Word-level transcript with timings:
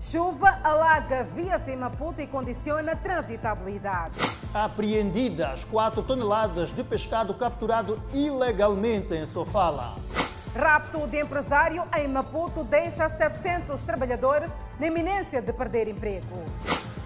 Chuva 0.00 0.58
alaga 0.64 1.24
vias 1.24 1.68
em 1.68 1.76
Maputo 1.76 2.22
e 2.22 2.26
condiciona 2.26 2.96
transitabilidade. 2.96 4.14
Apreendidas 4.54 5.66
4 5.66 6.02
toneladas 6.02 6.72
de 6.72 6.82
pescado 6.82 7.34
capturado 7.34 8.02
ilegalmente 8.10 9.12
em 9.12 9.26
Sofala. 9.26 9.94
Rapto 10.56 11.06
de 11.06 11.20
empresário 11.20 11.86
em 11.98 12.08
Maputo 12.08 12.64
deixa 12.64 13.10
700 13.10 13.84
trabalhadores 13.84 14.56
na 14.80 14.86
iminência 14.86 15.42
de 15.42 15.52
perder 15.52 15.86
emprego. 15.86 16.44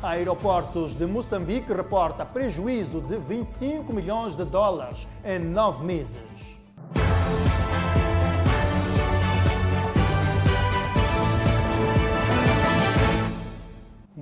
Aeroportos 0.00 0.95
de 0.95 1.04
Moçambique 1.04 1.72
reporta 1.72 2.24
prejuízo 2.24 3.00
de 3.00 3.16
25 3.16 3.92
milhões 3.92 4.36
de 4.36 4.45
dólares 4.45 5.08
em 5.24 5.40
nove 5.40 5.84
meses. 5.84 6.54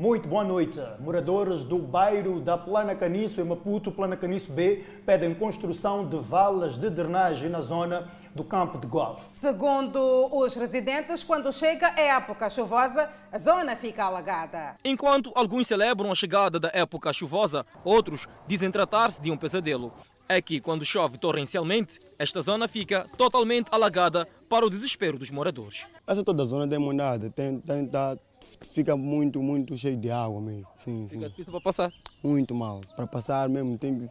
Muito 0.03 0.29
boa 0.29 0.43
noite. 0.43 0.81
Moradores 0.99 1.63
do 1.63 1.79
bairro 1.79 2.41
da 2.41 2.59
Plana 2.59 2.93
Caniço, 2.93 3.41
em 3.41 3.45
Maputo, 3.45 3.93
Plana 3.93 4.17
Caniço 4.17 4.51
B, 4.51 4.83
pedem 5.07 5.33
construção 5.33 6.05
de 6.05 6.19
valas 6.19 6.75
de 6.75 6.91
drenagem 6.91 7.49
na 7.49 7.61
zona 7.61 8.11
do 8.35 8.43
campo 8.43 8.79
de 8.79 8.89
golfe. 8.89 9.23
Segundo 9.33 10.01
os 10.33 10.57
residentes, 10.57 11.23
quando 11.23 11.53
chega 11.53 11.95
a 11.97 12.01
época 12.01 12.51
chuvosa, 12.51 13.09
a 13.31 13.39
zona 13.39 13.77
fica 13.77 14.03
alagada. 14.03 14.75
Enquanto 14.85 15.31
alguns 15.37 15.69
celebram 15.69 16.11
a 16.11 16.17
chegada 16.17 16.59
da 16.59 16.73
época 16.75 17.13
chuvosa, 17.13 17.65
outros 17.85 18.27
dizem 18.45 18.73
tratar-se 18.73 19.23
de 19.23 19.31
um 19.31 19.37
pesadelo. 19.37 19.93
É 20.29 20.43
que, 20.43 20.61
quando 20.61 20.85
chove 20.85 21.17
torrencialmente, 21.17 22.01
esta 22.19 22.41
zona 22.41 22.67
fica 22.67 23.07
totalmente 23.17 23.69
alagada 23.71 24.27
para 24.49 24.67
o 24.67 24.71
desespero 24.71 25.17
dos 25.17 25.31
moradores. 25.31 25.87
Essa 26.05 26.25
toda 26.25 26.43
a 26.43 26.47
zona 26.47 26.67
demorada, 26.67 27.31
tem, 27.31 27.61
tem, 27.61 27.87
tá, 27.87 28.17
fica 28.61 28.97
muito, 28.97 29.43
muito 29.43 29.77
cheio 29.77 29.97
de 29.97 30.11
água 30.11 30.41
mesmo. 30.41 30.67
Sim, 30.77 31.07
Fica 31.09 31.25
sim. 31.25 31.29
difícil 31.31 31.53
para 31.53 31.61
passar. 31.61 31.93
Muito 32.23 32.55
mal. 32.55 32.81
Para 32.97 33.07
passar 33.07 33.49
mesmo 33.49 33.77
tem, 33.79 33.99
que- 33.99 34.09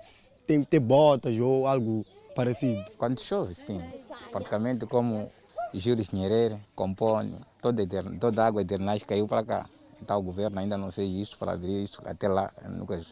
tem 0.47 0.61
que 0.61 0.67
ter 0.67 0.79
botas 0.79 1.37
ou 1.39 1.67
algo 1.67 2.05
parecido. 2.35 2.83
Quando 2.97 3.19
chove, 3.21 3.53
sim. 3.53 3.79
Praticamente 4.31 4.85
como 4.85 5.29
Júlio 5.73 6.05
Nherere, 6.13 6.57
Compone, 6.75 7.35
toda, 7.61 7.85
toda 8.19 8.43
a 8.43 8.47
água 8.47 8.63
drenagem 8.63 9.05
caiu 9.05 9.27
para 9.27 9.43
cá. 9.43 9.69
Então 10.01 10.17
o 10.17 10.21
governo 10.23 10.59
ainda 10.59 10.77
não 10.77 10.91
fez 10.91 11.13
isso 11.13 11.37
para 11.37 11.51
abrir 11.53 11.83
isso 11.83 12.01
até 12.03 12.27
lá 12.27 12.51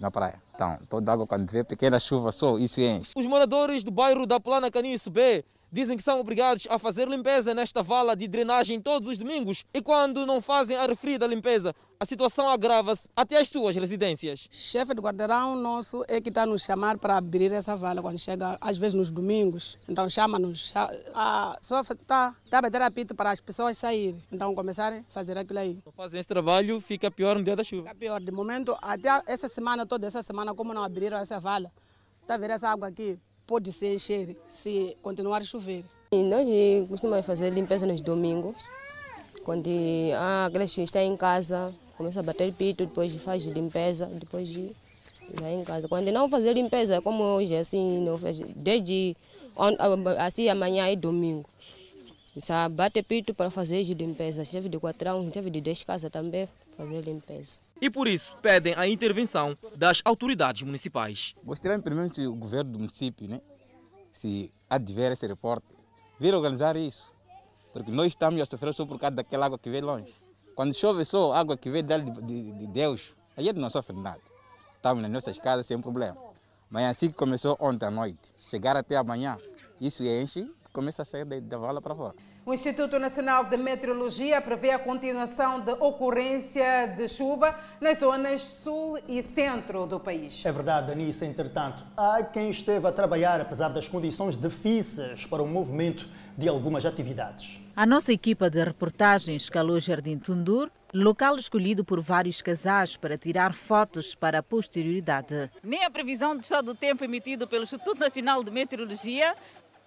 na 0.02 0.09
praia. 0.09 0.41
Então, 0.55 0.77
toda 0.89 1.11
a 1.11 1.14
água, 1.14 1.27
quando 1.27 1.45
tiver 1.45 1.64
pequena 1.64 1.99
chuva 1.99 2.31
só, 2.31 2.58
isso 2.58 2.81
enche. 2.81 3.11
Os 3.16 3.25
moradores 3.27 3.83
do 3.83 3.91
bairro 3.91 4.25
da 4.25 4.39
Plana 4.39 4.71
Caniço 4.71 5.11
B 5.11 5.45
dizem 5.71 5.95
que 5.97 6.03
são 6.03 6.19
obrigados 6.19 6.67
a 6.69 6.79
fazer 6.79 7.07
limpeza 7.07 7.53
nesta 7.53 7.81
vala 7.83 8.15
de 8.15 8.27
drenagem 8.27 8.81
todos 8.81 9.09
os 9.09 9.17
domingos 9.17 9.65
e 9.73 9.81
quando 9.81 10.25
não 10.25 10.41
fazem 10.41 10.75
a 10.75 10.85
referida 10.85 11.27
limpeza, 11.27 11.75
a 11.99 12.05
situação 12.05 12.47
agrava-se 12.47 13.09
até 13.15 13.37
as 13.39 13.49
suas 13.49 13.75
residências. 13.75 14.47
chefe 14.51 14.93
do 14.93 15.01
guardarão 15.01 15.55
nosso 15.55 16.03
é 16.07 16.21
que 16.21 16.29
está 16.29 16.45
nos 16.45 16.63
chamar 16.63 16.97
para 16.97 17.17
abrir 17.17 17.51
essa 17.51 17.75
vala 17.75 18.01
quando 18.01 18.17
chega, 18.17 18.57
às 18.61 18.77
vezes 18.77 18.93
nos 18.93 19.11
domingos. 19.11 19.77
Então 19.87 20.09
chama-nos, 20.09 20.69
cha- 20.69 20.89
a 21.13 21.57
só 21.61 21.81
está 21.81 22.33
tá 22.49 22.57
a 22.57 22.61
bater 22.61 22.81
apito 22.81 23.13
para 23.13 23.31
as 23.31 23.41
pessoas 23.41 23.77
saírem. 23.77 24.23
Então 24.31 24.55
começarem 24.55 24.99
a 24.99 25.03
fazer 25.11 25.37
aquilo 25.37 25.59
aí. 25.59 25.79
Não 25.85 25.91
fazem 25.91 26.19
esse 26.19 26.29
trabalho, 26.29 26.79
fica 26.79 27.11
pior 27.11 27.37
no 27.37 27.43
dia 27.43 27.55
da 27.55 27.63
chuva. 27.63 27.83
Fica 27.83 27.95
pior, 27.95 28.21
de 28.21 28.31
momento, 28.31 28.77
até 28.81 29.21
essa 29.27 29.49
semana, 29.49 29.85
toda 29.85 30.07
essa 30.07 30.21
semana, 30.21 30.55
como 30.55 30.73
não 30.73 30.83
abriram 30.83 31.17
essa 31.17 31.37
vala, 31.39 31.69
está 32.21 32.35
a 32.35 32.37
ver 32.37 32.49
essa 32.51 32.69
água 32.69 32.87
aqui, 32.87 33.19
pode 33.50 33.72
se 33.72 33.88
encher 33.88 34.38
se 34.47 34.95
continuar 35.02 35.42
a 35.42 35.44
chover. 35.44 35.83
E 36.11 36.22
Nós 36.22 36.45
costumamos 36.88 37.25
fazer 37.25 37.50
limpeza 37.50 37.88
nos 37.88 38.00
domingos. 38.00 38.55
Quando 39.44 39.67
ah, 40.16 40.45
a 40.45 40.52
creche 40.52 40.83
está 40.83 41.02
em 41.02 41.17
casa, 41.17 41.73
começa 41.97 42.20
a 42.20 42.23
bater 42.23 42.53
pito, 42.53 42.86
depois 42.86 43.11
faz 43.16 43.44
limpeza, 43.45 44.05
depois 44.05 44.47
de 44.47 44.72
já 45.39 45.52
em 45.52 45.64
casa. 45.64 45.88
Quando 45.88 46.11
não 46.11 46.30
fazer 46.30 46.53
limpeza, 46.53 47.02
como 47.02 47.23
hoje, 47.23 47.55
assim, 47.55 47.99
não 48.02 48.20
faz, 48.20 48.38
desde 48.55 49.17
ah, 49.58 50.26
assim 50.26 50.48
amanhã 50.48 50.88
é 50.88 50.95
domingo. 50.95 51.49
Já 52.36 52.70
bate 52.70 53.02
pito 53.02 53.33
para 53.33 53.49
fazer 53.49 53.82
limpeza. 53.83 54.45
Chefe 54.45 54.70
de 54.70 54.77
quatrão, 54.77 55.27
chefe 55.33 55.49
de 55.49 55.59
10 55.59 55.83
casas 55.83 56.11
também 56.11 56.48
fazer 56.77 57.02
limpeza. 57.02 57.58
E 57.81 57.89
por 57.89 58.07
isso 58.07 58.35
pedem 58.41 58.73
a 58.75 58.87
intervenção 58.87 59.57
das 59.75 60.01
autoridades 60.03 60.63
municipais. 60.63 61.33
Gostaria 61.43 61.79
primeiro 61.79 62.13
se 62.13 62.27
o 62.27 62.35
governo 62.35 62.73
do 62.73 62.79
município, 62.79 63.27
né, 63.27 63.41
se 64.11 64.51
ver 64.93 65.13
esse 65.13 65.25
reporte, 65.25 65.65
vir 66.19 66.35
organizar 66.35 66.75
isso. 66.75 67.11
Porque 67.71 67.91
nós 67.91 68.07
estamos 68.07 68.41
a 68.41 68.45
sofrer 68.45 68.73
só 68.73 68.85
por 68.85 68.99
causa 68.99 69.15
daquela 69.15 69.45
água 69.45 69.57
que 69.57 69.69
vem 69.69 69.81
longe. 69.81 70.13
Quando 70.55 70.73
chove 70.73 71.05
só 71.05 71.31
água 71.33 71.55
que 71.55 71.69
vem 71.69 71.83
de, 71.83 72.01
de, 72.01 72.51
de 72.51 72.67
Deus, 72.67 73.13
a 73.37 73.41
gente 73.41 73.57
não 73.57 73.69
sofre 73.69 73.95
nada. 73.95 74.19
Estamos 74.75 75.01
nas 75.01 75.11
nossas 75.11 75.37
casas 75.37 75.65
sem 75.65 75.79
problema. 75.79 76.17
Mas 76.69 76.85
assim 76.85 77.07
que 77.07 77.13
começou 77.13 77.57
ontem 77.59 77.85
à 77.85 77.91
noite, 77.91 78.19
chegar 78.37 78.75
até 78.75 78.97
amanhã, 78.97 79.37
isso 79.79 80.03
enche, 80.03 80.51
começa 80.73 81.03
a 81.03 81.05
sair 81.05 81.25
da, 81.25 81.39
da 81.39 81.57
vala 81.57 81.81
para 81.81 81.95
fora. 81.95 82.15
O 82.45 82.54
Instituto 82.54 82.98
Nacional 82.98 83.44
de 83.44 83.58
Meteorologia 83.58 84.42
prevê 84.42 84.72
a 84.72 84.80
continuação 84.80 85.60
de 85.60 85.72
ocorrência 85.73 86.88
de 86.88 87.08
chuva 87.08 87.54
nas 87.82 88.00
zonas 88.00 88.42
sul 88.42 88.98
e 89.08 89.22
centro 89.22 89.86
do 89.86 90.00
país. 90.00 90.44
É 90.45 90.52
verdade, 90.52 90.92
Anissa. 90.92 91.26
Entretanto, 91.26 91.83
há 91.95 92.23
quem 92.23 92.50
esteve 92.50 92.88
a 92.88 92.92
trabalhar, 92.92 93.42
apesar 93.42 93.70
das 93.70 93.88
condições 93.88 94.38
difíceis 94.38 95.26
para 95.26 95.44
o 95.44 95.48
movimento 95.48 96.08
de 96.38 96.48
algumas 96.48 96.86
atividades. 96.86 97.60
A 97.76 97.86
nossa 97.86 98.11
equipa 98.11 98.50
de 98.50 98.64
reportagem 98.64 99.36
escalou 99.36 99.76
o 99.76 99.80
Jardim 99.80 100.17
Tundur, 100.17 100.71
local 100.94 101.36
escolhido 101.36 101.86
por 101.86 102.02
vários 102.02 102.42
casais 102.42 102.98
para 102.98 103.17
tirar 103.17 103.54
fotos 103.54 104.16
para 104.16 104.39
a 104.39 104.44
posterioridade. 104.44 105.52
Nem 105.64 105.83
a 105.86 105.89
previsão 105.89 106.36
do 106.36 106.42
estado 106.42 106.73
do 106.73 106.76
tempo 106.76 107.04
emitido 107.04 107.48
pelo 107.48 107.64
Instituto 107.64 108.00
Nacional 108.00 108.44
de 108.44 108.52
Meteorologia 108.52 109.36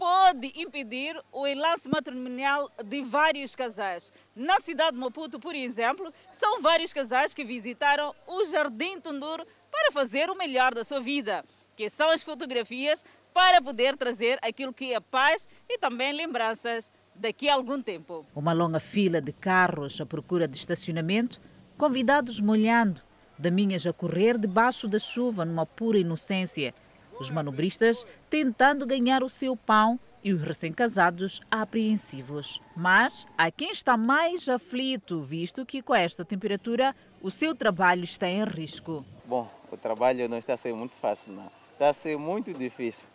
pode 0.02 0.52
impedir 0.56 1.16
o 1.30 1.46
enlace 1.46 1.88
matrimonial 1.88 2.68
de 2.84 3.02
vários 3.02 3.54
casais. 3.54 4.12
Na 4.34 4.58
cidade 4.58 4.96
de 4.96 4.98
Maputo, 4.98 5.38
por 5.38 5.54
exemplo, 5.54 6.12
são 6.32 6.60
vários 6.60 6.92
casais 6.92 7.32
que 7.32 7.44
visitaram 7.44 8.12
o 8.26 8.44
Jardim 8.46 8.98
Tundur 8.98 9.46
para 9.70 9.92
fazer 9.92 10.28
o 10.28 10.34
melhor 10.34 10.74
da 10.74 10.82
sua 10.82 10.98
vida, 10.98 11.44
que 11.76 11.88
são 11.88 12.10
as 12.10 12.20
fotografias 12.20 13.04
para 13.32 13.62
poder 13.62 13.96
trazer 13.96 14.40
aquilo 14.42 14.72
que 14.72 14.92
é 14.92 14.98
paz 14.98 15.48
e 15.68 15.78
também 15.78 16.12
lembranças 16.12 16.90
daqui 17.14 17.48
a 17.48 17.54
algum 17.54 17.80
tempo. 17.80 18.26
Uma 18.34 18.52
longa 18.52 18.80
fila 18.80 19.20
de 19.20 19.32
carros 19.32 20.00
à 20.00 20.04
procura 20.04 20.48
de 20.48 20.56
estacionamento, 20.56 21.40
convidados 21.78 22.40
molhando, 22.40 23.00
daminhas 23.38 23.86
a 23.86 23.92
correr 23.92 24.36
debaixo 24.36 24.88
da 24.88 24.98
chuva 24.98 25.44
numa 25.44 25.64
pura 25.64 25.96
inocência. 25.96 26.74
Os 27.18 27.30
manobristas 27.30 28.06
tentando 28.28 28.86
ganhar 28.86 29.22
o 29.22 29.28
seu 29.28 29.56
pão 29.56 29.98
e 30.24 30.32
os 30.32 30.42
recém-casados 30.42 31.40
apreensivos. 31.50 32.60
Mas 32.76 33.26
há 33.36 33.50
quem 33.50 33.70
está 33.70 33.96
mais 33.96 34.48
aflito, 34.48 35.22
visto 35.22 35.66
que 35.66 35.82
com 35.82 35.94
esta 35.94 36.24
temperatura 36.24 36.94
o 37.20 37.30
seu 37.30 37.54
trabalho 37.54 38.04
está 38.04 38.28
em 38.28 38.44
risco. 38.44 39.04
Bom, 39.24 39.50
o 39.70 39.76
trabalho 39.76 40.28
não 40.28 40.38
está 40.38 40.54
a 40.54 40.56
ser 40.56 40.74
muito 40.74 40.96
fácil, 40.96 41.32
não. 41.32 41.50
Está 41.72 41.88
a 41.88 41.92
ser 41.92 42.16
muito 42.16 42.52
difícil. 42.52 43.08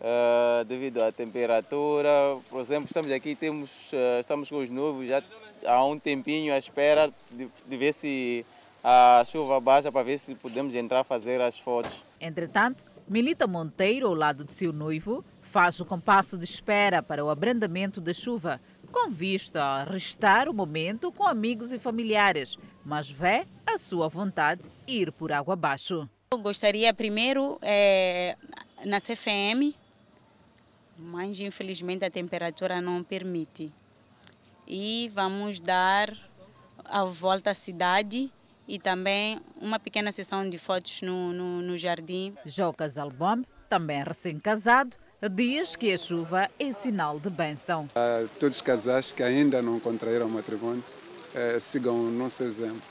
Ah, 0.00 0.64
devido 0.66 1.02
à 1.02 1.12
temperatura, 1.12 2.10
por 2.50 2.60
exemplo, 2.60 2.86
estamos 2.86 3.10
aqui, 3.12 3.36
temos, 3.36 3.70
ah, 3.92 4.20
estamos 4.20 4.48
com 4.48 4.58
os 4.58 4.68
novos 4.68 5.06
já 5.06 5.22
há 5.64 5.84
um 5.84 5.98
tempinho 5.98 6.52
à 6.52 6.58
espera 6.58 7.12
de, 7.30 7.48
de 7.66 7.76
ver 7.76 7.92
se 7.92 8.44
a 8.82 9.22
chuva 9.24 9.60
baixa 9.60 9.92
para 9.92 10.02
ver 10.02 10.18
se 10.18 10.34
podemos 10.34 10.74
entrar 10.74 11.04
fazer 11.04 11.40
as 11.40 11.58
fotos. 11.58 12.02
Entretanto, 12.20 12.84
Milita 13.08 13.46
Monteiro, 13.46 14.06
ao 14.06 14.14
lado 14.14 14.44
de 14.44 14.52
seu 14.52 14.72
noivo, 14.72 15.24
faz 15.42 15.80
o 15.80 15.84
compasso 15.84 16.38
de 16.38 16.44
espera 16.44 17.02
para 17.02 17.24
o 17.24 17.30
abrandamento 17.30 18.00
da 18.00 18.14
chuva, 18.14 18.60
com 18.90 19.10
vista 19.10 19.62
a 19.62 19.84
restar 19.84 20.48
o 20.48 20.54
momento 20.54 21.10
com 21.10 21.26
amigos 21.26 21.72
e 21.72 21.78
familiares, 21.78 22.56
mas 22.84 23.10
vê 23.10 23.46
a 23.66 23.76
sua 23.76 24.08
vontade 24.08 24.70
ir 24.86 25.10
por 25.12 25.32
água 25.32 25.54
abaixo. 25.54 26.08
Eu 26.32 26.38
gostaria 26.38 26.94
primeiro 26.94 27.58
eh, 27.60 28.36
na 28.84 29.00
CFM, 29.00 29.74
mas 30.96 31.40
infelizmente 31.40 32.04
a 32.04 32.10
temperatura 32.10 32.80
não 32.80 33.02
permite. 33.02 33.72
E 34.66 35.10
vamos 35.14 35.60
dar 35.60 36.16
a 36.84 37.04
volta 37.04 37.50
à 37.50 37.54
cidade 37.54 38.32
e 38.66 38.78
também 38.78 39.40
uma 39.60 39.78
pequena 39.78 40.12
sessão 40.12 40.48
de 40.48 40.58
fotos 40.58 41.02
no, 41.02 41.32
no, 41.32 41.62
no 41.62 41.76
jardim. 41.76 42.34
Jocas 42.44 42.98
Albom, 42.98 43.42
também 43.68 44.02
recém-casado, 44.02 44.96
diz 45.30 45.76
que 45.76 45.92
a 45.92 45.98
chuva 45.98 46.50
é 46.58 46.72
sinal 46.72 47.18
de 47.18 47.30
bênção. 47.30 47.88
A 47.94 48.26
todos 48.38 48.56
os 48.56 48.62
casais 48.62 49.12
que 49.12 49.22
ainda 49.22 49.62
não 49.62 49.78
contraíram 49.80 50.28
matrimônio, 50.28 50.84
eh, 51.34 51.58
sigam 51.60 51.94
o 51.94 52.10
nosso 52.10 52.42
exemplo. 52.42 52.82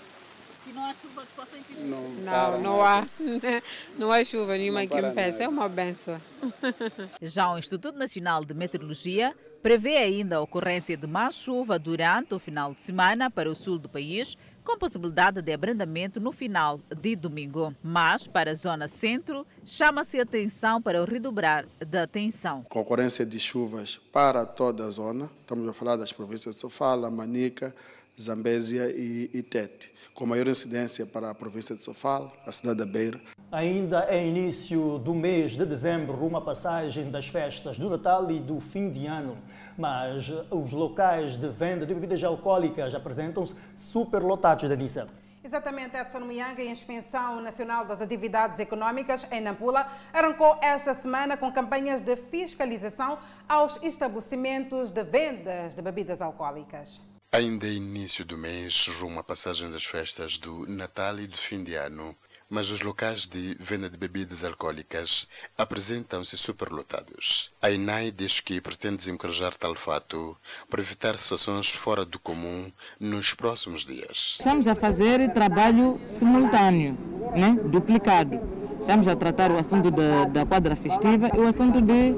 E 0.65 0.73
não 0.73 0.85
há 0.85 0.93
chuva 0.93 1.23
que 1.25 1.33
possa 1.35 1.57
impedir? 1.57 1.83
Não, 1.83 2.09
Não, 2.09 2.61
não 2.61 2.81
há. 2.85 3.07
Não 3.97 4.11
há 4.11 4.23
chuva 4.23 4.57
nenhuma 4.57 4.85
que 4.85 4.95
impeça. 4.97 5.43
É 5.43 5.47
uma 5.47 5.67
benção. 5.67 6.21
Já 7.21 7.51
o 7.51 7.57
Instituto 7.57 7.97
Nacional 7.97 8.45
de 8.45 8.53
Meteorologia 8.53 9.35
prevê 9.61 9.97
ainda 9.97 10.37
a 10.37 10.41
ocorrência 10.41 10.95
de 10.95 11.07
mais 11.07 11.35
chuva 11.35 11.77
durante 11.77 12.33
o 12.33 12.39
final 12.39 12.73
de 12.73 12.81
semana 12.81 13.29
para 13.29 13.49
o 13.49 13.55
sul 13.55 13.77
do 13.77 13.89
país, 13.89 14.37
com 14.63 14.77
possibilidade 14.77 15.41
de 15.41 15.53
abrandamento 15.53 16.19
no 16.19 16.31
final 16.31 16.79
de 17.01 17.15
domingo. 17.15 17.75
Mas, 17.83 18.27
para 18.27 18.51
a 18.51 18.55
zona 18.55 18.87
centro, 18.87 19.45
chama-se 19.65 20.19
atenção 20.19 20.81
para 20.81 21.01
o 21.01 21.05
redobrar 21.05 21.65
da 21.79 22.03
atenção. 22.03 22.63
Concorrência 22.69 23.25
de 23.25 23.39
chuvas 23.39 23.99
para 24.11 24.45
toda 24.45 24.85
a 24.85 24.91
zona, 24.91 25.29
estamos 25.41 25.67
a 25.67 25.73
falar 25.73 25.95
das 25.95 26.11
províncias 26.11 26.55
de 26.55 26.61
Sofala, 26.61 27.09
Manica, 27.09 27.75
Zambésia 28.19 28.91
e, 28.91 29.29
e 29.33 29.43
Tete, 29.43 29.91
com 30.13 30.25
maior 30.25 30.47
incidência 30.47 31.05
para 31.05 31.29
a 31.29 31.35
província 31.35 31.75
de 31.75 31.83
Sofala, 31.83 32.31
a 32.45 32.51
cidade 32.51 32.79
da 32.79 32.85
Beira. 32.85 33.19
Ainda 33.51 34.05
é 34.09 34.25
início 34.25 34.97
do 34.99 35.13
mês 35.13 35.53
de 35.53 35.65
dezembro, 35.65 36.35
à 36.35 36.41
passagem 36.41 37.11
das 37.11 37.27
festas 37.27 37.77
do 37.77 37.89
Natal 37.89 38.31
e 38.31 38.39
do 38.39 38.59
fim 38.59 38.89
de 38.91 39.05
ano. 39.05 39.37
Mas 39.77 40.31
os 40.49 40.71
locais 40.71 41.37
de 41.37 41.49
venda 41.49 41.85
de 41.85 41.93
bebidas 41.93 42.23
alcoólicas 42.23 42.93
apresentam-se 42.93 43.55
superlotados, 43.77 44.69
Danissa. 44.69 45.07
Exatamente, 45.43 45.97
Edson 45.97 46.19
Mianga, 46.19 46.61
a 46.61 46.65
Inspeção 46.65 47.41
Nacional 47.41 47.83
das 47.83 47.99
Atividades 47.99 48.59
Econômicas 48.59 49.27
em 49.31 49.41
Nampula 49.41 49.87
arrancou 50.13 50.55
esta 50.61 50.93
semana 50.93 51.35
com 51.35 51.51
campanhas 51.51 51.99
de 51.99 52.15
fiscalização 52.15 53.17
aos 53.49 53.81
estabelecimentos 53.81 54.91
de 54.91 55.03
vendas 55.03 55.73
de 55.73 55.81
bebidas 55.81 56.21
alcoólicas. 56.21 57.01
Ainda 57.33 57.65
é 57.65 57.71
início 57.71 58.25
do 58.25 58.37
mês, 58.37 58.87
rumo 58.99 59.17
à 59.17 59.23
passagem 59.23 59.71
das 59.71 59.85
festas 59.85 60.37
do 60.37 60.67
Natal 60.67 61.17
e 61.17 61.27
do 61.27 61.37
fim 61.37 61.63
de 61.63 61.75
ano, 61.75 62.13
mas 62.49 62.71
os 62.71 62.81
locais 62.81 63.25
de 63.25 63.55
venda 63.57 63.89
de 63.89 63.97
bebidas 63.97 64.43
alcoólicas 64.43 65.29
apresentam-se 65.57 66.37
superlotados. 66.37 67.53
A 67.61 67.71
INAI 67.71 68.11
diz 68.11 68.41
que 68.41 68.59
pretende 68.59 68.97
desencorajar 68.97 69.55
tal 69.55 69.75
fato 69.75 70.35
para 70.69 70.81
evitar 70.81 71.17
situações 71.17 71.69
fora 71.69 72.03
do 72.03 72.19
comum 72.19 72.69
nos 72.99 73.33
próximos 73.33 73.85
dias. 73.85 74.35
Estamos 74.37 74.67
a 74.67 74.75
fazer 74.75 75.31
trabalho 75.31 76.01
simultâneo, 76.19 76.97
né? 77.33 77.57
duplicado. 77.63 78.41
Estamos 78.81 79.07
a 79.07 79.15
tratar 79.15 79.51
o 79.51 79.57
assunto 79.59 79.91
de, 79.91 80.25
da 80.33 80.43
quadra 80.43 80.75
festiva 80.75 81.29
e 81.35 81.39
o 81.39 81.47
assunto 81.47 81.79
de, 81.81 82.15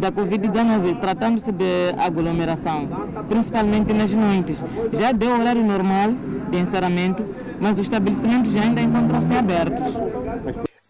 da 0.00 0.10
Covid-19, 0.10 0.98
tratando-se 1.00 1.52
de 1.52 1.94
aglomeração, 1.96 2.88
principalmente 3.28 3.92
nas 3.92 4.10
noites. 4.10 4.58
Já 4.92 5.12
deu 5.12 5.30
horário 5.30 5.64
normal 5.64 6.10
de 6.50 6.58
encerramento, 6.58 7.24
mas 7.60 7.78
os 7.78 7.86
estabelecimentos 7.86 8.54
ainda 8.56 8.80
encontram-se 8.80 9.32
abertos. 9.32 9.94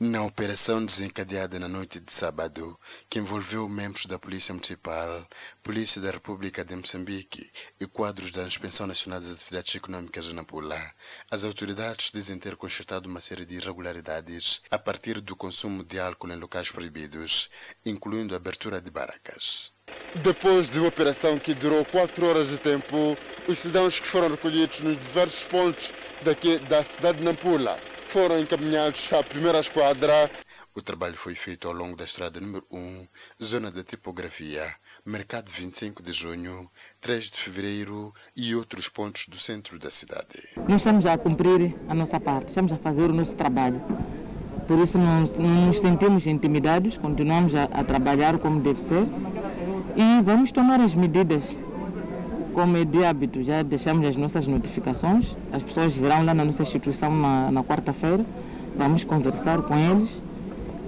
Na 0.05 0.25
operação 0.25 0.85
desencadeada 0.85 1.61
na 1.61 1.69
noite 1.69 2.01
de 2.01 2.13
sábado, 2.13 2.77
que 3.09 3.21
envolveu 3.21 3.69
membros 3.69 4.05
da 4.05 4.19
Polícia 4.19 4.53
Municipal, 4.53 5.25
Polícia 5.63 6.01
da 6.01 6.11
República 6.11 6.65
de 6.65 6.75
Moçambique 6.75 7.49
e 7.79 7.87
quadros 7.87 8.33
da 8.33 8.43
Inspeção 8.43 8.85
Nacional 8.85 9.21
das 9.21 9.31
Atividades 9.31 9.77
Econômicas 9.77 10.25
de 10.25 10.35
Nampula, 10.35 10.91
as 11.31 11.45
autoridades 11.45 12.11
dizem 12.13 12.37
ter 12.37 12.57
constatado 12.57 13.09
uma 13.09 13.21
série 13.21 13.47
de 13.47 13.55
irregularidades 13.55 14.61
a 14.73 14.77
partir 14.77 15.21
do 15.21 15.37
consumo 15.37 15.85
de 15.85 16.01
álcool 16.01 16.33
em 16.33 16.37
locais 16.37 16.69
proibidos, 16.69 17.49
incluindo 17.87 18.35
a 18.35 18.39
abertura 18.39 18.81
de 18.81 18.91
barracas. 18.91 19.71
Depois 20.17 20.69
de 20.69 20.81
uma 20.81 20.89
operação 20.89 21.39
que 21.39 21.55
durou 21.55 21.85
quatro 21.85 22.27
horas 22.27 22.49
de 22.49 22.59
tempo, 22.59 23.17
os 23.47 23.57
cidadãos 23.57 24.01
que 24.01 24.09
foram 24.09 24.31
recolhidos 24.31 24.81
nos 24.81 24.99
diversos 24.99 25.45
pontos 25.45 25.93
daqui 26.23 26.59
da 26.59 26.83
cidade 26.83 27.19
de 27.19 27.25
Nampula 27.25 27.79
foram 28.13 28.39
encaminhados 28.39 29.11
à 29.15 29.23
primeira 29.23 29.59
esquadra. 29.59 30.31
O 30.75 30.83
trabalho 30.83 31.17
foi 31.17 31.35
feito 31.35 31.67
ao 31.67 31.73
longo 31.73 31.97
da 31.97 32.05
estrada 32.05 32.39
número 32.39 32.63
1, 32.71 33.07
zona 33.43 33.71
da 33.71 33.83
tipografia, 33.83 34.71
mercado 35.05 35.51
25 35.51 36.03
de 36.03 36.13
junho, 36.13 36.71
3 37.01 37.31
de 37.31 37.39
fevereiro 37.39 38.13
e 38.37 38.55
outros 38.55 38.87
pontos 38.91 39.29
do 39.29 39.39
centro 39.39 39.79
da 39.79 39.91
cidade. 39.91 40.29
Nós 40.69 40.83
estamos 40.83 41.07
a 41.07 41.17
cumprir 41.17 41.75
a 41.89 41.95
nossa 41.95 42.21
parte, 42.21 42.49
estamos 42.49 42.71
a 42.71 42.77
fazer 42.77 43.09
o 43.09 43.15
nosso 43.15 43.35
trabalho. 43.35 43.81
Por 44.69 44.79
isso 44.81 44.99
não, 44.99 45.23
não 45.23 45.67
nos 45.69 45.79
sentimos 45.79 46.27
intimidados, 46.27 46.99
continuamos 46.99 47.55
a, 47.55 47.65
a 47.65 47.83
trabalhar 47.83 48.39
como 48.39 48.61
deve 48.61 48.83
ser 48.83 49.07
e 49.97 50.23
vamos 50.23 50.53
tomar 50.53 50.83
as 50.83 50.95
medidas 50.95 51.45
como 52.53 52.77
é 52.77 52.85
de 52.85 53.05
hábito, 53.05 53.43
já 53.43 53.63
deixamos 53.63 54.07
as 54.07 54.17
nossas 54.17 54.47
notificações, 54.47 55.27
as 55.53 55.63
pessoas 55.63 55.95
virão 55.95 56.25
lá 56.25 56.35
na 56.35 56.45
nossa 56.45 56.63
instituição 56.63 57.15
na, 57.15 57.51
na 57.51 57.65
quarta-feira, 57.65 58.25
vamos 58.77 59.05
conversar 59.05 59.63
com 59.63 59.77
eles 59.77 60.11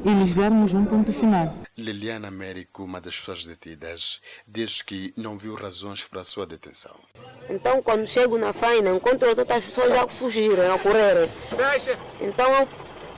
e 0.05 0.09
lhes 0.11 0.35
darmos 0.35 0.73
um 0.75 0.85
ponto 0.85 1.13
final. 1.13 1.55
Liliana 1.77 2.29
Américo, 2.29 2.85
uma 2.85 3.01
das 3.01 3.19
pessoas 3.19 3.45
detidas, 3.45 4.21
diz 4.47 4.83
que 4.83 5.13
não 5.17 5.37
viu 5.37 5.55
razões 5.55 6.05
para 6.05 6.21
a 6.21 6.25
sua 6.25 6.47
detenção. 6.47 6.95
Então, 7.49 7.83
quando 7.83 8.07
chego 8.07 8.39
na 8.39 8.53
faina, 8.53 8.91
encontro 8.91 9.29
outras 9.29 9.65
pessoas 9.65 9.91
já 9.91 10.07
fugirem, 10.07 10.67
a 10.71 10.79
correrem. 10.79 11.29
Então, 12.21 12.49
eu 12.53 12.69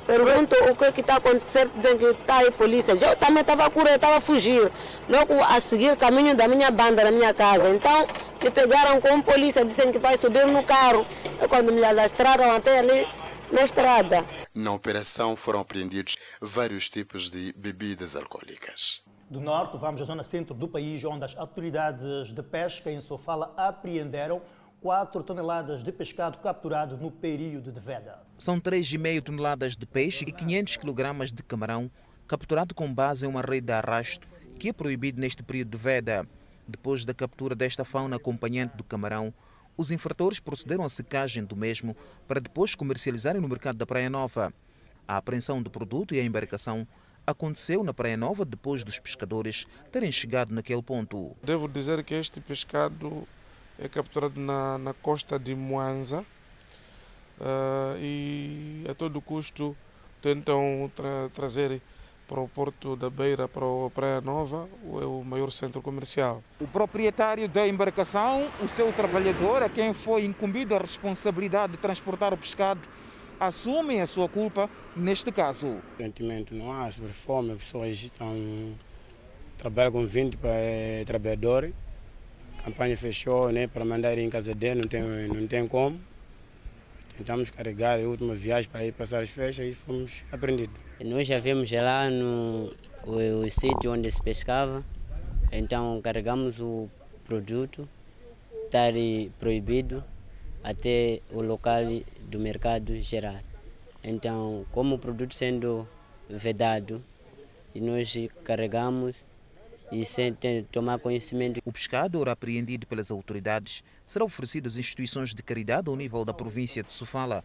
pergunto 0.06 0.54
o 0.70 0.76
que 0.76 0.84
é 0.84 1.00
está 1.00 1.16
acontecendo, 1.16 1.72
dizem 1.76 1.98
que 1.98 2.04
está 2.06 2.38
aí 2.38 2.50
polícia. 2.50 2.92
Eu 2.92 3.16
também 3.16 3.42
estava 3.42 3.66
a 3.66 3.70
correr, 3.70 3.96
estava 3.96 4.16
a 4.16 4.20
fugir. 4.20 4.70
Logo 5.08 5.34
a 5.42 5.60
seguir, 5.60 5.96
caminho 5.96 6.34
da 6.34 6.48
minha 6.48 6.70
banda, 6.70 7.04
na 7.04 7.10
minha 7.10 7.34
casa. 7.34 7.68
Então, 7.68 8.06
me 8.46 8.50
pegaram 8.52 9.00
com 9.00 9.20
polícia, 9.20 9.64
disseram 9.64 9.90
que 9.90 9.98
vai 9.98 10.16
subir 10.16 10.46
no 10.46 10.62
carro. 10.62 11.04
É 11.40 11.48
quando 11.48 11.72
me 11.72 11.82
alastraram 11.82 12.52
até 12.52 12.78
ali 12.78 13.04
na 13.50 13.62
estrada. 13.62 14.24
Na 14.54 14.72
operação 14.72 15.34
foram 15.34 15.58
apreendidos 15.58 16.16
vários 16.40 16.88
tipos 16.88 17.28
de 17.28 17.52
bebidas 17.56 18.14
alcoólicas. 18.14 19.02
Do 19.28 19.40
norte, 19.40 19.76
vamos 19.76 20.00
à 20.00 20.04
zona 20.04 20.22
centro 20.22 20.54
do 20.54 20.68
país, 20.68 21.04
onde 21.04 21.24
as 21.24 21.36
autoridades 21.36 22.32
de 22.32 22.40
pesca 22.40 22.88
em 22.88 23.00
Sofala 23.00 23.52
apreenderam 23.56 24.40
4 24.80 25.24
toneladas 25.24 25.82
de 25.82 25.90
pescado 25.90 26.38
capturado 26.38 26.96
no 26.96 27.10
período 27.10 27.72
de 27.72 27.80
veda. 27.80 28.20
São 28.38 28.60
3,5 28.60 29.22
toneladas 29.22 29.76
de 29.76 29.84
peixe 29.86 30.24
e 30.24 30.30
500 30.30 30.76
kg 30.76 31.32
de 31.34 31.42
camarão 31.42 31.90
capturado 32.28 32.76
com 32.76 32.94
base 32.94 33.26
em 33.26 33.28
uma 33.28 33.42
rede 33.42 33.66
de 33.66 33.72
arrasto 33.72 34.28
que 34.60 34.68
é 34.68 34.72
proibido 34.72 35.20
neste 35.20 35.42
período 35.42 35.70
de 35.70 35.78
veda. 35.78 36.28
Depois 36.68 37.04
da 37.04 37.14
captura 37.14 37.54
desta 37.54 37.84
fauna 37.84 38.16
acompanhante 38.16 38.76
do 38.76 38.82
camarão, 38.84 39.32
os 39.76 39.90
infratores 39.90 40.40
procederam 40.40 40.84
à 40.84 40.88
secagem 40.88 41.44
do 41.44 41.54
mesmo 41.54 41.96
para 42.26 42.40
depois 42.40 42.74
comercializarem 42.74 43.40
no 43.40 43.48
mercado 43.48 43.76
da 43.76 43.86
Praia 43.86 44.10
Nova. 44.10 44.52
A 45.06 45.16
apreensão 45.16 45.62
do 45.62 45.70
produto 45.70 46.14
e 46.14 46.20
a 46.20 46.24
embarcação 46.24 46.86
aconteceu 47.26 47.84
na 47.84 47.92
Praia 47.92 48.16
Nova 48.16 48.44
depois 48.44 48.82
dos 48.82 48.98
pescadores 48.98 49.66
terem 49.92 50.10
chegado 50.10 50.54
naquele 50.54 50.82
ponto. 50.82 51.36
Devo 51.42 51.68
dizer 51.68 52.02
que 52.02 52.14
este 52.14 52.40
pescado 52.40 53.26
é 53.78 53.88
capturado 53.88 54.40
na, 54.40 54.78
na 54.78 54.94
costa 54.94 55.38
de 55.38 55.54
Moanza 55.54 56.24
uh, 57.40 57.98
e 58.00 58.84
a 58.88 58.94
todo 58.94 59.20
custo 59.20 59.76
tentam 60.22 60.90
tra 60.94 61.28
trazer 61.34 61.80
para 62.26 62.40
o 62.40 62.48
Porto 62.48 62.96
da 62.96 63.08
Beira, 63.08 63.46
para 63.46 63.64
a 63.64 63.90
Praia 63.90 64.20
Nova, 64.20 64.68
é 65.00 65.04
o 65.04 65.22
maior 65.24 65.50
centro 65.50 65.80
comercial. 65.80 66.42
O 66.60 66.66
proprietário 66.66 67.48
da 67.48 67.66
embarcação, 67.66 68.48
o 68.62 68.68
seu 68.68 68.92
trabalhador, 68.92 69.62
a 69.62 69.68
quem 69.68 69.94
foi 69.94 70.24
incumbido 70.24 70.74
a 70.74 70.78
responsabilidade 70.78 71.72
de 71.72 71.78
transportar 71.78 72.34
o 72.34 72.36
pescado, 72.36 72.80
assumem 73.38 74.00
a 74.00 74.06
sua 74.06 74.28
culpa 74.28 74.68
neste 74.94 75.30
caso. 75.30 75.76
Sentimento 75.96 76.54
não 76.54 76.72
há, 76.72 76.88
por 76.90 77.10
fome, 77.10 77.52
as 77.52 77.58
pessoas 77.58 77.92
estão 77.92 78.74
trabalham 79.56 79.92
com 79.92 80.06
20 80.06 80.38
eh, 80.44 81.04
trabalhadores. 81.06 81.72
A 82.58 82.62
campanha 82.64 82.96
fechou 82.96 83.50
né, 83.50 83.66
para 83.66 83.84
mandar 83.84 84.16
ir 84.18 84.22
em 84.22 84.30
casa 84.30 84.54
dele, 84.54 84.80
não 84.82 84.88
tem, 84.88 85.02
não 85.28 85.46
tem 85.46 85.66
como. 85.68 86.00
Tentamos 87.16 87.50
carregar 87.50 87.98
a 87.98 88.02
última 88.02 88.34
viagem 88.34 88.70
para 88.70 88.84
ir 88.84 88.92
passar 88.92 89.22
as 89.22 89.30
festas 89.30 89.66
e 89.66 89.74
fomos 89.74 90.24
apreendidos. 90.30 90.85
Nós 91.04 91.28
já 91.28 91.38
vimos 91.38 91.70
lá 91.70 92.08
no 92.08 92.72
o, 93.04 93.44
o 93.44 93.50
sítio 93.50 93.92
onde 93.92 94.10
se 94.10 94.22
pescava, 94.22 94.82
então 95.52 96.00
carregamos 96.00 96.58
o 96.58 96.88
produto, 97.24 97.86
estar 98.64 98.92
proibido 99.38 100.02
até 100.64 101.20
o 101.30 101.42
local 101.42 101.82
do 102.22 102.38
mercado 102.38 102.96
geral. 103.02 103.36
Então, 104.02 104.64
como 104.72 104.94
o 104.94 104.98
produto 104.98 105.34
sendo 105.34 105.86
vedado, 106.30 107.04
nós 107.74 108.16
carregamos 108.42 109.16
e 109.92 110.04
sem 110.06 110.34
tomar 110.72 110.98
conhecimento. 110.98 111.60
O 111.64 111.72
pescado, 111.72 112.18
ora 112.18 112.32
apreendido 112.32 112.86
pelas 112.86 113.10
autoridades, 113.10 113.84
será 114.06 114.24
oferecido 114.24 114.66
às 114.66 114.76
instituições 114.78 115.34
de 115.34 115.42
caridade 115.42 115.90
ao 115.90 115.94
nível 115.94 116.24
da 116.24 116.32
província 116.32 116.82
de 116.82 116.90
Sofala. 116.90 117.44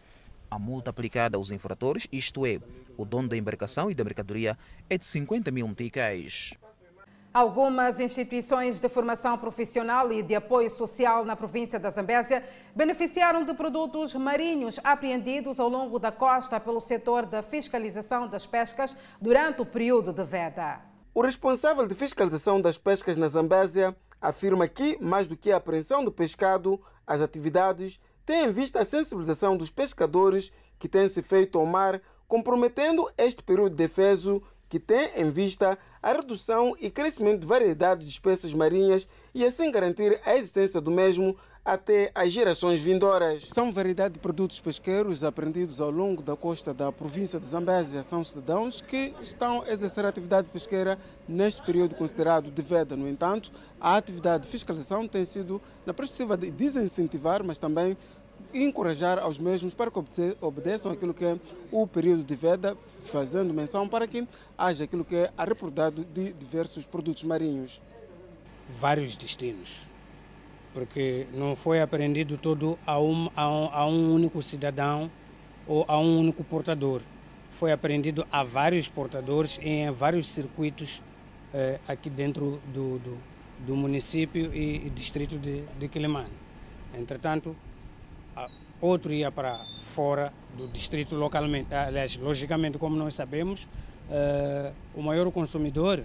A 0.52 0.58
multa 0.58 0.90
aplicada 0.90 1.38
aos 1.38 1.50
infratores, 1.50 2.06
isto 2.12 2.44
é, 2.44 2.60
o 2.98 3.06
dono 3.06 3.26
da 3.26 3.34
embarcação 3.34 3.90
e 3.90 3.94
da 3.94 4.04
mercadoria, 4.04 4.58
é 4.90 4.98
de 4.98 5.06
50 5.06 5.50
mil 5.50 5.66
meticais. 5.66 6.52
Algumas 7.32 7.98
instituições 7.98 8.78
de 8.78 8.86
formação 8.90 9.38
profissional 9.38 10.12
e 10.12 10.22
de 10.22 10.34
apoio 10.34 10.70
social 10.70 11.24
na 11.24 11.34
província 11.34 11.80
da 11.80 11.90
Zambésia 11.90 12.44
beneficiaram 12.76 13.46
de 13.46 13.54
produtos 13.54 14.12
marinhos 14.14 14.78
apreendidos 14.84 15.58
ao 15.58 15.70
longo 15.70 15.98
da 15.98 16.12
costa 16.12 16.60
pelo 16.60 16.82
setor 16.82 17.24
da 17.24 17.42
fiscalização 17.42 18.28
das 18.28 18.44
pescas 18.44 18.94
durante 19.18 19.62
o 19.62 19.64
período 19.64 20.12
de 20.12 20.22
veda. 20.22 20.82
O 21.14 21.22
responsável 21.22 21.86
de 21.86 21.94
fiscalização 21.94 22.60
das 22.60 22.76
pescas 22.76 23.16
na 23.16 23.26
Zambésia 23.26 23.96
afirma 24.20 24.68
que, 24.68 24.98
mais 25.02 25.26
do 25.26 25.34
que 25.34 25.50
a 25.50 25.56
apreensão 25.56 26.04
do 26.04 26.12
pescado, 26.12 26.78
as 27.06 27.22
atividades 27.22 27.98
têm 28.32 28.46
em 28.46 28.52
vista 28.52 28.80
a 28.80 28.84
sensibilização 28.84 29.58
dos 29.58 29.70
pescadores 29.70 30.50
que 30.78 30.88
têm 30.88 31.06
se 31.06 31.20
feito 31.20 31.58
ao 31.58 31.66
mar, 31.66 32.00
comprometendo 32.26 33.06
este 33.18 33.42
período 33.42 33.72
de 33.72 33.76
defeso 33.76 34.42
que 34.70 34.80
tem 34.80 35.10
em 35.16 35.30
vista 35.30 35.78
a 36.02 36.12
redução 36.14 36.74
e 36.80 36.88
crescimento 36.88 37.40
de 37.40 37.46
variedade 37.46 38.06
de 38.06 38.10
espécies 38.10 38.54
marinhas 38.54 39.06
e 39.34 39.44
assim 39.44 39.70
garantir 39.70 40.18
a 40.24 40.34
existência 40.34 40.80
do 40.80 40.90
mesmo 40.90 41.36
até 41.62 42.10
as 42.14 42.32
gerações 42.32 42.80
vindouras. 42.80 43.48
São 43.52 43.70
variedade 43.70 44.14
de 44.14 44.20
produtos 44.20 44.58
pesqueiros 44.58 45.22
apreendidos 45.22 45.78
ao 45.78 45.90
longo 45.90 46.22
da 46.22 46.34
costa 46.34 46.72
da 46.72 46.90
província 46.90 47.38
de 47.38 47.46
Zambésia. 47.46 48.02
São 48.02 48.24
cidadãos 48.24 48.80
que 48.80 49.14
estão 49.20 49.60
a 49.60 49.70
exercer 49.70 50.06
a 50.06 50.08
atividade 50.08 50.48
pesqueira 50.48 50.98
neste 51.28 51.62
período 51.62 51.94
considerado 51.94 52.50
de 52.50 52.62
veda. 52.62 52.96
No 52.96 53.06
entanto, 53.06 53.52
a 53.78 53.94
atividade 53.94 54.44
de 54.44 54.48
fiscalização 54.48 55.06
tem 55.06 55.24
sido 55.24 55.60
na 55.84 55.92
perspectiva 55.92 56.34
de 56.34 56.50
desincentivar, 56.50 57.44
mas 57.44 57.58
também 57.58 57.96
encorajar 58.52 59.18
aos 59.18 59.38
mesmos 59.38 59.74
para 59.74 59.90
que 59.90 59.98
obedeçam 60.40 60.92
aquilo 60.92 61.14
que 61.14 61.24
é 61.24 61.36
o 61.70 61.86
período 61.86 62.22
de 62.22 62.34
veda, 62.34 62.76
fazendo 63.04 63.52
menção 63.52 63.88
para 63.88 64.06
que 64.06 64.26
haja 64.56 64.84
aquilo 64.84 65.04
que 65.04 65.16
é 65.16 65.32
a 65.36 65.44
reprodução 65.44 65.90
de 65.90 66.32
diversos 66.32 66.86
produtos 66.86 67.24
marinhos. 67.24 67.80
Vários 68.68 69.16
destinos 69.16 69.92
porque 70.72 71.26
não 71.32 71.54
foi 71.54 71.80
aprendido 71.80 72.38
todo 72.38 72.78
a 72.86 72.98
um, 72.98 73.28
a 73.36 73.50
um, 73.50 73.68
a 73.72 73.86
um 73.86 74.14
único 74.14 74.40
cidadão 74.40 75.10
ou 75.66 75.84
a 75.86 75.98
um 75.98 76.18
único 76.18 76.42
portador. 76.42 77.02
Foi 77.50 77.72
aprendido 77.72 78.26
a 78.32 78.42
vários 78.42 78.88
portadores 78.88 79.58
em 79.62 79.90
vários 79.90 80.26
circuitos 80.26 81.02
eh, 81.52 81.78
aqui 81.86 82.08
dentro 82.08 82.60
do, 82.72 82.98
do, 82.98 83.18
do, 83.66 83.76
município 83.76 84.52
e, 84.54 84.86
e 84.86 84.90
distrito 84.90 85.38
de, 85.38 85.62
de 85.78 85.88
Quilimane. 85.88 86.32
Entretanto, 86.94 87.54
outro 88.82 89.12
ia 89.12 89.30
para 89.30 89.56
fora 89.76 90.32
do 90.56 90.66
distrito 90.66 91.14
localmente. 91.14 91.72
Aliás, 91.72 92.16
logicamente, 92.16 92.76
como 92.76 92.96
nós 92.96 93.14
sabemos, 93.14 93.68
eh, 94.10 94.72
o 94.94 95.00
maior 95.00 95.30
consumidor 95.30 96.04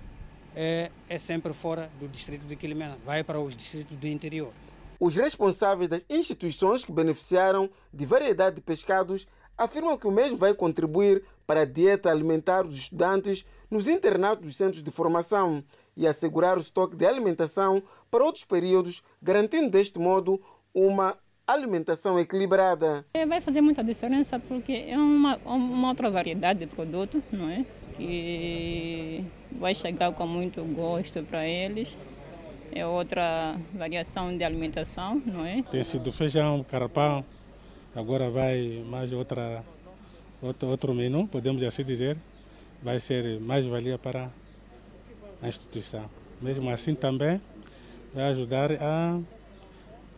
é, 0.55 0.91
é 1.09 1.17
sempre 1.17 1.51
fora 1.53 1.89
do 1.99 2.07
distrito 2.07 2.45
de 2.45 2.55
Quilimena, 2.55 2.97
vai 3.03 3.23
para 3.23 3.39
os 3.39 3.55
distritos 3.55 3.95
do 3.95 4.07
interior. 4.07 4.53
Os 4.99 5.15
responsáveis 5.15 5.89
das 5.89 6.05
instituições 6.09 6.85
que 6.85 6.91
beneficiaram 6.91 7.69
de 7.91 8.05
variedade 8.05 8.57
de 8.57 8.61
pescados 8.61 9.27
afirmam 9.57 9.97
que 9.97 10.07
o 10.07 10.11
mesmo 10.11 10.37
vai 10.37 10.53
contribuir 10.53 11.23
para 11.45 11.61
a 11.61 11.65
dieta 11.65 12.09
alimentar 12.09 12.63
dos 12.63 12.77
estudantes 12.77 13.45
nos 13.69 13.87
internatos 13.87 14.45
dos 14.45 14.55
centros 14.55 14.83
de 14.83 14.91
formação 14.91 15.63
e 15.95 16.07
assegurar 16.07 16.57
o 16.57 16.61
estoque 16.61 16.95
de 16.95 17.05
alimentação 17.05 17.81
para 18.09 18.23
outros 18.23 18.45
períodos, 18.45 19.03
garantindo 19.21 19.69
deste 19.69 19.97
modo 19.97 20.39
uma 20.73 21.17
alimentação 21.47 22.19
equilibrada. 22.19 23.05
É, 23.13 23.25
vai 23.25 23.39
fazer 23.39 23.61
muita 23.61 23.81
diferença 23.81 24.37
porque 24.37 24.85
é 24.89 24.97
uma, 24.97 25.37
uma 25.45 25.89
outra 25.89 26.11
variedade 26.11 26.59
de 26.59 26.67
produto, 26.67 27.23
não 27.31 27.49
é? 27.49 27.65
Que 27.95 29.23
vai 29.53 29.73
chegar 29.73 30.11
com 30.11 30.27
muito 30.27 30.61
gosto 30.65 31.23
para 31.23 31.47
eles. 31.47 31.95
É 32.71 32.85
outra 32.85 33.55
variação 33.73 34.35
de 34.37 34.43
alimentação, 34.43 35.21
não 35.25 35.45
é? 35.45 35.63
Tem 35.71 35.83
sido 35.83 36.11
feijão, 36.11 36.63
carapão, 36.69 37.23
agora 37.95 38.29
vai 38.29 38.83
mais 38.87 39.11
outra, 39.13 39.63
outro, 40.41 40.67
outro 40.67 40.93
menu, 40.93 41.27
podemos 41.27 41.63
assim 41.63 41.83
dizer. 41.83 42.17
Vai 42.83 42.99
ser 42.99 43.39
mais 43.39 43.65
valia 43.65 43.97
para 43.97 44.29
a 45.41 45.47
instituição. 45.47 46.07
Mesmo 46.41 46.69
assim 46.69 46.93
também 46.93 47.41
vai 48.13 48.25
ajudar 48.25 48.71
a, 48.73 49.19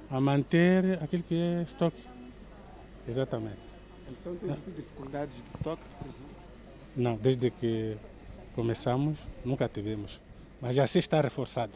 a 0.10 0.20
manter 0.20 1.02
aquilo 1.02 1.24
que 1.24 1.36
é 1.36 1.64
estoque. 1.64 2.02
Exatamente. 3.08 3.60
Então 4.10 4.36
tem 4.36 4.74
dificuldades 4.76 5.36
de 5.36 5.56
estoque, 5.56 5.84
por 6.00 6.08
exemplo? 6.08 6.36
Não, 6.96 7.16
desde 7.16 7.52
que 7.52 7.98
começamos, 8.56 9.18
nunca 9.46 9.70
tivemos. 9.70 10.20
Mas 10.62 10.76
já 10.76 10.86
se 10.88 11.00
está 11.00 11.22
reforçado. 11.22 11.74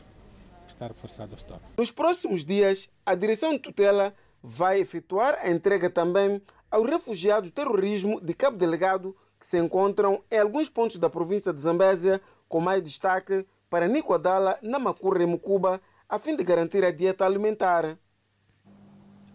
Está 0.68 0.88
reforçado 0.88 1.34
o 1.34 1.36
estoque. 1.36 1.64
Nos 1.78 1.92
próximos 1.92 2.44
dias, 2.44 2.90
a 3.06 3.16
direção 3.16 3.52
de 3.52 3.60
tutela 3.60 4.14
vai 4.42 4.80
efetuar 4.80 5.38
a 5.40 5.50
entrega 5.50 5.90
também 5.90 6.42
aos 6.70 6.90
refugiados 6.90 7.50
do 7.50 7.54
terrorismo 7.54 8.20
de 8.20 8.34
Cabo 8.34 8.58
Delegado 8.58 9.16
que 9.40 9.48
se 9.48 9.60
encontram 9.60 10.24
em 10.32 10.40
alguns 10.40 10.70
pontos 10.70 10.98
da 10.98 11.10
província 11.10 11.54
de 11.54 11.62
Zambésia, 11.62 12.22
com 12.48 12.62
mais 12.62 12.82
destaque 12.82 13.46
para 13.70 13.90
Nicoadala, 13.90 14.58
Namacurra 14.62 15.22
e 15.22 15.26
Mucuba, 15.26 15.82
a 16.08 16.18
fim 16.18 16.36
de 16.36 16.46
garantir 16.46 16.86
a 16.86 16.92
dieta 16.92 17.26
alimentar. 17.26 17.98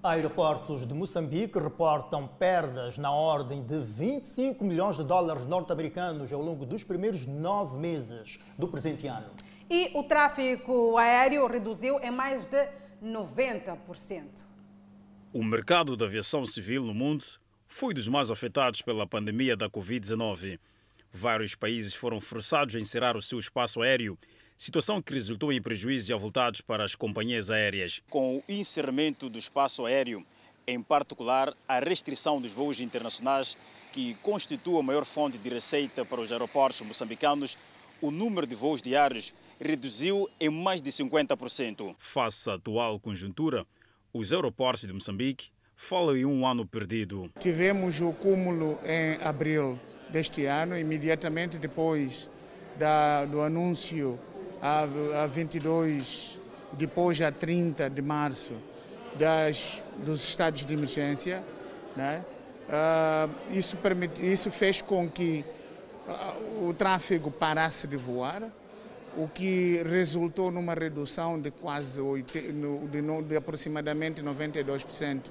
Aeroportos 0.00 0.86
de 0.86 0.94
Moçambique 0.94 1.58
reportam 1.58 2.28
perdas 2.28 2.98
na 2.98 3.10
ordem 3.10 3.64
de 3.64 3.80
25 3.80 4.64
milhões 4.64 4.96
de 4.96 5.02
dólares 5.02 5.44
norte-americanos 5.44 6.32
ao 6.32 6.40
longo 6.40 6.64
dos 6.64 6.84
primeiros 6.84 7.26
nove 7.26 7.76
meses 7.76 8.38
do 8.56 8.68
presente 8.68 9.08
ano. 9.08 9.28
E 9.68 9.90
o 9.98 10.04
tráfego 10.04 10.96
aéreo 10.96 11.48
reduziu 11.48 11.98
em 11.98 12.12
mais 12.12 12.44
de 12.44 12.68
90%. 13.02 14.46
O 15.32 15.42
mercado 15.42 15.96
da 15.96 16.04
aviação 16.04 16.46
civil 16.46 16.84
no 16.84 16.94
mundo 16.94 17.24
foi 17.66 17.92
dos 17.92 18.06
mais 18.06 18.30
afetados 18.30 18.80
pela 18.80 19.04
pandemia 19.04 19.56
da 19.56 19.68
Covid-19. 19.68 20.60
Vários 21.10 21.56
países 21.56 21.92
foram 21.92 22.20
forçados 22.20 22.76
a 22.76 22.80
encerrar 22.80 23.16
o 23.16 23.22
seu 23.22 23.40
espaço 23.40 23.82
aéreo 23.82 24.16
situação 24.58 25.00
que 25.00 25.14
resultou 25.14 25.52
em 25.52 25.62
prejuízos 25.62 26.10
avultados 26.10 26.60
para 26.60 26.84
as 26.84 26.96
companhias 26.96 27.48
aéreas. 27.48 28.02
Com 28.10 28.38
o 28.38 28.42
encerramento 28.48 29.30
do 29.30 29.38
espaço 29.38 29.86
aéreo, 29.86 30.26
em 30.66 30.82
particular 30.82 31.54
a 31.66 31.78
restrição 31.78 32.40
dos 32.40 32.52
voos 32.52 32.80
internacionais, 32.80 33.56
que 33.92 34.14
constitui 34.14 34.78
a 34.78 34.82
maior 34.82 35.04
fonte 35.04 35.38
de 35.38 35.48
receita 35.48 36.04
para 36.04 36.20
os 36.20 36.32
aeroportos 36.32 36.80
moçambicanos, 36.82 37.56
o 38.02 38.10
número 38.10 38.46
de 38.46 38.56
voos 38.56 38.82
diários 38.82 39.32
reduziu 39.60 40.28
em 40.40 40.50
mais 40.50 40.82
de 40.82 40.90
50%. 40.90 41.94
Face 41.96 42.50
à 42.50 42.54
atual 42.54 42.98
conjuntura, 42.98 43.64
os 44.12 44.32
aeroportos 44.32 44.82
de 44.82 44.92
Moçambique 44.92 45.50
falam 45.76 46.16
em 46.16 46.24
um 46.24 46.46
ano 46.46 46.66
perdido. 46.66 47.30
Tivemos 47.38 48.00
o 48.00 48.12
cúmulo 48.12 48.78
em 48.84 49.22
abril 49.24 49.78
deste 50.10 50.44
ano, 50.46 50.76
imediatamente 50.76 51.58
depois 51.58 52.30
da, 52.78 53.24
do 53.24 53.40
anúncio 53.40 54.18
a, 54.60 54.82
a 55.22 55.26
22, 55.26 56.40
depois 56.72 57.20
a 57.20 57.30
30 57.30 57.88
de 57.88 58.02
março, 58.02 58.52
das, 59.18 59.82
dos 59.98 60.22
estados 60.22 60.64
de 60.64 60.72
emergência. 60.74 61.44
Né? 61.96 62.24
Uh, 62.68 63.56
isso, 63.56 63.76
permite, 63.76 64.24
isso 64.24 64.50
fez 64.50 64.82
com 64.82 65.08
que 65.08 65.44
uh, 66.06 66.68
o 66.68 66.74
tráfego 66.74 67.30
parasse 67.30 67.86
de 67.86 67.96
voar, 67.96 68.42
o 69.16 69.26
que 69.26 69.82
resultou 69.84 70.50
numa 70.50 70.74
redução 70.74 71.40
de 71.40 71.50
quase 71.50 72.00
80, 72.00 72.52
de, 72.52 73.22
de 73.22 73.36
aproximadamente 73.36 74.22
92% 74.22 75.22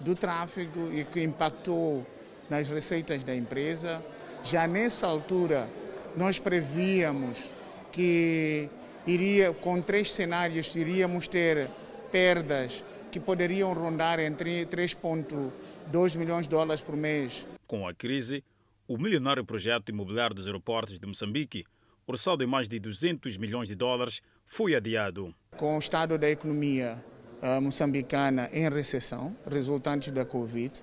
do 0.00 0.14
tráfego 0.14 0.90
e 0.92 1.04
que 1.04 1.22
impactou 1.22 2.04
nas 2.48 2.68
receitas 2.68 3.22
da 3.22 3.36
empresa. 3.36 4.02
Já 4.42 4.66
nessa 4.66 5.06
altura, 5.06 5.68
nós 6.16 6.38
prevíamos 6.38 7.52
que 7.92 8.68
iria, 9.06 9.52
com 9.52 9.80
três 9.80 10.12
cenários, 10.12 10.74
iríamos 10.74 11.28
ter 11.28 11.68
perdas 12.10 12.84
que 13.10 13.18
poderiam 13.18 13.72
rondar 13.72 14.20
entre 14.20 14.66
3,2 14.66 16.16
milhões 16.16 16.46
de 16.46 16.50
dólares 16.50 16.80
por 16.80 16.96
mês. 16.96 17.46
Com 17.66 17.86
a 17.86 17.94
crise, 17.94 18.44
o 18.86 18.96
milionário 18.96 19.44
projeto 19.44 19.90
imobiliário 19.90 20.34
dos 20.34 20.46
aeroportos 20.46 20.98
de 20.98 21.06
Moçambique, 21.06 21.64
orçado 22.06 22.42
em 22.42 22.46
mais 22.46 22.68
de 22.68 22.78
200 22.78 23.36
milhões 23.38 23.68
de 23.68 23.74
dólares, 23.74 24.20
foi 24.46 24.74
adiado. 24.74 25.34
Com 25.56 25.76
o 25.76 25.78
estado 25.78 26.18
da 26.18 26.28
economia 26.28 27.04
uh, 27.40 27.60
moçambicana 27.60 28.48
em 28.52 28.68
recessão, 28.68 29.36
resultante 29.48 30.10
da 30.10 30.24
Covid, 30.24 30.82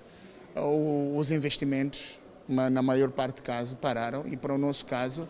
uh, 0.56 1.18
os 1.18 1.30
investimentos, 1.30 2.20
na 2.48 2.80
maior 2.80 3.10
parte 3.10 3.36
do 3.36 3.42
caso, 3.42 3.76
pararam 3.76 4.26
e, 4.26 4.36
para 4.36 4.54
o 4.54 4.58
nosso 4.58 4.86
caso, 4.86 5.28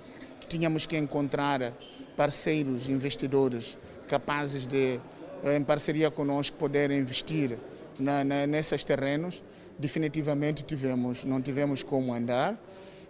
tínhamos 0.49 0.87
que 0.87 0.97
encontrar 0.97 1.75
parceiros, 2.17 2.89
investidores 2.89 3.79
capazes 4.09 4.67
de, 4.67 5.01
eh, 5.43 5.57
em 5.57 5.63
parceria 5.63 6.11
conosco, 6.11 6.57
poder 6.57 6.91
investir 6.91 7.59
na, 7.99 8.25
na, 8.25 8.47
nesses 8.47 8.83
terrenos. 8.83 9.45
Definitivamente 9.79 10.65
tivemos, 10.65 11.25
não 11.25 11.41
tivemos 11.41 11.83
como 11.83 12.13
andar. 12.13 12.59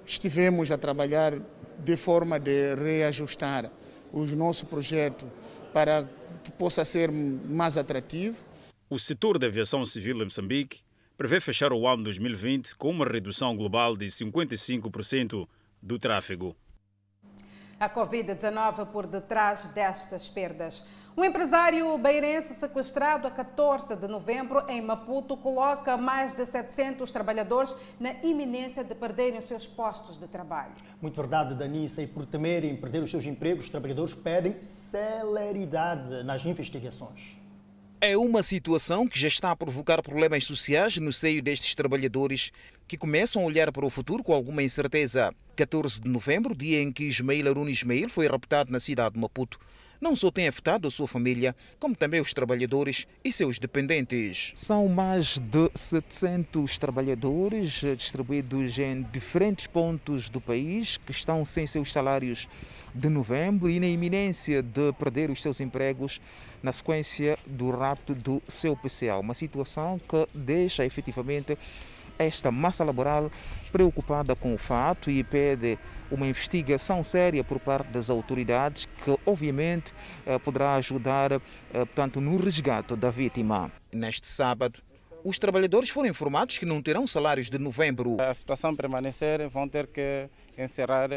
Estivemos 0.05 0.71
a 0.71 0.77
trabalhar 0.77 1.35
de 1.79 1.97
forma 1.97 2.39
de 2.39 2.75
reajustar 2.75 3.71
o 4.13 4.25
nosso 4.27 4.67
projeto 4.67 5.31
para 5.73 6.09
que 6.43 6.51
possa 6.51 6.85
ser 6.85 7.11
mais 7.11 7.77
atrativo. 7.77 8.37
O 8.91 8.99
setor 8.99 9.39
da 9.39 9.47
aviação 9.47 9.85
civil 9.85 10.17
em 10.21 10.25
Moçambique 10.25 10.81
prevê 11.17 11.41
fechar 11.41 11.73
o 11.73 11.87
ano 11.87 12.05
2020 12.05 12.75
com 12.77 12.91
uma 12.91 13.07
redução 13.07 13.57
global 13.57 13.97
de 13.97 14.07
55% 14.07 15.47
do 15.83 15.99
tráfego. 15.99 16.57
A 17.79 17.89
Covid-19 17.89 18.87
por 18.87 19.07
detrás 19.07 19.65
destas 19.69 20.29
perdas. 20.29 20.83
Um 21.17 21.25
empresário 21.25 21.99
beirense 21.99 22.55
sequestrado 22.55 23.27
a 23.27 23.31
14 23.31 23.97
de 23.97 24.07
novembro 24.07 24.65
em 24.69 24.81
Maputo 24.81 25.37
coloca 25.37 25.97
mais 25.97 26.33
de 26.33 26.47
700 26.47 27.11
trabalhadores 27.11 27.75
na 27.99 28.13
iminência 28.23 28.85
de 28.85 28.95
perderem 28.95 29.39
os 29.39 29.47
seus 29.47 29.67
postos 29.67 30.17
de 30.17 30.27
trabalho. 30.27 30.73
Muito 31.01 31.17
verdade, 31.17 31.55
Danissa, 31.55 32.03
e 32.03 32.07
por 32.07 32.27
temerem 32.27 32.77
perder 32.77 33.03
os 33.03 33.11
seus 33.11 33.25
empregos, 33.25 33.65
os 33.65 33.71
trabalhadores 33.71 34.15
pedem 34.15 34.61
celeridade 34.61 36.23
nas 36.23 36.45
investigações. 36.45 37.37
É 38.01 38.17
uma 38.17 38.45
situação 38.45 39.09
que 39.09 39.19
já 39.19 39.27
está 39.27 39.51
a 39.51 39.57
provocar 39.57 40.01
problemas 40.03 40.45
sociais 40.45 40.97
no 40.99 41.13
seio 41.13 41.43
destes 41.43 41.75
trabalhadores 41.75 42.53
que 42.89 42.97
começam 42.97 43.43
a 43.43 43.45
olhar 43.45 43.71
para 43.71 43.85
o 43.85 43.91
futuro 43.91 44.25
com 44.25 44.33
alguma 44.33 44.63
incerteza. 44.63 45.35
14 45.55 46.01
de 46.01 46.09
novembro, 46.09 46.57
dia 46.57 46.81
em 46.81 46.91
que 46.91 47.05
Ismail 47.05 47.47
Arun 47.47 47.69
Ismail 47.69 48.09
foi 48.09 48.27
raptado 48.27 48.73
na 48.73 48.81
cidade 48.81 49.15
de 49.15 49.21
Maputo, 49.21 49.59
não 50.01 50.17
só 50.17 50.31
tem 50.31 50.49
afetado 50.49 50.89
a 50.89 50.91
sua 50.91 51.07
família, 51.07 51.55
como 51.79 51.95
também 51.95 52.21
os 52.21 52.33
trabalhadores 52.33 53.07
e 53.23 53.31
seus 53.31 53.59
dependentes. 53.59 54.53
São 54.57 54.89
mais 54.89 55.37
de 55.39 55.71
700 55.75 56.79
trabalhadores 56.79 57.81
distribuídos 57.99 58.79
em 58.79 59.03
diferentes 59.13 59.67
pontos 59.67 60.31
do 60.31 60.41
país 60.41 60.97
que 60.97 61.13
estão 61.13 61.45
sem 61.45 61.67
seus 61.67 61.93
salários 61.93 62.49
de 62.95 63.09
novembro 63.11 63.69
e 63.69 63.79
na 63.79 63.87
iminência 63.87 64.63
de 64.63 64.93
perder 64.99 65.31
os 65.31 65.43
seus 65.43 65.61
empregos 65.61 66.21
na 66.63 66.73
sequência 66.73 67.39
do 67.45 67.71
rapto 67.71 68.15
do 68.15 68.43
seu 68.49 68.75
PCA. 68.77 69.19
Uma 69.19 69.35
situação 69.35 69.99
que 69.99 70.27
deixa 70.33 70.87
efetivamente 70.87 71.59
esta 72.19 72.51
massa 72.51 72.85
laboral 72.85 73.31
preocupada 73.71 74.35
com 74.35 74.55
o 74.55 74.59
fato 74.59 75.11
e 75.11 75.23
pede 75.23 75.79
uma 76.11 76.27
investigação 76.27 77.03
séria 77.03 77.45
por 77.45 77.61
parte 77.61 77.89
das 77.89 78.11
autoridades 78.11 78.89
que 79.05 79.19
obviamente 79.27 79.93
eh, 80.27 80.39
poderá 80.39 80.75
ajudar 80.77 81.33
eh, 81.33 81.41
portanto 81.73 82.21
no 82.21 82.37
resgate 82.37 82.97
da 82.97 83.11
vítima. 83.11 83.71
Neste 83.93 84.27
sábado, 84.27 84.81
os 85.25 85.39
trabalhadores 85.39 85.91
foram 85.91 86.09
informados 86.09 86.59
que 86.59 86.65
não 86.65 86.81
terão 86.81 87.07
salários 87.07 87.51
de 87.51 87.59
novembro. 87.59 88.17
A 88.21 88.33
situação 88.33 88.75
permanecer, 88.75 89.49
vão 89.49 89.69
ter 89.69 89.87
que 89.87 90.29
encerrar 90.57 91.11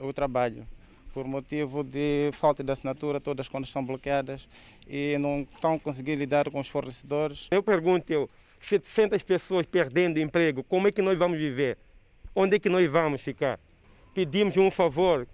o 0.00 0.12
trabalho 0.12 0.66
por 1.12 1.26
motivo 1.26 1.84
de 1.84 2.30
falta 2.32 2.64
de 2.64 2.72
assinatura, 2.72 3.20
todas 3.20 3.46
as 3.46 3.48
contas 3.48 3.68
estão 3.68 3.84
bloqueadas 3.84 4.48
e 4.88 5.16
não 5.18 5.46
estão 5.54 5.78
conseguindo 5.78 6.20
lidar 6.20 6.50
com 6.50 6.58
os 6.58 6.68
fornecedores. 6.68 7.48
Eu 7.50 7.62
pergunto, 7.62 8.10
eu, 8.10 8.28
700 8.62 9.22
pessoas 9.22 9.66
perdendo 9.66 10.18
emprego, 10.18 10.62
como 10.62 10.88
é 10.88 10.92
que 10.92 11.02
nós 11.02 11.18
vamos 11.18 11.38
viver? 11.38 11.76
Onde 12.34 12.56
é 12.56 12.58
que 12.58 12.68
nós 12.68 12.90
vamos 12.90 13.20
ficar? 13.20 13.58
Pedimos 14.14 14.56
um 14.56 14.70
favor 14.70 15.26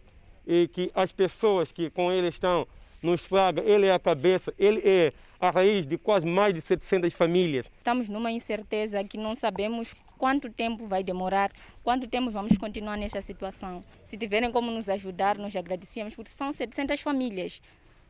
e 0.47 0.66
que 0.68 0.90
as 0.94 1.12
pessoas 1.12 1.70
que 1.70 1.90
com 1.90 2.11
ele 2.11 2.28
estão 2.28 2.66
nos 3.02 3.26
tragam, 3.26 3.64
ele 3.64 3.87
é 3.87 3.92
a 3.92 3.99
cabeça, 3.99 4.52
ele 4.58 4.80
é 4.85 5.12
a 5.38 5.50
raiz 5.50 5.87
de 5.87 5.97
quase 5.97 6.26
mais 6.26 6.52
de 6.52 6.61
700 6.61 7.12
famílias. 7.14 7.70
Estamos 7.78 8.08
numa 8.08 8.30
incerteza 8.30 9.02
que 9.04 9.16
não 9.16 9.35
sabemos 9.35 9.94
quanto 10.16 10.50
tempo 10.50 10.87
vai 10.87 11.04
demorar, 11.04 11.52
quanto 11.85 12.08
tempo 12.08 12.30
vamos 12.30 12.58
continuar 12.58 12.97
nesta 12.97 13.23
situação. 13.23 13.85
Se 14.04 14.16
tiverem 14.16 14.50
como 14.50 14.70
nos 14.70 14.88
ajudar, 14.88 15.38
nós 15.38 15.54
agradecemos, 15.54 16.16
porque 16.16 16.30
são 16.30 16.52
700 16.52 17.00
famílias. 17.00 17.62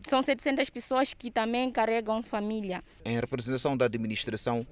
São 0.07 0.23
700 0.23 0.71
pessoas 0.71 1.13
que 1.13 1.31
também 1.31 1.71
carregam 1.71 2.23
família. 2.23 2.83
Em 3.05 3.17
representação 3.17 3.77
da 3.77 3.85
administração, 3.85 4.67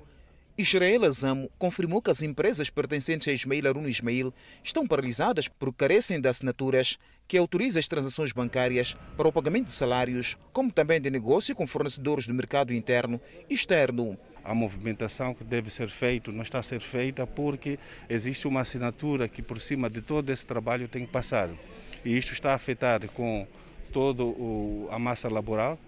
Israel 0.58 1.04
Azamo 1.04 1.50
confirmou 1.58 2.00
que 2.00 2.10
as 2.10 2.22
empresas 2.22 2.70
pertencentes 2.70 3.28
a 3.28 3.32
Ismail 3.32 3.68
Arun 3.68 3.86
Ismail 3.86 4.32
estão 4.64 4.86
paralisadas 4.86 5.48
porque 5.48 5.76
carecem 5.76 6.18
de 6.18 6.26
assinaturas 6.26 6.98
que 7.28 7.36
autorizam 7.36 7.78
as 7.78 7.86
transações 7.86 8.32
bancárias 8.32 8.96
para 9.18 9.28
o 9.28 9.32
pagamento 9.32 9.66
de 9.66 9.72
salários, 9.72 10.38
como 10.54 10.72
também 10.72 10.98
de 10.98 11.10
negócio 11.10 11.54
com 11.54 11.66
fornecedores 11.66 12.26
do 12.26 12.32
mercado 12.32 12.72
interno 12.72 13.20
e 13.50 13.54
externo. 13.54 14.16
A 14.42 14.54
movimentação 14.54 15.34
que 15.34 15.44
deve 15.44 15.68
ser 15.68 15.90
feita 15.90 16.32
não 16.32 16.42
está 16.42 16.60
a 16.60 16.62
ser 16.62 16.80
feita 16.80 17.26
porque 17.26 17.78
existe 18.08 18.48
uma 18.48 18.62
assinatura 18.62 19.28
que 19.28 19.42
por 19.42 19.60
cima 19.60 19.90
de 19.90 20.00
todo 20.00 20.30
esse 20.30 20.46
trabalho 20.46 20.88
tem 20.88 21.04
que 21.04 21.12
passar. 21.12 21.50
E 22.02 22.16
isto 22.16 22.32
está 22.32 22.52
a 22.52 22.54
afetar 22.54 23.06
com 23.08 23.46
toda 23.92 24.22
a 24.90 24.98
massa 24.98 25.26
laboral, 25.28 25.78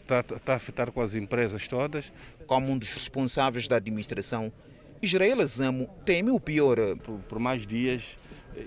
está, 0.00 0.20
está 0.36 0.52
a 0.54 0.56
afetar 0.56 0.90
com 0.90 1.00
as 1.00 1.14
empresas 1.14 1.68
todas. 1.68 2.12
Como 2.46 2.70
um 2.70 2.78
dos 2.78 2.92
responsáveis 2.92 3.68
da 3.68 3.76
administração, 3.76 4.52
Israel 5.00 5.40
Azamo 5.40 5.88
teme 6.04 6.30
o 6.30 6.40
pior. 6.40 6.76
Por, 6.98 7.18
por 7.20 7.38
mais 7.38 7.66
dias, 7.66 8.16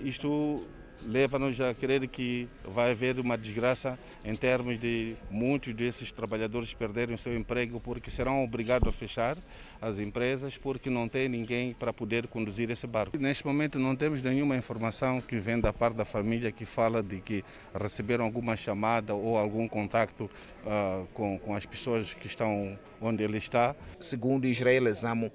isto 0.04 0.66
leva-nos 1.04 1.60
a 1.60 1.74
crer 1.74 2.06
que 2.08 2.48
vai 2.64 2.92
haver 2.92 3.18
uma 3.18 3.36
desgraça 3.36 3.98
em 4.24 4.34
termos 4.34 4.78
de 4.78 5.14
muitos 5.30 5.72
desses 5.74 6.10
trabalhadores 6.10 6.72
perderem 6.74 7.14
o 7.14 7.18
seu 7.18 7.36
emprego 7.36 7.80
porque 7.80 8.10
serão 8.10 8.42
obrigados 8.42 8.88
a 8.88 8.92
fechar 8.92 9.36
as 9.80 9.98
empresas 9.98 10.56
porque 10.56 10.88
não 10.90 11.08
tem 11.08 11.28
ninguém 11.28 11.74
para 11.74 11.92
poder 11.92 12.26
conduzir 12.26 12.70
esse 12.70 12.86
barco. 12.86 13.16
Neste 13.18 13.46
momento 13.46 13.78
não 13.78 13.94
temos 13.94 14.22
nenhuma 14.22 14.56
informação 14.56 15.20
que 15.20 15.38
vem 15.38 15.60
da 15.60 15.72
parte 15.72 15.96
da 15.96 16.04
família 16.04 16.50
que 16.50 16.64
fala 16.64 17.02
de 17.02 17.20
que 17.20 17.44
receberam 17.78 18.24
alguma 18.24 18.56
chamada 18.56 19.14
ou 19.14 19.36
algum 19.36 19.68
contacto 19.68 20.24
uh, 20.64 21.06
com, 21.14 21.38
com 21.38 21.54
as 21.54 21.66
pessoas 21.66 22.14
que 22.14 22.26
estão 22.26 22.78
onde 23.00 23.22
ele 23.22 23.38
está. 23.38 23.76
Segundo 24.00 24.46
Israel 24.46 24.86
Examo, 24.88 25.30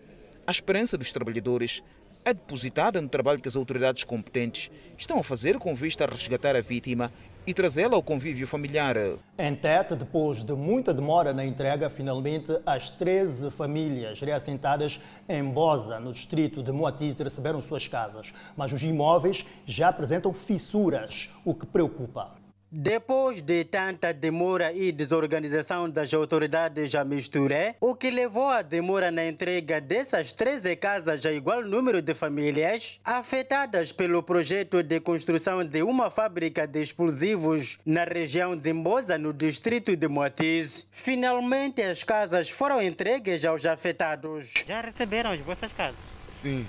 a 0.46 0.52
esperança 0.52 0.98
dos 0.98 1.12
trabalhadores 1.12 1.84
é 2.24 2.34
depositada 2.34 3.02
no 3.02 3.10
trabalho 3.10 3.40
que 3.40 3.48
as 3.48 3.56
autoridades 3.56 4.04
competentes 4.04 4.72
estão 4.98 5.20
a 5.20 5.24
fazer 5.24 5.58
com 5.58 5.74
vista 5.74 6.04
a 6.04 6.08
resgatar 6.08 6.56
a 6.56 6.62
vítima 6.62 7.12
e 7.46 7.54
trazê-la 7.54 7.96
ao 7.96 8.04
convívio 8.04 8.48
familiar. 8.48 8.96
Em 9.38 9.56
Tete, 9.56 9.96
depois 9.96 10.44
de 10.44 10.54
muita 10.54 10.94
demora 10.94 11.34
na 11.34 11.44
entrega, 11.44 11.90
finalmente 11.90 12.52
as 12.66 12.92
13 12.92 13.50
famílias 13.50 14.22
reassentadas 14.22 15.00
em 15.28 15.44
Bosa, 15.44 16.00
no 16.00 16.12
distrito 16.12 16.62
de 16.62 16.72
Moatiz, 16.72 17.18
receberam 17.18 17.60
suas 17.60 17.88
casas. 17.88 18.32
Mas 18.56 18.72
os 18.72 18.84
imóveis 18.84 19.46
já 19.66 19.90
apresentam 19.90 20.32
fissuras, 20.32 21.32
o 21.44 21.56
que 21.56 21.66
preocupa. 21.66 22.41
Depois 22.74 23.42
de 23.42 23.66
tanta 23.66 24.14
demora 24.14 24.72
e 24.72 24.94
desorganização 24.94 25.90
das 25.90 26.14
autoridades 26.14 26.96
a 26.96 27.04
misturé, 27.04 27.76
o 27.82 27.94
que 27.94 28.10
levou 28.10 28.48
à 28.48 28.62
demora 28.62 29.12
na 29.12 29.28
entrega 29.28 29.82
dessas 29.82 30.32
13 30.32 30.78
casas 30.78 31.26
a 31.26 31.34
igual 31.34 31.66
número 31.66 32.02
de 32.02 32.14
famílias 32.14 32.98
afetadas 33.04 33.92
pelo 33.92 34.24
projeto 34.24 34.82
de 34.82 35.02
construção 35.02 35.66
de 35.66 35.84
uma 35.84 36.10
fábrica 36.10 36.66
de 36.66 36.82
explosivos 36.82 37.78
na 37.86 38.06
região 38.06 38.56
de 38.56 38.72
Mbosa, 38.72 39.18
no 39.18 39.34
distrito 39.34 39.94
de 39.94 40.08
Moatiz. 40.08 40.88
Finalmente 40.92 41.82
as 41.82 42.06
casas 42.06 42.50
foram 42.50 42.82
entregues 42.82 43.44
aos 43.44 43.66
afetados. 43.66 44.54
Já 44.66 44.80
receberam 44.80 45.32
as 45.32 45.42
vossas 45.42 45.74
casas? 45.74 46.00
Sim, 46.30 46.66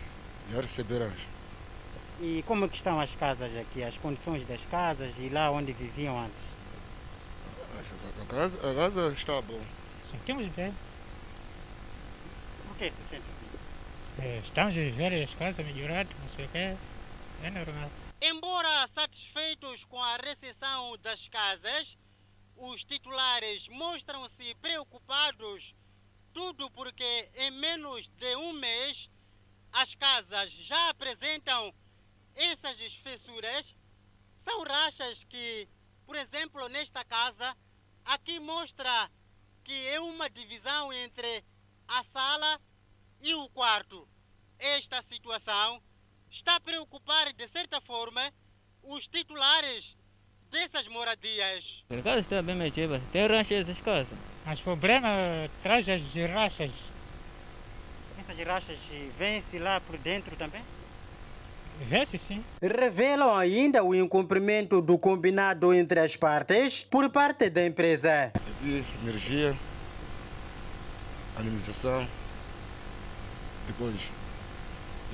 já 0.50 0.60
receberam. 0.60 1.32
E 2.24 2.40
como 2.44 2.68
que 2.68 2.76
estão 2.76 3.00
as 3.00 3.12
casas 3.16 3.50
aqui, 3.56 3.82
as 3.82 3.98
condições 3.98 4.46
das 4.46 4.64
casas 4.66 5.12
e 5.18 5.28
lá 5.28 5.50
onde 5.50 5.72
viviam 5.72 6.16
antes? 6.16 6.38
A 8.22 8.26
casa, 8.26 8.70
a 8.70 8.74
casa 8.76 9.12
está 9.12 9.42
bom. 9.42 9.61
Sentimos 10.04 10.46
bem. 10.52 10.72
Por 12.68 12.76
que 12.76 12.92
se 12.92 13.02
sente 13.11 13.24
bem? 13.26 14.24
É, 14.24 14.38
estamos 14.38 14.72
a 14.72 14.76
viver 14.76 15.20
as 15.20 15.35
casas 15.35 15.66
melhoradas, 15.66 16.16
não 16.20 16.28
sei 16.28 16.44
o 16.44 16.48
que, 16.50 16.58
é 16.58 17.50
normal. 17.50 17.90
Embora 18.20 18.87
satisfeitos 18.87 19.85
com 19.85 20.00
a 20.00 20.16
recepção 20.18 20.96
das 20.98 21.26
casas, 21.26 21.98
os 22.56 22.85
titulares 22.85 23.66
mostram-se 23.66 24.54
preocupados, 24.62 25.74
tudo 26.32 26.70
porque 26.70 27.28
em 27.35 27.50
menos 27.50 28.08
de 28.11 28.37
um 28.37 28.52
mês 28.52 29.11
as 29.72 29.96
casas 29.96 30.52
já 30.52 30.90
apresentam 30.90 31.74
essas 32.35 32.79
fissuras 32.95 33.77
são 34.35 34.62
rachas 34.64 35.25
que, 35.25 35.68
por 36.07 36.16
exemplo, 36.16 36.68
nesta 36.68 37.05
casa, 37.05 37.57
aqui 38.05 38.40
mostra 38.40 39.11
que 39.64 39.88
é 39.88 40.01
uma 40.01 40.29
divisão 40.29 40.92
entre 40.92 41.45
a 41.87 42.03
sala 42.03 42.61
e 43.21 43.35
o 43.35 43.49
quarto. 43.51 44.09
Esta 44.59 45.03
situação 45.03 45.83
está 46.31 46.57
a 46.57 46.61
preocupar, 46.61 47.33
de 47.33 47.49
certa 47.49 47.81
forma, 47.81 48.33
os 48.83 49.07
titulares 49.07 49.97
dessas 50.51 50.88
moradias. 50.88 51.85
A 51.88 52.03
casa 52.03 52.21
está 52.21 52.42
bem 52.42 52.57
metida, 52.57 53.01
tem 53.12 53.27
rachas 53.27 53.66
das 53.66 53.81
casas. 53.81 54.18
Mas 54.45 54.59
o 54.61 54.62
problema 54.62 55.09
traz 55.62 55.88
as 55.88 56.03
rachas. 56.31 56.71
Essas 58.18 58.47
rachas 58.47 58.79
vêm-se 59.18 59.59
lá 59.59 59.81
por 59.81 59.97
dentro 59.99 60.37
também? 60.37 60.62
Vê-se 61.80 62.16
sim. 62.18 62.44
Revelam 62.61 63.35
ainda 63.35 63.82
o 63.82 63.94
incumprimento 63.94 64.80
do 64.80 64.98
combinado 64.98 65.74
entre 65.74 66.00
as 66.00 66.16
partes 66.16 66.85
por 66.85 67.11
parte 67.11 67.50
da 67.50 67.64
empresa. 67.66 68.32
Havia 68.35 68.85
energia, 69.02 69.56
administração. 71.37 72.06
Depois, 73.66 74.11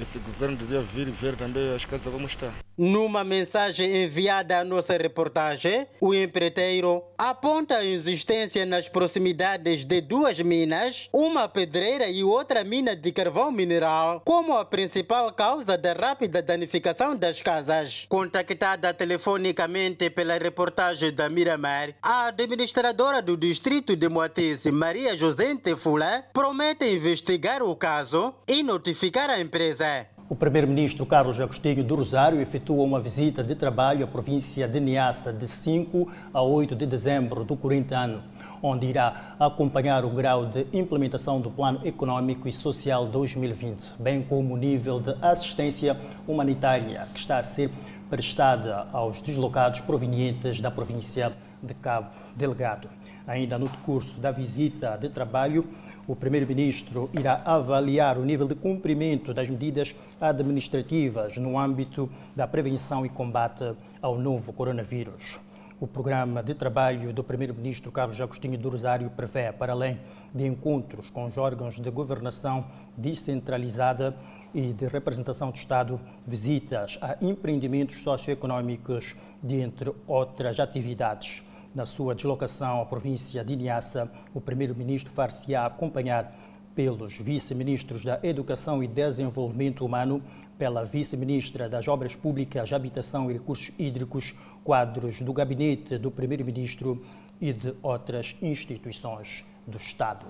esse 0.01 0.19
governo 0.19 0.57
devia 0.57 0.81
vir 0.81 1.11
ver 1.11 1.37
também 1.37 1.75
as 1.75 1.85
casas 1.85 2.13
como 2.13 2.27
estão. 2.27 2.53
Numa 2.79 3.25
mensagem 3.25 4.05
enviada 4.05 4.61
à 4.61 4.63
nossa 4.63 4.97
reportagem, 4.97 5.85
o 6.01 6.15
empreiteiro 6.15 7.03
aponta 7.19 7.79
a 7.79 7.85
existência 7.85 8.65
nas 8.65 8.89
proximidades 8.89 9.85
de 9.85 10.01
duas 10.01 10.41
minas, 10.41 11.09
uma 11.13 11.49
pedreira 11.49 12.09
e 12.09 12.23
outra 12.23 12.63
mina 12.63 12.95
de 12.95 13.11
carvão 13.11 13.51
mineral, 13.51 14.23
como 14.25 14.57
a 14.57 14.65
principal 14.65 15.33
causa 15.33 15.77
da 15.77 15.93
rápida 15.93 16.41
danificação 16.41 17.17
das 17.17 17.43
casas. 17.43 18.07
Contactada 18.09 18.95
telefonicamente 18.95 20.09
pela 20.09 20.39
reportagem 20.39 21.13
da 21.13 21.29
Miramar, 21.29 21.97
a 22.01 22.27
administradora 22.27 23.21
do 23.21 23.37
distrito 23.37 23.97
de 23.97 24.09
Moatice, 24.09 24.71
Maria 24.71 25.17
José 25.17 25.53
Tefula, 25.57 26.27
promete 26.33 26.85
investigar 26.87 27.61
o 27.61 27.75
caso 27.75 28.33
e 28.47 28.63
notificar 28.63 29.31
a 29.31 29.41
empresa. 29.41 30.07
O 30.31 30.37
primeiro-ministro 30.37 31.07
Carlos 31.07 31.41
Agostinho 31.41 31.83
do 31.83 31.95
Rosário 31.95 32.39
efetua 32.39 32.85
uma 32.85 33.01
visita 33.01 33.43
de 33.43 33.55
trabalho 33.55 34.05
à 34.05 34.07
província 34.07 34.69
de 34.69 34.79
Niassa 34.79 35.33
de 35.33 35.49
5 35.49 36.07
a 36.35 36.43
8 36.43 36.77
de 36.77 36.85
dezembro 36.85 37.45
do 37.45 37.57
corrente 37.57 37.95
ano, 37.95 38.23
onde 38.63 38.85
irá 38.85 39.35
acompanhar 39.41 40.05
o 40.05 40.11
grau 40.11 40.45
de 40.45 40.67
implementação 40.71 41.41
do 41.41 41.51
Plano 41.51 41.81
Econômico 41.83 42.47
e 42.47 42.53
Social 42.53 43.07
2020, 43.07 43.95
bem 43.99 44.21
como 44.21 44.53
o 44.53 44.57
nível 44.59 45.01
de 45.01 45.17
assistência 45.23 45.97
humanitária 46.27 47.07
que 47.15 47.21
está 47.21 47.39
a 47.39 47.43
ser 47.43 47.71
prestada 48.11 48.87
aos 48.93 49.23
deslocados 49.23 49.81
provenientes 49.81 50.61
da 50.61 50.71
província 50.71 51.33
de 51.63 51.73
Cabo 51.73 52.11
Delgado. 52.37 52.98
Ainda 53.29 53.59
no 53.59 53.69
decurso 53.69 54.19
da 54.19 54.31
visita 54.31 54.97
de 54.97 55.11
trabalho, 55.11 55.67
o 56.07 56.17
Primeiro-Ministro 56.17 57.11
irá 57.13 57.43
avaliar 57.45 58.17
o 58.17 58.25
nível 58.25 58.49
de 58.49 58.55
cumprimento 58.55 59.35
das 59.35 59.51
medidas 59.51 59.95
administrativas 60.19 61.37
no 61.37 61.59
âmbito 61.59 62.09
da 62.35 62.47
prevenção 62.47 63.05
e 63.05 63.11
combate 63.11 63.75
ao 64.01 64.17
novo 64.17 64.51
coronavírus. 64.55 65.39
O 65.79 65.87
programa 65.87 66.43
de 66.43 66.55
trabalho 66.55 67.13
do 67.13 67.23
Primeiro-Ministro 67.23 67.93
Carlos 67.93 68.19
Agostinho 68.19 68.57
do 68.57 68.71
Rosário 68.71 69.11
prevê, 69.11 69.53
para 69.53 69.75
além 69.75 70.01
de 70.35 70.47
encontros 70.47 71.11
com 71.11 71.27
os 71.27 71.37
órgãos 71.37 71.79
de 71.79 71.91
governação 71.91 72.65
descentralizada 72.97 74.17
e 74.55 74.73
de 74.73 74.89
representação 74.89 75.51
do 75.51 75.57
Estado, 75.57 76.01
visitas 76.27 76.99
a 77.03 77.19
empreendimentos 77.21 78.03
socioeconômicos, 78.03 79.15
dentre 79.43 79.93
outras 80.07 80.59
atividades. 80.59 81.43
Na 81.79 81.87
sua 81.87 82.13
deslocação 82.13 82.83
à 82.83 82.87
província 82.87 83.45
de 83.45 83.55
Niassa, 83.55 84.11
o 84.35 84.41
primeiro-ministro 84.41 85.13
far-se-á 85.13 85.65
acompanhar 85.65 86.37
pelos 86.75 87.17
vice-ministros 87.17 88.05
da 88.05 88.19
Educação 88.21 88.83
e 88.83 88.89
Desenvolvimento 88.89 89.87
Humano, 89.87 90.21
pela 90.59 90.85
vice-ministra 90.85 91.69
das 91.69 91.87
Obras 91.87 92.17
Públicas, 92.17 92.73
Habitação 92.73 93.31
e 93.31 93.35
Recursos 93.35 93.71
Hídricos, 93.79 94.35
quadros 94.65 95.21
do 95.21 95.33
gabinete 95.33 95.97
do 95.99 96.11
primeiro-ministro 96.11 97.01
e 97.41 97.53
de 97.53 97.73
outras 97.81 98.35
instituições 98.43 99.45
do 99.65 99.77
Estado. 99.77 100.27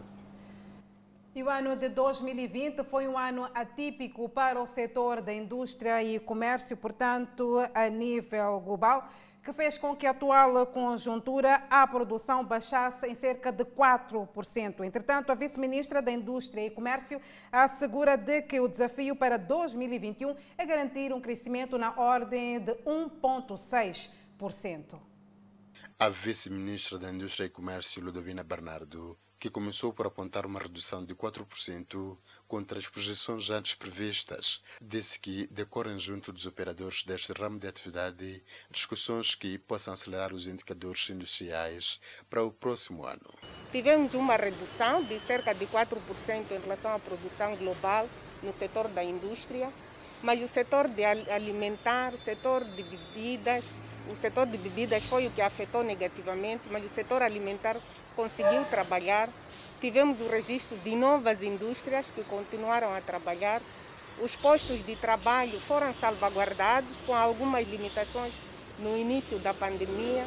E 1.34 1.42
o 1.42 1.48
ano 1.48 1.76
de 1.76 1.88
2020 1.88 2.84
foi 2.84 3.08
um 3.08 3.16
ano 3.16 3.48
atípico 3.54 4.28
para 4.28 4.60
o 4.60 4.66
setor 4.66 5.22
da 5.22 5.32
indústria 5.32 6.02
e 6.02 6.18
comércio, 6.18 6.76
portanto, 6.76 7.58
a 7.74 7.88
nível 7.88 8.60
global 8.60 9.08
que 9.48 9.52
fez 9.54 9.78
com 9.78 9.96
que 9.96 10.06
a 10.06 10.10
atual 10.10 10.66
conjuntura 10.66 11.64
a 11.70 11.86
produção 11.86 12.44
baixasse 12.44 13.06
em 13.06 13.14
cerca 13.14 13.50
de 13.50 13.64
4%. 13.64 14.84
Entretanto, 14.84 15.32
a 15.32 15.34
vice-ministra 15.34 16.02
da 16.02 16.12
Indústria 16.12 16.66
e 16.66 16.70
Comércio 16.70 17.18
assegura 17.50 18.14
de 18.14 18.42
que 18.42 18.60
o 18.60 18.68
desafio 18.68 19.16
para 19.16 19.38
2021 19.38 20.36
é 20.58 20.66
garantir 20.66 21.14
um 21.14 21.20
crescimento 21.20 21.78
na 21.78 21.98
ordem 21.98 22.60
de 22.60 22.74
1,6%. 22.84 25.00
A 25.98 26.10
vice-ministra 26.10 26.98
da 26.98 27.10
Indústria 27.10 27.46
e 27.46 27.48
Comércio, 27.48 28.04
Ludovina 28.04 28.44
Bernardo, 28.44 29.18
que 29.38 29.48
começou 29.48 29.92
por 29.92 30.06
apontar 30.06 30.44
uma 30.44 30.58
redução 30.58 31.04
de 31.04 31.14
4% 31.14 32.16
contra 32.46 32.78
as 32.78 32.88
projeções 32.88 33.50
antes 33.50 33.74
previstas, 33.74 34.62
disse 34.80 35.18
que 35.18 35.46
decorrem 35.46 35.98
junto 35.98 36.32
dos 36.32 36.46
operadores 36.46 37.04
deste 37.04 37.32
ramo 37.32 37.58
de 37.58 37.68
atividade 37.68 38.42
discussões 38.70 39.34
que 39.34 39.56
possam 39.58 39.94
acelerar 39.94 40.32
os 40.32 40.46
indicadores 40.46 41.08
industriais 41.10 42.00
para 42.28 42.42
o 42.42 42.50
próximo 42.50 43.04
ano. 43.04 43.30
Tivemos 43.70 44.14
uma 44.14 44.36
redução 44.36 45.02
de 45.04 45.20
cerca 45.20 45.54
de 45.54 45.66
4% 45.66 46.50
em 46.50 46.60
relação 46.60 46.92
à 46.92 46.98
produção 46.98 47.54
global 47.56 48.08
no 48.42 48.52
setor 48.52 48.88
da 48.88 49.04
indústria, 49.04 49.72
mas 50.22 50.42
o 50.42 50.48
setor 50.48 50.88
de 50.88 51.04
alimentar, 51.04 52.12
o 52.12 52.18
setor 52.18 52.64
de 52.64 52.82
bebidas, 52.82 53.66
o 54.10 54.16
setor 54.16 54.46
de 54.46 54.58
bebidas 54.58 55.04
foi 55.04 55.26
o 55.26 55.30
que 55.30 55.42
afetou 55.42 55.84
negativamente, 55.84 56.68
mas 56.70 56.84
o 56.84 56.88
setor 56.88 57.22
alimentar 57.22 57.76
conseguiu 58.18 58.64
trabalhar. 58.64 59.30
Tivemos 59.80 60.20
o 60.20 60.28
registro 60.28 60.76
de 60.78 60.96
novas 60.96 61.40
indústrias 61.40 62.10
que 62.10 62.24
continuaram 62.24 62.92
a 62.92 63.00
trabalhar. 63.00 63.62
Os 64.20 64.34
postos 64.34 64.84
de 64.84 64.96
trabalho 64.96 65.60
foram 65.60 65.92
salvaguardados 65.92 66.96
com 67.06 67.14
algumas 67.14 67.64
limitações 67.68 68.34
no 68.80 68.98
início 68.98 69.38
da 69.38 69.54
pandemia. 69.54 70.26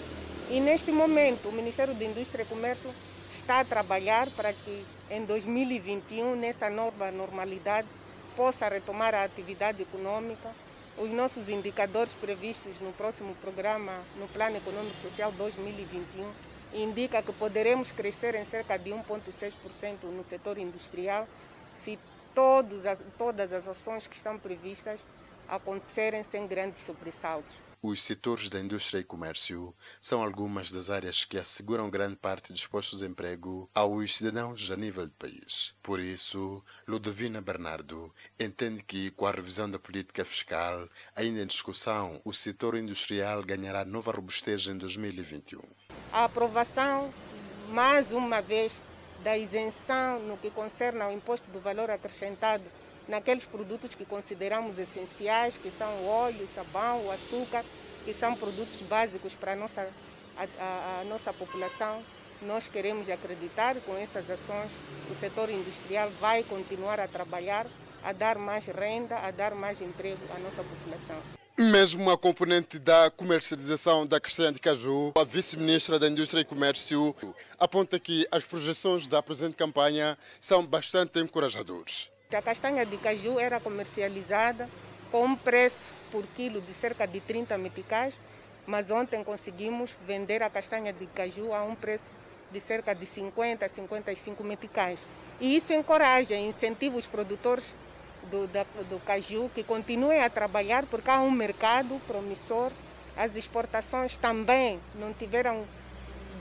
E 0.49 0.61
neste 0.61 0.89
momento, 0.89 1.49
o 1.49 1.51
Ministério 1.51 1.93
da 1.93 2.05
Indústria 2.05 2.43
e 2.43 2.45
Comércio 2.45 2.89
está 3.29 3.59
a 3.59 3.65
trabalhar 3.65 4.29
para 4.37 4.53
que 4.53 4.85
em 5.09 5.25
2021, 5.25 6.33
nessa 6.37 6.69
nova 6.69 7.11
normalidade, 7.11 7.89
possa 8.37 8.69
retomar 8.69 9.13
a 9.13 9.25
atividade 9.25 9.81
econômica. 9.81 10.49
Os 10.97 11.09
nossos 11.09 11.49
indicadores 11.49 12.13
previstos 12.13 12.79
no 12.79 12.93
próximo 12.93 13.35
programa, 13.35 13.99
no 14.17 14.29
Plano 14.29 14.55
Econômico 14.55 14.97
Social 14.97 15.29
2021, 15.33 16.50
indica 16.73 17.21
que 17.21 17.33
poderemos 17.33 17.91
crescer 17.91 18.35
em 18.35 18.43
cerca 18.43 18.77
de 18.77 18.91
1,6% 18.91 20.03
no 20.03 20.23
setor 20.23 20.57
industrial 20.57 21.27
se 21.73 21.99
todos 22.33 22.85
as, 22.85 23.03
todas 23.17 23.51
as 23.51 23.67
ações 23.67 24.07
que 24.07 24.15
estão 24.15 24.37
previstas 24.37 25.05
acontecerem 25.47 26.23
sem 26.23 26.47
grandes 26.47 26.79
sobressaltos. 26.79 27.70
Os 27.81 28.01
setores 28.01 28.49
da 28.49 28.59
indústria 28.59 28.99
e 28.99 29.03
comércio 29.03 29.73
são 29.99 30.23
algumas 30.23 30.71
das 30.71 30.89
áreas 30.89 31.23
que 31.23 31.37
asseguram 31.37 31.89
grande 31.89 32.15
parte 32.15 32.53
dos 32.53 32.67
postos 32.67 32.99
de 32.99 33.07
emprego 33.07 33.69
aos 33.73 34.17
cidadãos 34.17 34.69
a 34.69 34.75
nível 34.75 35.05
do 35.07 35.13
país. 35.13 35.75
Por 35.81 35.99
isso, 35.99 36.63
Ludovina 36.87 37.41
Bernardo 37.41 38.13
entende 38.39 38.83
que, 38.83 39.09
com 39.11 39.25
a 39.25 39.31
revisão 39.31 39.69
da 39.69 39.79
política 39.79 40.23
fiscal 40.23 40.87
ainda 41.15 41.41
em 41.41 41.47
discussão, 41.47 42.21
o 42.23 42.31
setor 42.31 42.75
industrial 42.75 43.43
ganhará 43.43 43.83
nova 43.83 44.11
robustez 44.11 44.67
em 44.67 44.77
2021 44.77 45.59
a 46.11 46.25
aprovação, 46.25 47.09
mais 47.69 48.11
uma 48.11 48.41
vez, 48.41 48.81
da 49.23 49.37
isenção 49.37 50.19
no 50.19 50.37
que 50.37 50.49
concerne 50.49 51.01
ao 51.01 51.11
imposto 51.11 51.49
do 51.51 51.59
valor 51.59 51.89
acrescentado 51.89 52.63
naqueles 53.07 53.45
produtos 53.45 53.95
que 53.95 54.05
consideramos 54.05 54.77
essenciais, 54.77 55.57
que 55.57 55.71
são 55.71 55.89
o 56.01 56.07
óleo, 56.07 56.43
o 56.43 56.47
sabão, 56.47 57.05
o 57.05 57.11
açúcar, 57.11 57.63
que 58.05 58.13
são 58.13 58.35
produtos 58.35 58.81
básicos 58.83 59.35
para 59.35 59.53
a 59.53 59.55
nossa, 59.55 59.87
a, 60.37 60.47
a, 60.59 60.99
a 61.01 61.03
nossa 61.05 61.31
população. 61.33 62.03
Nós 62.41 62.67
queremos 62.67 63.07
acreditar 63.09 63.75
com 63.81 63.95
essas 63.95 64.29
ações 64.29 64.71
o 65.09 65.15
setor 65.15 65.49
industrial 65.49 66.09
vai 66.19 66.41
continuar 66.43 66.99
a 66.99 67.07
trabalhar, 67.07 67.67
a 68.03 68.13
dar 68.13 68.37
mais 68.37 68.65
renda, 68.65 69.17
a 69.17 69.29
dar 69.29 69.53
mais 69.53 69.81
emprego 69.81 70.21
à 70.35 70.39
nossa 70.39 70.63
população. 70.63 71.17
Mesmo 71.57 72.09
a 72.09 72.17
componente 72.17 72.79
da 72.79 73.11
comercialização 73.11 74.07
da 74.07 74.19
castanha 74.19 74.51
de 74.51 74.59
caju, 74.59 75.11
a 75.15 75.23
vice-ministra 75.23 75.99
da 75.99 76.07
Indústria 76.07 76.41
e 76.41 76.45
Comércio 76.45 77.15
aponta 77.59 77.99
que 77.99 78.25
as 78.31 78.45
projeções 78.45 79.05
da 79.05 79.21
presente 79.21 79.55
campanha 79.55 80.17
são 80.39 80.65
bastante 80.65 81.19
encorajadoras. 81.19 82.09
A 82.33 82.41
castanha 82.41 82.85
de 82.85 82.97
caju 82.97 83.39
era 83.39 83.59
comercializada 83.59 84.69
com 85.11 85.25
um 85.25 85.35
preço 85.35 85.93
por 86.09 86.25
quilo 86.27 86.61
de 86.61 86.73
cerca 86.73 87.05
de 87.05 87.19
30 87.19 87.57
meticais, 87.57 88.17
mas 88.65 88.89
ontem 88.89 89.21
conseguimos 89.21 89.97
vender 90.07 90.41
a 90.41 90.49
castanha 90.49 90.93
de 90.93 91.05
caju 91.07 91.53
a 91.53 91.63
um 91.63 91.75
preço 91.75 92.11
de 92.49 92.59
cerca 92.59 92.95
de 92.95 93.05
50 93.05 93.65
a 93.65 93.69
55 93.69 94.43
meticais. 94.45 95.01
E 95.41 95.57
isso 95.57 95.73
encoraja, 95.73 96.35
incentiva 96.35 96.97
os 96.97 97.05
produtores 97.05 97.75
do, 98.29 98.47
da, 98.47 98.65
do 98.89 98.99
caju, 98.99 99.49
que 99.53 99.63
continuem 99.63 100.21
a 100.21 100.29
trabalhar, 100.29 100.85
porque 100.85 101.09
há 101.09 101.19
um 101.19 101.31
mercado 101.31 101.99
promissor. 102.07 102.71
As 103.17 103.35
exportações 103.35 104.17
também 104.17 104.79
não 104.95 105.11
tiveram 105.13 105.65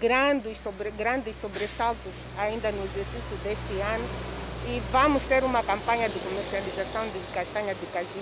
grandes, 0.00 0.59
sobre, 0.59 0.90
grandes 0.92 1.35
sobressaltos 1.35 2.12
ainda 2.38 2.70
no 2.70 2.85
exercício 2.85 3.37
deste 3.38 3.81
ano. 3.81 4.39
E 4.73 4.79
vamos 4.93 5.27
ter 5.27 5.43
uma 5.43 5.65
campanha 5.65 6.09
de 6.09 6.17
comercialização 6.21 7.03
de 7.09 7.19
castanha 7.35 7.75
de 7.75 7.85
caju 7.87 8.21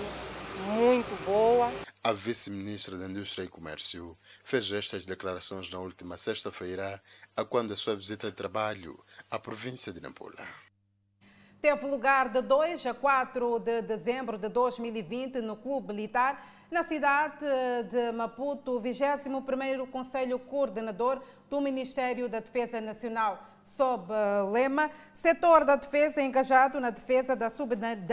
muito 0.73 1.15
boa. 1.27 1.71
A 2.03 2.11
vice-ministra 2.11 2.97
da 2.97 3.05
Indústria 3.05 3.45
e 3.45 3.49
Comércio 3.49 4.17
fez 4.43 4.73
estas 4.73 5.05
declarações 5.05 5.71
na 5.71 5.79
última 5.79 6.17
sexta-feira, 6.17 7.03
a 7.37 7.45
quando 7.45 7.73
a 7.75 7.77
sua 7.77 7.95
visita 7.95 8.31
de 8.31 8.33
trabalho 8.35 8.99
à 9.31 9.39
província 9.39 9.93
de 9.93 10.01
Nampula. 10.01 10.43
teve 11.61 11.87
lugar 11.87 12.31
de 12.31 12.41
2 12.41 12.87
a 12.87 12.95
4 12.95 13.59
de 13.59 13.83
dezembro 13.83 14.39
de 14.39 14.49
2020 14.49 15.43
no 15.43 15.55
Clube 15.55 15.89
Militar, 15.89 16.43
na 16.71 16.83
cidade 16.83 17.45
de 17.91 18.11
Maputo, 18.13 18.79
o 18.79 18.81
21º 18.81 19.87
Conselho 19.91 20.39
Coordenador 20.39 21.21
do 21.51 21.61
Ministério 21.61 22.27
da 22.27 22.41
Defesa 22.41 22.81
Nacional 22.81 23.58
sob 23.69 24.13
lema 24.51 24.91
Setor 25.13 25.65
da 25.65 25.77
Defesa 25.77 26.23
engajado 26.23 26.81
na 26.81 26.91
defesa 26.91 27.37
da 27.37 27.51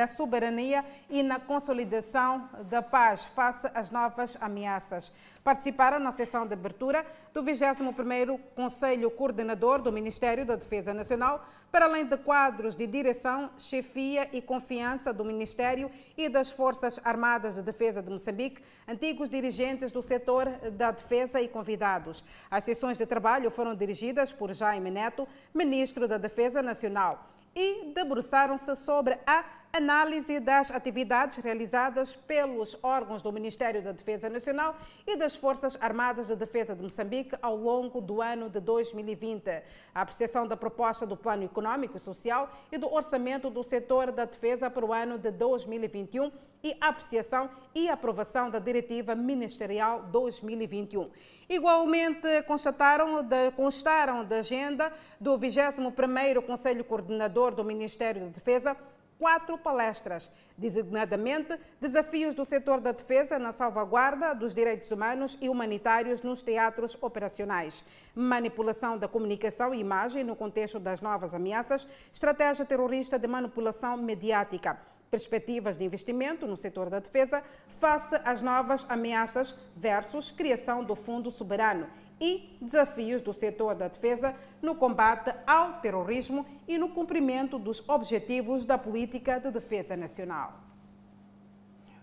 soberania 0.07 0.83
e 1.09 1.23
na 1.23 1.39
consolidação 1.39 2.49
da 2.69 2.81
paz 2.81 3.23
face 3.23 3.69
às 3.73 3.89
novas 3.89 4.37
ameaças. 4.41 5.11
Participaram 5.43 5.99
na 5.99 6.11
sessão 6.11 6.45
de 6.45 6.53
abertura 6.53 7.05
do 7.33 7.41
21º 7.41 8.39
Conselho 8.55 9.09
Coordenador 9.09 9.81
do 9.81 9.91
Ministério 9.91 10.45
da 10.45 10.55
Defesa 10.55 10.93
Nacional, 10.93 11.45
para 11.71 11.85
além 11.85 12.05
de 12.05 12.17
quadros 12.17 12.75
de 12.75 12.87
direção, 12.87 13.49
chefia 13.57 14.29
e 14.31 14.41
confiança 14.41 15.13
do 15.13 15.25
Ministério 15.25 15.91
e 16.17 16.29
das 16.29 16.49
Forças 16.49 16.99
Armadas 17.03 17.55
de 17.55 17.61
Defesa 17.61 18.01
de 18.01 18.09
Moçambique, 18.09 18.61
antigos 18.87 19.29
dirigentes 19.29 19.91
do 19.91 20.01
setor 20.01 20.47
da 20.71 20.91
defesa 20.91 21.41
e 21.41 21.47
convidados. 21.47 22.23
As 22.49 22.63
sessões 22.63 22.97
de 22.97 23.05
trabalho 23.05 23.51
foram 23.51 23.75
dirigidas 23.75 24.31
por 24.31 24.53
Jaime 24.53 24.89
Neto, 24.89 25.27
ministro 25.53 26.08
da 26.08 26.17
Defesa 26.17 26.62
Nacional, 26.62 27.29
e 27.55 27.93
debruçaram-se 27.93 28.75
sobre 28.75 29.17
a 29.25 29.43
análise 29.75 30.39
das 30.39 30.71
atividades 30.71 31.38
realizadas 31.38 32.15
pelos 32.15 32.77
órgãos 32.81 33.21
do 33.21 33.29
Ministério 33.29 33.83
da 33.83 33.91
Defesa 33.91 34.29
Nacional 34.29 34.77
e 35.05 35.17
das 35.17 35.35
Forças 35.35 35.77
Armadas 35.81 36.27
de 36.27 36.35
Defesa 36.38 36.73
de 36.73 36.81
Moçambique 36.81 37.35
ao 37.41 37.57
longo 37.57 37.99
do 37.99 38.21
ano 38.21 38.49
de 38.49 38.61
2020, 38.61 39.49
a 39.93 40.01
apreciação 40.01 40.47
da 40.47 40.55
proposta 40.55 41.05
do 41.05 41.17
Plano 41.17 41.43
Econômico 41.43 41.97
e 41.97 41.99
Social 41.99 42.49
e 42.71 42.77
do 42.77 42.91
Orçamento 42.91 43.49
do 43.49 43.63
Setor 43.63 44.13
da 44.13 44.23
Defesa 44.23 44.69
para 44.69 44.85
o 44.85 44.93
ano 44.93 45.17
de 45.17 45.29
2021 45.31 46.31
e 46.63 46.75
apreciação 46.79 47.49
e 47.75 47.89
aprovação 47.89 48.49
da 48.49 48.59
Diretiva 48.59 49.13
Ministerial 49.13 50.03
2021. 50.03 51.11
Igualmente, 51.49 52.41
constataram 52.47 53.21
de, 53.21 53.51
constaram 53.51 54.23
da 54.23 54.38
agenda 54.38 54.91
do 55.19 55.38
21º 55.38 56.41
Conselho 56.45 56.85
Coordenador 56.85 57.53
do 57.53 57.63
Ministério 57.63 58.21
da 58.21 58.29
Defesa 58.29 58.75
quatro 59.19 59.58
palestras, 59.58 60.32
designadamente 60.58 61.58
Desafios 61.80 62.36
do 62.36 62.45
setor 62.45 62.80
da 62.80 62.91
defesa 62.91 63.38
na 63.39 63.51
salvaguarda 63.51 64.34
dos 64.34 64.54
direitos 64.54 64.91
humanos 64.91 65.38
e 65.41 65.49
humanitários 65.49 66.21
nos 66.21 66.41
teatros 66.41 66.97
operacionais, 67.01 67.84
Manipulação 68.13 68.97
da 68.97 69.08
comunicação 69.08 69.73
e 69.73 69.80
imagem 69.80 70.23
no 70.23 70.36
contexto 70.36 70.80
das 70.80 71.01
novas 71.01 71.34
ameaças, 71.34 71.88
Estratégia 72.12 72.65
terrorista 72.65 73.17
de 73.19 73.28
manipulação 73.28 73.97
mediática, 73.97 74.80
perspectivas 75.09 75.77
de 75.77 75.83
investimento 75.83 76.47
no 76.47 76.57
setor 76.57 76.89
da 76.89 76.99
defesa 76.99 77.43
face 77.79 78.15
às 78.25 78.41
novas 78.41 78.85
ameaças 78.89 79.55
versus 79.75 80.31
criação 80.31 80.83
do 80.83 80.95
Fundo 80.95 81.29
Soberano 81.31 81.87
e 82.19 82.57
desafios 82.61 83.21
do 83.21 83.33
setor 83.33 83.75
da 83.75 83.87
defesa 83.87 84.35
no 84.61 84.75
combate 84.75 85.33
ao 85.45 85.81
terrorismo 85.81 86.45
e 86.67 86.77
no 86.77 86.89
cumprimento 86.89 87.59
dos 87.59 87.87
objetivos 87.87 88.65
da 88.65 88.77
política 88.77 89.39
de 89.39 89.51
defesa 89.51 89.95
nacional. 89.97 90.64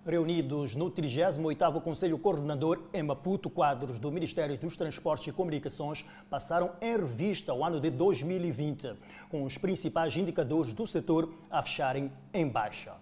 Reunidos 0.04 0.74
no 0.74 0.90
38º 0.90 1.80
Conselho 1.80 2.18
Coordenador 2.18 2.82
em 2.92 3.04
Maputo, 3.04 3.48
quadros 3.48 4.00
do 4.00 4.10
Ministério 4.10 4.58
dos 4.58 4.76
Transportes 4.76 5.28
e 5.28 5.32
Comunicações 5.32 6.04
passaram 6.28 6.72
em 6.82 6.96
revista 6.96 7.54
o 7.54 7.64
ano 7.64 7.80
de 7.80 7.88
2020, 7.88 8.96
com 9.30 9.44
os 9.44 9.56
principais 9.56 10.16
indicadores 10.16 10.74
do 10.74 10.88
setor 10.88 11.32
a 11.48 11.62
fecharem 11.62 12.10
em 12.34 12.48
baixa. 12.48 12.96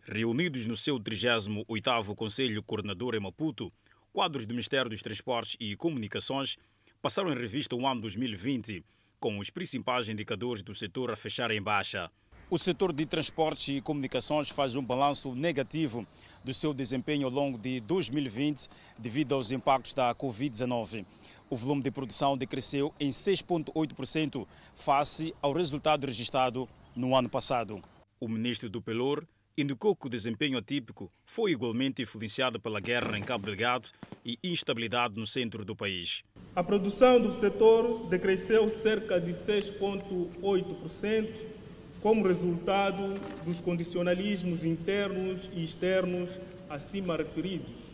Reunidos 0.00 0.64
no 0.64 0.74
seu 0.74 0.98
38º 0.98 2.14
Conselho 2.14 2.62
Coordenador 2.62 3.14
em 3.14 3.20
Maputo, 3.20 3.70
quadros 4.10 4.46
do 4.46 4.54
Ministério 4.54 4.88
dos 4.88 5.02
Transportes 5.02 5.58
e 5.60 5.76
Comunicações 5.76 6.56
passaram 7.02 7.30
em 7.30 7.36
revista 7.36 7.76
o 7.76 7.86
ano 7.86 8.00
2020, 8.00 8.82
com 9.20 9.38
os 9.38 9.50
principais 9.50 10.08
indicadores 10.08 10.62
do 10.62 10.74
setor 10.74 11.10
a 11.10 11.16
fechar 11.16 11.50
em 11.50 11.60
baixa. 11.60 12.10
O 12.52 12.58
setor 12.58 12.92
de 12.92 13.06
transportes 13.06 13.68
e 13.68 13.80
comunicações 13.80 14.50
faz 14.50 14.74
um 14.74 14.82
balanço 14.82 15.32
negativo 15.36 16.04
do 16.42 16.52
seu 16.52 16.74
desempenho 16.74 17.28
ao 17.28 17.32
longo 17.32 17.56
de 17.56 17.78
2020 17.78 18.66
devido 18.98 19.36
aos 19.36 19.52
impactos 19.52 19.94
da 19.94 20.12
Covid-19. 20.16 21.06
O 21.48 21.54
volume 21.54 21.80
de 21.80 21.92
produção 21.92 22.36
decresceu 22.36 22.92
em 22.98 23.10
6,8% 23.10 24.44
face 24.74 25.32
ao 25.40 25.52
resultado 25.52 26.06
registrado 26.06 26.68
no 26.96 27.14
ano 27.14 27.28
passado. 27.28 27.80
O 28.20 28.26
ministro 28.26 28.68
do 28.68 28.82
Pelor 28.82 29.24
indicou 29.56 29.94
que 29.94 30.08
o 30.08 30.10
desempenho 30.10 30.58
atípico 30.58 31.08
foi 31.24 31.52
igualmente 31.52 32.02
influenciado 32.02 32.58
pela 32.58 32.80
guerra 32.80 33.16
em 33.16 33.22
Cabo 33.22 33.46
Delgado 33.46 33.86
e 34.26 34.36
instabilidade 34.42 35.14
no 35.14 35.26
centro 35.26 35.64
do 35.64 35.76
país. 35.76 36.24
A 36.56 36.64
produção 36.64 37.20
do 37.20 37.32
setor 37.32 38.08
decresceu 38.08 38.68
cerca 38.68 39.20
de 39.20 39.30
6,8% 39.30 41.59
como 42.02 42.26
resultado 42.26 43.14
dos 43.44 43.60
condicionalismos 43.60 44.64
internos 44.64 45.50
e 45.52 45.62
externos 45.62 46.40
acima 46.68 47.16
referidos. 47.16 47.90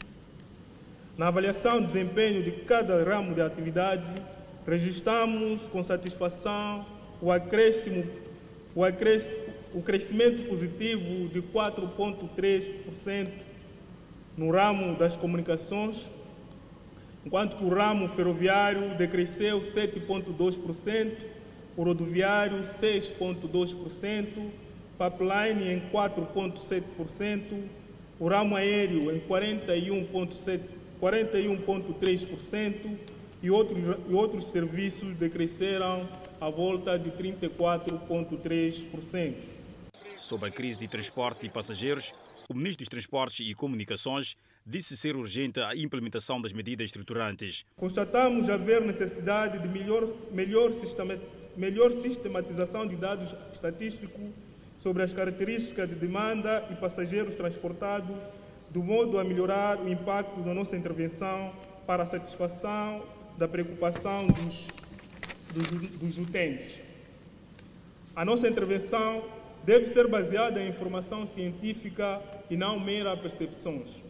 Na 1.18 1.28
avaliação 1.28 1.80
do 1.80 1.86
desempenho 1.86 2.42
de 2.42 2.52
cada 2.52 3.02
ramo 3.02 3.34
de 3.34 3.40
atividade, 3.40 4.12
registramos 4.66 5.68
com 5.68 5.82
satisfação 5.82 6.86
o 7.20 7.32
acréscimo, 7.32 8.04
o, 8.74 8.84
acréscimo, 8.84 9.42
o 9.72 9.82
crescimento 9.82 10.46
positivo 10.46 11.28
de 11.28 11.40
4,3% 11.42 13.30
no 14.36 14.50
ramo 14.50 14.96
das 14.96 15.16
comunicações, 15.16 16.10
enquanto 17.24 17.56
que 17.56 17.64
o 17.64 17.70
ramo 17.70 18.08
ferroviário 18.08 18.94
decresceu 18.96 19.62
7,2%, 19.62 21.36
o 21.76 21.82
rodoviário 21.82 22.62
6,2%, 22.62 24.50
pipeline 24.98 25.72
em 25.72 25.80
4,7%, 25.90 27.64
o 28.18 28.28
ramo 28.28 28.56
aéreo 28.56 29.12
em 29.12 29.20
41,3% 29.20 30.76
41 31.00 31.58
e, 33.42 33.50
outros, 33.50 33.78
e 34.08 34.14
outros 34.14 34.46
serviços 34.46 35.14
decresceram 35.16 36.08
à 36.40 36.48
volta 36.50 36.98
de 36.98 37.10
34,3%. 37.10 39.34
Sobre 40.16 40.48
a 40.48 40.52
crise 40.52 40.78
de 40.78 40.88
transporte 40.88 41.44
e 41.46 41.50
passageiros, 41.50 42.14
o 42.48 42.54
Ministro 42.54 42.84
dos 42.84 42.88
Transportes 42.88 43.46
e 43.46 43.52
Comunicações 43.54 44.36
disse 44.66 44.96
ser 44.96 45.14
urgente 45.14 45.61
a 45.61 45.76
implementação 45.76 46.40
das 46.40 46.52
medidas 46.52 46.87
estruturantes. 46.87 47.64
Constatamos 47.76 48.48
haver 48.48 48.83
necessidade 48.83 49.61
de 49.61 49.68
melhor, 49.68 50.12
melhor, 50.33 50.70
melhor 51.57 51.92
sistematização 51.92 52.85
de 52.85 52.96
dados 52.96 53.35
estatísticos 53.52 54.20
sobre 54.76 55.05
as 55.05 55.12
características 55.12 55.88
de 55.88 55.94
demanda 55.94 56.66
e 56.70 56.74
passageiros 56.74 57.37
transportados, 57.37 58.16
do 58.70 58.83
modo 58.83 59.18
a 59.18 59.24
melhorar 59.24 59.81
o 59.81 59.88
impacto 59.88 60.40
da 60.40 60.52
nossa 60.52 60.76
intervenção 60.76 61.55
para 61.87 62.02
a 62.02 62.07
satisfação 62.07 63.07
da 63.38 63.46
preocupação 63.46 64.26
dos, 64.26 64.68
dos, 65.55 65.70
dos 65.98 66.18
utentes. 66.18 66.81
A 68.14 68.24
nossa 68.24 68.48
intervenção 68.48 69.24
deve 69.64 69.87
ser 69.87 70.09
baseada 70.09 70.61
em 70.61 70.68
informação 70.68 71.24
científica 71.24 72.20
e 72.50 72.57
não 72.57 72.81
mera 72.81 73.16
percepções. 73.16 74.02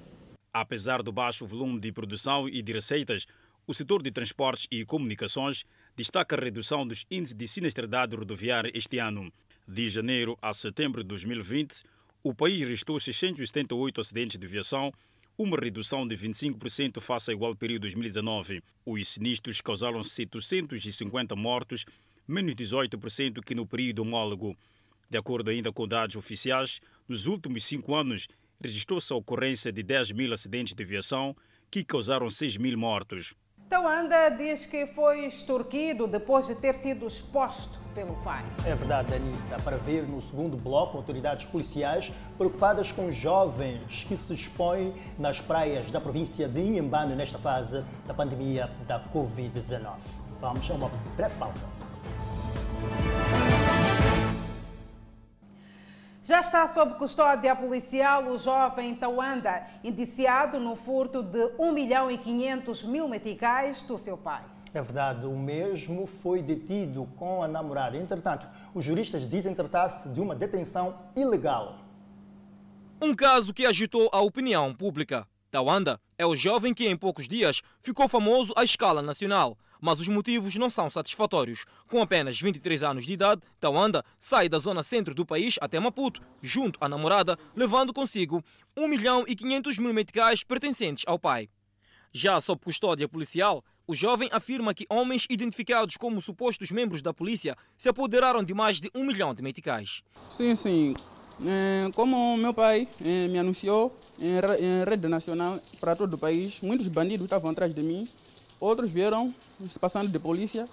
Apesar 0.59 1.03
do 1.03 1.13
baixo 1.13 1.47
volume 1.47 1.79
de 1.79 1.93
produção 1.93 2.49
e 2.49 2.63
de 2.63 2.73
receitas, 2.73 3.27
o 3.67 3.75
setor 3.75 4.03
de 4.03 4.11
transportes 4.11 4.67
e 4.71 4.87
comunicações 4.87 5.67
destaca 5.95 6.35
a 6.35 6.41
redução 6.43 6.87
dos 6.87 7.05
índices 7.11 7.37
de 7.37 7.47
sinistralidade 7.47 8.17
rodoviária 8.17 8.73
este 8.75 8.99
ano. 8.99 9.31
De 9.69 9.91
janeiro 9.91 10.35
a 10.41 10.55
setembro 10.55 11.03
de 11.03 11.09
2020, 11.09 11.83
o 12.25 12.35
país 12.35 12.59
registrou 12.61 12.99
678 12.99 14.01
acidentes 14.01 14.39
de 14.39 14.47
aviação, 14.47 14.91
uma 15.37 15.59
redução 15.59 16.09
de 16.09 16.17
25% 16.17 17.03
face 17.03 17.31
ao 17.31 17.37
igual 17.37 17.55
período 17.55 17.83
de 17.83 17.95
2019. 17.95 18.63
Os 18.87 19.09
sinistros 19.09 19.61
causaram 19.61 20.03
750 20.03 21.37
mortos, 21.37 21.85
menos 22.27 22.55
18% 22.55 23.45
que 23.45 23.55
no 23.55 23.67
período 23.67 24.01
homólogo. 24.01 24.57
De 25.11 25.19
acordo 25.19 25.51
ainda 25.51 25.71
com 25.71 25.87
dados 25.87 26.17
oficiais, 26.17 26.81
nos 27.07 27.27
últimos 27.27 27.63
cinco 27.67 27.95
anos, 27.95 28.27
registrou-se 28.61 29.13
a 29.13 29.17
ocorrência 29.17 29.73
de 29.73 29.83
10 29.83 30.13
mil 30.13 30.33
acidentes 30.33 30.75
de 30.75 30.83
aviação 30.83 31.35
que 31.71 31.85
causaram 31.85 32.31
6 32.31 32.57
mil 32.57 32.79
mortos. 32.79 33.35
Tawanda 33.69 34.29
diz 34.29 34.65
que 34.65 34.87
foi 34.87 35.27
extorquido 35.27 36.07
depois 36.07 36.47
de 36.47 36.55
ter 36.55 36.73
sido 36.73 37.07
exposto 37.07 37.81
pelo 37.97 38.15
pai. 38.23 38.45
É 38.65 38.75
verdade, 38.77 39.15
Anissa. 39.15 39.57
Para 39.65 39.77
ver 39.77 40.07
no 40.07 40.23
segundo 40.23 40.57
bloco, 40.57 40.97
autoridades 40.97 41.47
policiais 41.47 42.13
preocupadas 42.39 42.93
com 42.93 43.11
jovens 43.11 44.05
que 44.07 44.17
se 44.17 44.35
expõem 44.35 44.95
nas 45.19 45.41
praias 45.41 45.91
da 45.91 46.01
província 46.01 46.47
de 46.47 46.61
Inhambane 46.61 47.17
nesta 47.17 47.39
fase 47.39 47.83
da 48.07 48.15
pandemia 48.15 48.71
da 48.87 49.03
Covid-19. 49.13 49.97
Vamos 50.41 50.71
a 50.71 50.75
uma 50.75 50.89
breve 51.17 51.35
pausa. 51.35 51.67
Já 56.27 56.41
está 56.41 56.67
sob 56.67 56.95
custódia 56.95 57.55
policial 57.55 58.25
o 58.25 58.37
jovem 58.37 58.97
Tawanda, 58.97 59.63
indiciado 59.85 60.59
no 60.59 60.75
furto 60.75 61.23
de 61.23 61.53
1 61.57 61.71
milhão 61.71 62.11
e 62.11 62.19
500 62.19 62.83
mil 62.83 63.07
meticais 63.07 63.83
do 63.83 63.97
seu 63.97 64.19
pai. 64.19 64.43
É 64.75 64.83
verdade, 64.83 65.25
o 65.25 65.39
mesmo 65.39 66.05
foi 66.05 66.43
detido 66.43 67.07
com 67.17 67.45
a 67.45 67.47
namorada. 67.47 67.97
Entretanto, 67.97 68.49
os 68.75 68.85
juristas 68.85 69.31
dizem 69.31 69.55
tratar-se 69.55 70.09
de 70.09 70.21
uma 70.21 70.35
detenção 70.35 70.97
ilegal. 71.15 71.79
Um 73.01 73.15
caso 73.15 73.55
que 73.55 73.65
agitou 73.65 74.11
a 74.13 74.21
opinião 74.21 74.75
pública. 74.75 75.29
Tawanda 75.49 76.01
é 76.19 76.27
o 76.27 76.35
jovem 76.35 76.75
que 76.75 76.89
em 76.89 76.97
poucos 76.97 77.29
dias 77.29 77.63
ficou 77.81 78.09
famoso 78.09 78.53
à 78.57 78.65
escala 78.65 79.01
nacional 79.01 79.57
mas 79.81 80.01
os 80.01 80.09
motivos 80.09 80.57
não 80.57 80.71
são 80.71 80.89
satisfatórios. 80.91 81.65
Com 81.89 82.01
apenas 82.03 82.41
23 82.41 82.83
anos 82.83 83.07
de 83.07 83.13
idade, 83.13 83.43
Tawanda 83.61 84.05
sai 84.19 84.49
da 84.49 84.59
zona 84.59 84.83
centro 84.83 85.15
do 85.15 85.27
país 85.27 85.57
até 85.61 85.79
Maputo, 85.79 86.23
junto 86.43 86.79
à 86.83 86.89
namorada, 86.89 87.39
levando 87.55 87.93
consigo 87.93 88.43
1 88.77 88.89
milhão 88.89 89.25
e 89.27 89.35
500 89.35 89.79
mil 89.79 89.95
meticais 89.95 90.43
pertencentes 90.43 91.05
ao 91.07 91.19
pai. 91.19 91.49
Já 92.13 92.41
sob 92.41 92.61
custódia 92.63 93.09
policial, 93.09 93.63
o 93.87 93.95
jovem 93.95 94.29
afirma 94.33 94.75
que 94.75 94.87
homens 94.91 95.27
identificados 95.31 95.97
como 95.97 96.21
supostos 96.21 96.71
membros 96.71 97.03
da 97.03 97.15
polícia 97.15 97.57
se 97.79 97.89
apoderaram 97.89 98.43
de 98.43 98.53
mais 98.53 98.81
de 98.81 98.91
um 98.95 99.05
milhão 99.05 99.35
de 99.35 99.43
meticais. 99.43 100.03
Sim, 100.31 100.57
sim. 100.57 100.95
É, 101.47 101.91
como 101.93 102.37
meu 102.39 102.55
pai 102.55 102.89
é, 103.05 103.29
me 103.29 103.39
anunciou 103.39 103.95
em 104.19 104.85
rede 104.89 105.07
nacional 105.07 105.61
para 105.79 105.95
todo 105.95 106.15
o 106.15 106.19
país, 106.19 106.61
muitos 106.63 106.89
bandidos 106.89 107.27
estavam 107.27 107.51
atrás 107.51 107.75
de 107.75 107.83
mim 107.83 108.09
Outros 108.61 108.91
vieram 108.91 109.35
se 109.69 109.79
passando 109.79 110.09
de 110.09 110.19
polícia 110.19 110.69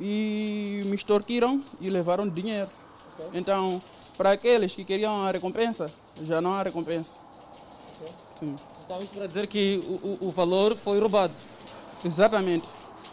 e 0.00 0.82
me 0.86 0.94
extorquiram 0.94 1.62
e 1.80 1.90
levaram 1.90 2.28
dinheiro. 2.28 2.68
Okay. 3.18 3.40
Então, 3.40 3.82
para 4.16 4.32
aqueles 4.32 4.74
que 4.74 4.84
queriam 4.84 5.24
a 5.24 5.30
recompensa, 5.30 5.90
já 6.22 6.40
não 6.40 6.54
há 6.54 6.62
recompensa. 6.62 7.10
Okay. 8.36 8.54
Então, 8.84 9.02
isso 9.02 9.14
para 9.14 9.26
dizer 9.26 9.46
que 9.46 9.82
o, 10.02 10.26
o, 10.26 10.30
valor 10.30 10.76
foi 10.76 11.00
roubado? 11.00 11.32
Exatamente. 12.04 12.68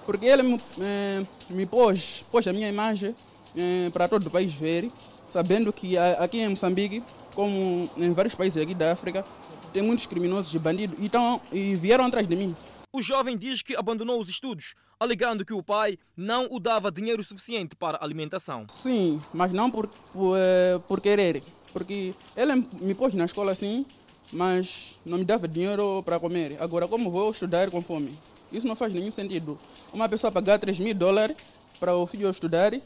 Porque 0.06 0.26
ele 0.26 0.44
me, 0.44 0.62
eh, 0.80 1.26
me 1.50 1.66
pôs, 1.66 2.24
pôs 2.30 2.46
a 2.46 2.54
minha 2.54 2.68
imagem 2.68 3.16
eh, 3.56 3.90
para 3.92 4.08
todo 4.08 4.28
o 4.28 4.30
país 4.30 4.54
ver, 4.54 4.92
sabendo 5.30 5.72
que 5.72 5.98
aqui 5.98 6.40
em 6.42 6.50
Moçambique, 6.50 7.02
como 7.34 7.90
em 7.98 8.14
vários 8.14 8.36
países 8.36 8.62
aqui 8.62 8.76
da 8.76 8.92
África, 8.92 9.26
tem 9.72 9.82
muitos 9.82 10.06
criminosos 10.06 10.54
e 10.54 10.60
bandidos 10.60 10.98
então, 11.00 11.42
e 11.52 11.76
vieram 11.76 12.06
atrás 12.06 12.28
de 12.28 12.36
mim. 12.36 12.56
O 12.96 13.02
jovem 13.02 13.36
diz 13.36 13.64
que 13.64 13.76
abandonou 13.76 14.22
os 14.22 14.30
estudos, 14.30 14.76
alegando 15.00 15.44
que 15.44 15.52
o 15.52 15.64
pai 15.64 15.98
não 16.16 16.48
o 16.52 16.60
dava 16.60 16.92
dinheiro 16.92 17.24
suficiente 17.24 17.76
para 17.76 17.98
alimentação. 18.00 18.68
Sim, 18.70 19.20
mas 19.34 19.52
não 19.52 19.72
por, 19.72 19.88
por, 19.88 20.38
eh, 20.38 20.80
por 20.88 21.02
querer. 21.02 21.42
Porque 21.74 22.14
ele 22.38 22.54
me 22.80 22.94
pôs 22.94 23.12
na 23.16 23.26
escola 23.26 23.52
assim, 23.52 23.84
mas 24.32 25.00
não 25.04 25.18
me 25.18 25.26
dava 25.26 25.48
dinheiro 25.48 26.04
para 26.06 26.20
comer. 26.20 26.56
Agora, 26.60 26.88
como 26.88 27.10
vou 27.10 27.32
estudar 27.32 27.72
com 27.72 27.82
fome? 27.82 28.16
Isso 28.52 28.68
não 28.68 28.76
faz 28.76 28.94
nenhum 28.94 29.12
sentido. 29.12 29.58
Uma 29.92 30.08
pessoa 30.08 30.32
pagar 30.32 30.60
3 30.60 30.78
mil 30.78 30.94
dólares 30.94 31.36
para 31.80 31.96
o 31.96 32.06
filho 32.06 32.30
estudar, 32.30 32.76
é, 32.76 32.80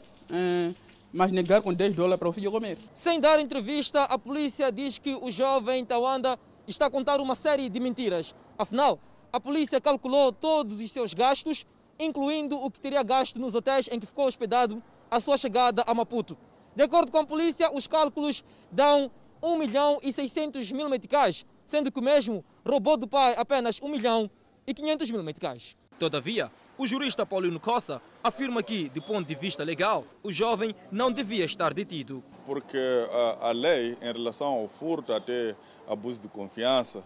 mas 1.12 1.30
negar 1.30 1.60
com 1.60 1.74
10 1.74 1.94
dólares 1.94 2.18
para 2.18 2.30
o 2.30 2.32
filho 2.32 2.50
comer. 2.50 2.78
Sem 2.94 3.20
dar 3.20 3.38
entrevista, 3.40 4.04
a 4.04 4.18
polícia 4.18 4.72
diz 4.72 4.98
que 4.98 5.14
o 5.14 5.30
jovem 5.30 5.84
Tawanda 5.84 6.38
está 6.66 6.86
a 6.86 6.90
contar 6.90 7.20
uma 7.20 7.34
série 7.34 7.68
de 7.68 7.78
mentiras. 7.78 8.34
Afinal, 8.56 8.98
a 9.32 9.40
polícia 9.40 9.80
calculou 9.80 10.32
todos 10.32 10.80
os 10.80 10.90
seus 10.90 11.12
gastos, 11.12 11.66
incluindo 11.98 12.58
o 12.58 12.70
que 12.70 12.80
teria 12.80 13.02
gasto 13.02 13.38
nos 13.38 13.54
hotéis 13.54 13.88
em 13.90 13.98
que 13.98 14.06
ficou 14.06 14.26
hospedado 14.26 14.82
à 15.10 15.20
sua 15.20 15.36
chegada 15.36 15.82
a 15.86 15.94
Maputo. 15.94 16.36
De 16.74 16.82
acordo 16.82 17.10
com 17.10 17.18
a 17.18 17.26
polícia, 17.26 17.70
os 17.74 17.86
cálculos 17.86 18.44
dão 18.70 19.10
1 19.42 19.56
milhão 19.56 19.98
e 20.02 20.12
600 20.12 20.70
mil 20.72 20.88
meticais, 20.88 21.44
sendo 21.64 21.90
que 21.92 21.98
o 21.98 22.02
mesmo 22.02 22.44
roubou 22.66 22.96
do 22.96 23.06
pai 23.06 23.34
apenas 23.36 23.80
1 23.82 23.88
milhão 23.88 24.30
e 24.66 24.72
500 24.72 25.10
mil 25.10 25.22
meticais. 25.22 25.76
Todavia, 25.98 26.50
o 26.76 26.86
jurista 26.86 27.26
Paulino 27.26 27.58
Cossa 27.58 28.00
afirma 28.22 28.62
que, 28.62 28.88
do 28.90 29.02
ponto 29.02 29.26
de 29.26 29.34
vista 29.34 29.64
legal, 29.64 30.04
o 30.22 30.30
jovem 30.30 30.74
não 30.92 31.10
devia 31.10 31.44
estar 31.44 31.74
detido. 31.74 32.22
Porque 32.46 32.78
a, 33.10 33.48
a 33.48 33.50
lei, 33.50 33.98
em 34.00 34.12
relação 34.12 34.46
ao 34.46 34.68
furto 34.68 35.12
até 35.12 35.56
abuso 35.88 36.22
de 36.22 36.28
confiança, 36.28 37.04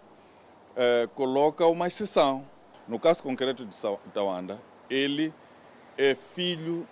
é, 0.76 1.08
coloca 1.14 1.66
uma 1.66 1.86
exceção. 1.86 2.44
No 2.88 2.98
caso 2.98 3.22
concreto 3.22 3.64
de 3.64 3.76
Tawanda, 4.12 4.60
ele 4.90 5.32
é 5.96 6.14
filho 6.14 6.86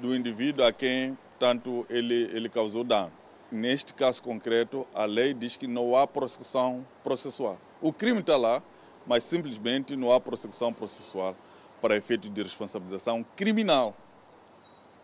do 0.00 0.14
indivíduo 0.14 0.64
a 0.64 0.72
quem, 0.72 1.16
tanto 1.38 1.86
ele, 1.88 2.30
ele 2.32 2.48
causou 2.48 2.84
dano. 2.84 3.12
Neste 3.50 3.94
caso 3.94 4.22
concreto, 4.22 4.86
a 4.94 5.04
lei 5.04 5.32
diz 5.32 5.56
que 5.56 5.66
não 5.66 5.96
há 5.96 6.06
prossecução 6.06 6.86
processual. 7.02 7.58
O 7.80 7.92
crime 7.92 8.20
está 8.20 8.36
lá, 8.36 8.62
mas 9.06 9.24
simplesmente 9.24 9.96
não 9.96 10.12
há 10.12 10.20
prossecução 10.20 10.72
processual 10.72 11.34
para 11.80 11.96
efeito 11.96 12.28
de 12.28 12.42
responsabilização 12.42 13.24
criminal. 13.36 13.94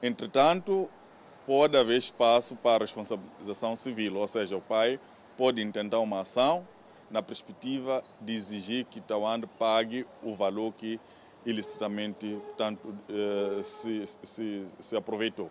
Entretanto, 0.02 0.90
pode 1.46 1.76
haver 1.76 1.96
espaço 1.96 2.56
para 2.56 2.84
responsabilização 2.84 3.76
civil, 3.76 4.16
ou 4.16 4.28
seja, 4.28 4.56
o 4.56 4.60
pai 4.60 5.00
pode 5.38 5.62
intentar 5.62 6.00
uma 6.00 6.20
ação 6.20 6.66
na 7.14 7.22
perspectiva 7.22 8.02
de 8.20 8.34
exigir 8.34 8.86
que 8.86 9.00
Taiwan 9.00 9.42
pague 9.56 10.04
o 10.20 10.34
valor 10.34 10.72
que 10.72 11.00
ilicitamente 11.46 12.42
tanto, 12.56 12.92
eh, 13.08 13.62
se, 13.62 14.04
se, 14.04 14.64
se 14.80 14.96
aproveitou. 14.96 15.48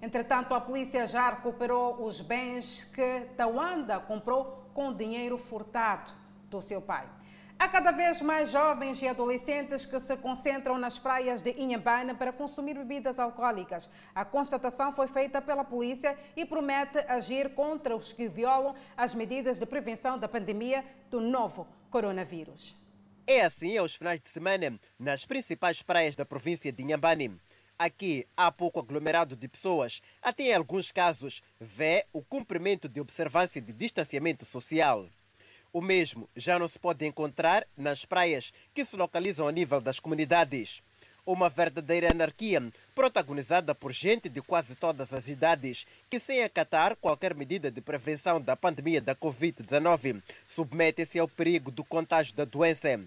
Entretanto, 0.00 0.54
a 0.54 0.60
polícia 0.60 1.04
já 1.04 1.30
recuperou 1.30 2.04
os 2.04 2.20
bens 2.20 2.84
que 2.84 3.22
Tawanda 3.36 3.98
comprou 3.98 4.70
com 4.72 4.92
dinheiro 4.92 5.36
furtado 5.36 6.12
do 6.48 6.62
seu 6.62 6.80
pai. 6.80 7.08
Há 7.58 7.68
cada 7.68 7.90
vez 7.90 8.20
mais 8.20 8.50
jovens 8.50 9.00
e 9.00 9.08
adolescentes 9.08 9.86
que 9.86 9.98
se 9.98 10.14
concentram 10.18 10.76
nas 10.76 10.98
praias 10.98 11.40
de 11.40 11.52
Inhambane 11.52 12.14
para 12.14 12.30
consumir 12.30 12.74
bebidas 12.74 13.18
alcoólicas. 13.18 13.88
A 14.14 14.26
constatação 14.26 14.92
foi 14.92 15.06
feita 15.08 15.40
pela 15.40 15.64
polícia 15.64 16.18
e 16.36 16.44
promete 16.44 16.98
agir 17.08 17.54
contra 17.54 17.96
os 17.96 18.12
que 18.12 18.28
violam 18.28 18.74
as 18.94 19.14
medidas 19.14 19.58
de 19.58 19.64
prevenção 19.64 20.18
da 20.18 20.28
pandemia 20.28 20.84
do 21.10 21.18
novo 21.18 21.66
coronavírus. 21.90 22.76
É 23.26 23.40
assim 23.40 23.78
aos 23.78 23.96
finais 23.96 24.20
de 24.20 24.30
semana 24.30 24.78
nas 24.98 25.24
principais 25.24 25.80
praias 25.82 26.14
da 26.14 26.26
província 26.26 26.70
de 26.70 26.82
Inhambane. 26.82 27.40
Aqui 27.78 28.26
há 28.36 28.52
pouco 28.52 28.80
aglomerado 28.80 29.34
de 29.34 29.48
pessoas, 29.48 30.02
até 30.22 30.44
em 30.44 30.54
alguns 30.54 30.92
casos 30.92 31.42
vê 31.58 32.04
o 32.12 32.22
cumprimento 32.22 32.86
de 32.88 33.00
observância 33.00 33.62
de 33.62 33.72
distanciamento 33.72 34.44
social. 34.44 35.08
O 35.76 35.82
mesmo 35.82 36.26
já 36.34 36.58
não 36.58 36.66
se 36.66 36.78
pode 36.78 37.04
encontrar 37.04 37.66
nas 37.76 38.02
praias 38.02 38.50
que 38.72 38.82
se 38.82 38.96
localizam 38.96 39.46
a 39.46 39.52
nível 39.52 39.78
das 39.78 40.00
comunidades. 40.00 40.82
Uma 41.26 41.50
verdadeira 41.50 42.12
anarquia, 42.12 42.66
protagonizada 42.94 43.74
por 43.74 43.92
gente 43.92 44.26
de 44.26 44.40
quase 44.40 44.74
todas 44.74 45.12
as 45.12 45.28
idades, 45.28 45.86
que, 46.08 46.18
sem 46.18 46.42
acatar 46.42 46.96
qualquer 46.96 47.34
medida 47.34 47.70
de 47.70 47.82
prevenção 47.82 48.40
da 48.40 48.56
pandemia 48.56 49.02
da 49.02 49.14
Covid-19, 49.14 50.22
submete-se 50.46 51.18
ao 51.18 51.28
perigo 51.28 51.70
do 51.70 51.84
contágio 51.84 52.34
da 52.34 52.46
doença. 52.46 52.98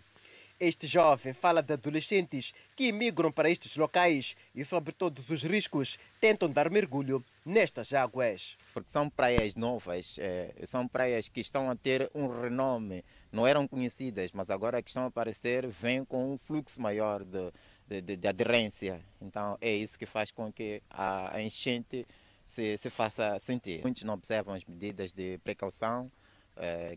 Este 0.62 0.88
jovem 0.88 1.32
fala 1.32 1.64
de 1.64 1.72
adolescentes 1.72 2.54
que 2.76 2.90
imigram 2.90 3.32
para 3.32 3.50
estes 3.50 3.78
locais 3.78 4.36
e, 4.54 4.66
sobre 4.66 4.92
todos 4.92 5.30
os 5.30 5.42
riscos, 5.44 5.98
tentam 6.20 6.50
dar 6.50 6.70
mergulho 6.70 7.24
nestas 7.46 7.94
águas. 7.94 8.58
Porque 8.74 8.92
são 8.92 9.10
praias 9.10 9.56
novas, 9.56 10.18
é, 10.20 10.54
são 10.66 10.86
praias 10.86 11.30
que 11.30 11.40
estão 11.40 11.70
a 11.70 11.78
ter 11.78 12.12
um 12.14 12.28
renome, 12.28 13.06
não 13.32 13.48
eram 13.48 13.66
conhecidas, 13.66 14.34
mas 14.34 14.52
agora 14.52 14.82
que 14.82 14.90
estão 14.90 15.04
a 15.04 15.08
aparecer, 15.08 15.66
vêm 15.66 16.04
com 16.04 16.34
um 16.34 16.38
fluxo 16.38 16.82
maior 16.82 17.24
de, 17.24 18.02
de, 18.02 18.18
de 18.18 18.28
aderência. 18.28 19.00
Então 19.22 19.58
é 19.62 19.74
isso 19.74 19.98
que 19.98 20.06
faz 20.06 20.30
com 20.30 20.52
que 20.52 20.84
a 20.90 21.42
enchente 21.42 22.06
se, 22.46 22.78
se 22.78 22.90
faça 22.90 23.40
sentir. 23.40 23.82
Muitos 23.82 24.04
não 24.04 24.16
observam 24.16 24.54
as 24.54 24.66
medidas 24.66 25.14
de 25.14 25.38
precaução 25.38 26.12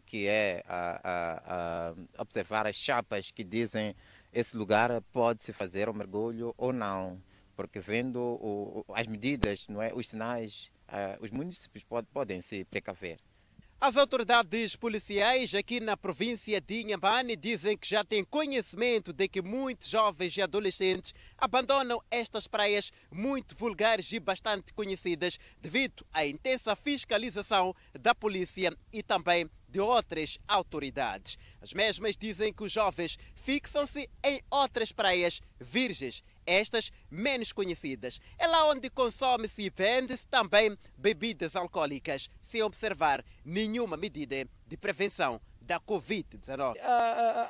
que 0.07 0.27
é 0.27 0.63
a, 0.67 1.01
a, 1.05 1.93
a 2.19 2.23
observar 2.23 2.67
as 2.67 2.75
chapas 2.77 3.31
que 3.31 3.45
dizem 3.45 3.95
esse 4.33 4.57
lugar 4.57 4.91
pode-se 5.13 5.53
fazer 5.53 5.89
o 5.89 5.95
mergulho 5.95 6.55
ou 6.57 6.73
não, 6.73 7.23
porque 7.55 7.79
vendo 7.79 8.19
o, 8.19 8.85
as 8.95 9.07
medidas, 9.07 9.69
não 9.69 9.83
é, 9.83 9.93
os 9.95 10.09
sinais, 10.09 10.73
uh, 10.89 11.23
os 11.23 11.31
municípios 11.31 11.85
pode, 11.85 12.07
podem 12.09 12.41
se 12.41 12.65
precaver. 12.65 13.19
As 13.85 13.97
autoridades 13.97 14.77
policiais 14.77 15.57
aqui 15.57 15.81
na 15.81 15.97
província 15.97 16.61
de 16.61 16.83
Inhambane 16.83 17.35
dizem 17.35 17.77
que 17.77 17.89
já 17.89 18.05
têm 18.05 18.23
conhecimento 18.23 19.13
de 19.13 19.27
que 19.27 19.43
muitos 19.43 19.89
jovens 19.89 20.37
e 20.37 20.41
adolescentes 20.41 21.13
abandonam 21.37 22.01
estas 22.09 22.47
praias 22.47 22.93
muito 23.11 23.57
vulgares 23.57 24.13
e 24.13 24.21
bastante 24.21 24.73
conhecidas 24.73 25.37
devido 25.61 26.07
à 26.13 26.25
intensa 26.25 26.77
fiscalização 26.77 27.75
da 27.93 28.15
polícia 28.15 28.73
e 28.93 29.03
também 29.03 29.51
de 29.69 29.81
outras 29.81 30.39
autoridades. 30.47 31.37
As 31.61 31.73
mesmas 31.73 32.17
dizem 32.17 32.53
que 32.53 32.63
os 32.63 32.71
jovens 32.71 33.19
fixam-se 33.35 34.09
em 34.23 34.41
outras 34.49 34.93
praias 34.93 35.41
virgens 35.59 36.23
estas 36.47 36.91
menos 37.11 37.53
conhecidas. 37.53 38.21
É 38.39 38.47
lá 38.47 38.69
onde 38.69 38.91
consome-se 38.91 39.63
e 39.63 39.71
vende-se 39.71 40.27
também 40.27 40.77
bebidas 40.97 41.57
alcoólicas, 41.57 42.31
sem 42.41 42.63
observar 42.63 43.25
nenhuma 43.45 43.97
medida 43.97 44.47
de 44.67 44.77
prevenção 44.77 45.41
da 45.63 45.79
Covid-19. 45.81 46.77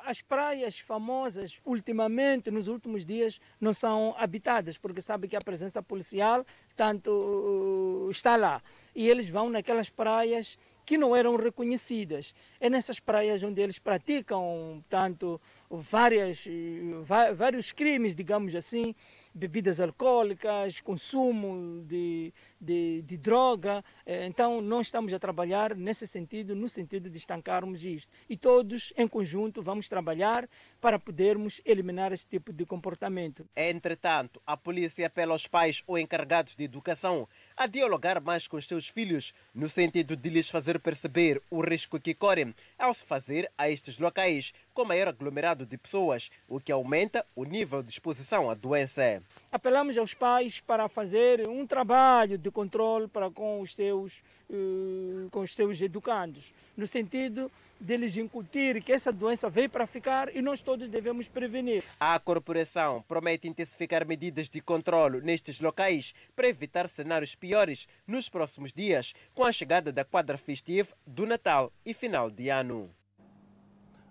As 0.05 0.21
praias 0.21 0.79
famosas, 0.79 1.59
ultimamente, 1.65 2.51
nos 2.51 2.67
últimos 2.67 3.05
dias, 3.05 3.39
não 3.59 3.73
são 3.73 4.15
habitadas, 4.17 4.77
porque 4.77 5.01
sabe 5.01 5.27
que 5.27 5.35
a 5.35 5.41
presença 5.41 5.81
policial 5.81 6.45
tanto 6.75 7.09
uh, 7.11 8.11
está 8.11 8.35
lá. 8.35 8.61
E 8.95 9.09
eles 9.09 9.29
vão 9.29 9.49
naquelas 9.49 9.89
praias 9.89 10.57
que 10.85 10.97
não 10.97 11.15
eram 11.15 11.35
reconhecidas. 11.35 12.33
É 12.59 12.69
nessas 12.69 12.99
praias 12.99 13.41
onde 13.43 13.61
eles 13.61 13.79
praticam, 13.79 14.83
tanto 14.89 15.39
várias, 15.69 16.45
uh, 16.45 17.33
vários 17.35 17.71
crimes, 17.71 18.15
digamos 18.15 18.55
assim, 18.55 18.93
bebidas 19.33 19.79
alcoólicas, 19.79 20.79
consumo 20.81 21.83
de, 21.85 22.33
de, 22.59 23.01
de, 23.01 23.17
droga. 23.17 23.83
Eh, 24.05 24.25
então, 24.27 24.61
nós 24.61 24.87
estamos 24.87 25.13
a 25.13 25.19
trabalhar 25.19 25.75
nesse 25.75 26.05
sentido, 26.05 26.55
no 26.55 26.69
sentido 26.69 27.09
de 27.09 27.17
estancarmos 27.17 27.83
isto. 27.83 28.09
E 28.29 28.37
todos, 28.37 28.93
em 28.95 29.07
conjunto, 29.07 29.61
vamos 29.61 29.89
trabalhar 29.89 30.47
para 30.79 30.99
podermos 30.99 31.61
eliminar 31.65 32.11
esse 32.11 32.27
tipo 32.27 32.53
de 32.53 32.65
comportamento. 32.65 33.47
Entretanto, 33.55 34.41
a 34.45 34.55
polícia 34.55 35.07
apela 35.07 35.33
aos 35.33 35.47
pais 35.47 35.83
ou 35.87 35.97
encarregados 35.97 36.55
de 36.55 36.63
educação 36.63 37.27
a 37.57 37.67
dialogar 37.67 38.21
mais 38.21 38.47
com 38.47 38.57
os 38.57 38.67
seus 38.67 38.87
filhos, 38.87 39.33
no 39.53 39.67
sentido 39.67 40.15
de 40.15 40.29
lhes 40.29 40.49
fazer 40.49 40.79
perceber 40.79 41.41
o 41.49 41.61
risco 41.61 41.99
que 41.99 42.13
correm 42.13 42.53
ao 42.77 42.93
se 42.93 43.05
fazer 43.05 43.49
a 43.57 43.69
estes 43.69 43.97
locais 43.97 44.53
com 44.73 44.85
maior 44.85 45.07
aglomerado 45.07 45.65
de 45.65 45.77
pessoas, 45.77 46.29
o 46.47 46.59
que 46.59 46.71
aumenta 46.71 47.25
o 47.35 47.43
nível 47.43 47.83
de 47.83 47.91
exposição 47.91 48.49
à 48.49 48.53
doença. 48.53 49.21
Apelamos 49.51 49.97
aos 49.97 50.13
pais 50.13 50.59
para 50.59 50.89
fazer 50.89 51.47
um 51.47 51.65
trabalho 51.65 52.37
de 52.37 52.49
controle 52.49 53.07
para 53.07 53.29
com 53.29 53.61
os 53.61 53.75
seus, 53.75 54.23
uh, 54.49 55.29
com 55.29 55.41
os 55.41 55.53
seus 55.53 55.81
educandos, 55.81 56.53
no 56.75 56.87
sentido 56.87 57.51
de 57.79 57.97
lhes 57.97 58.15
incutir 58.15 58.81
que 58.81 58.93
essa 58.93 59.11
doença 59.11 59.49
veio 59.49 59.69
para 59.69 59.85
ficar 59.85 60.33
e 60.33 60.41
nós 60.41 60.61
todos 60.61 60.87
devemos 60.87 61.27
prevenir. 61.27 61.83
A 61.99 62.17
corporação 62.17 63.03
promete 63.07 63.47
intensificar 63.47 64.07
medidas 64.07 64.49
de 64.49 64.61
controle 64.61 65.21
nestes 65.21 65.59
locais 65.59 66.13
para 66.35 66.47
evitar 66.47 66.87
cenários 66.87 67.35
piores 67.35 67.87
nos 68.07 68.29
próximos 68.29 68.71
dias, 68.71 69.13
com 69.33 69.43
a 69.43 69.51
chegada 69.51 69.91
da 69.91 70.05
quadra 70.05 70.37
festiva 70.37 70.95
do 71.05 71.25
Natal 71.25 71.71
e 71.85 71.93
final 71.93 72.31
de 72.31 72.49
ano. 72.49 72.89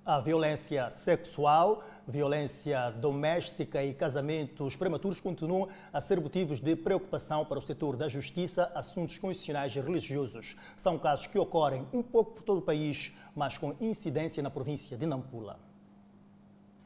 A 0.04 0.18
violência 0.18 0.90
sexual, 0.90 1.84
violência 2.08 2.90
doméstica 2.90 3.84
e 3.84 3.94
casamentos 3.94 4.74
prematuros 4.74 5.20
continuam 5.20 5.68
a 5.92 6.00
ser 6.00 6.20
motivos 6.20 6.60
de 6.60 6.74
preocupação 6.74 7.44
para 7.44 7.60
o 7.60 7.62
setor 7.62 7.94
da 7.96 8.08
justiça, 8.08 8.72
assuntos 8.74 9.16
constitucionais 9.16 9.76
e 9.76 9.80
religiosos. 9.80 10.56
São 10.76 10.98
casos 10.98 11.28
que 11.28 11.38
ocorrem 11.38 11.86
um 11.92 12.02
pouco 12.02 12.32
por 12.32 12.42
todo 12.42 12.58
o 12.58 12.62
país, 12.62 13.16
mas 13.32 13.56
com 13.56 13.76
incidência 13.80 14.42
na 14.42 14.50
província 14.50 14.98
de 14.98 15.06
Nampula. 15.06 15.71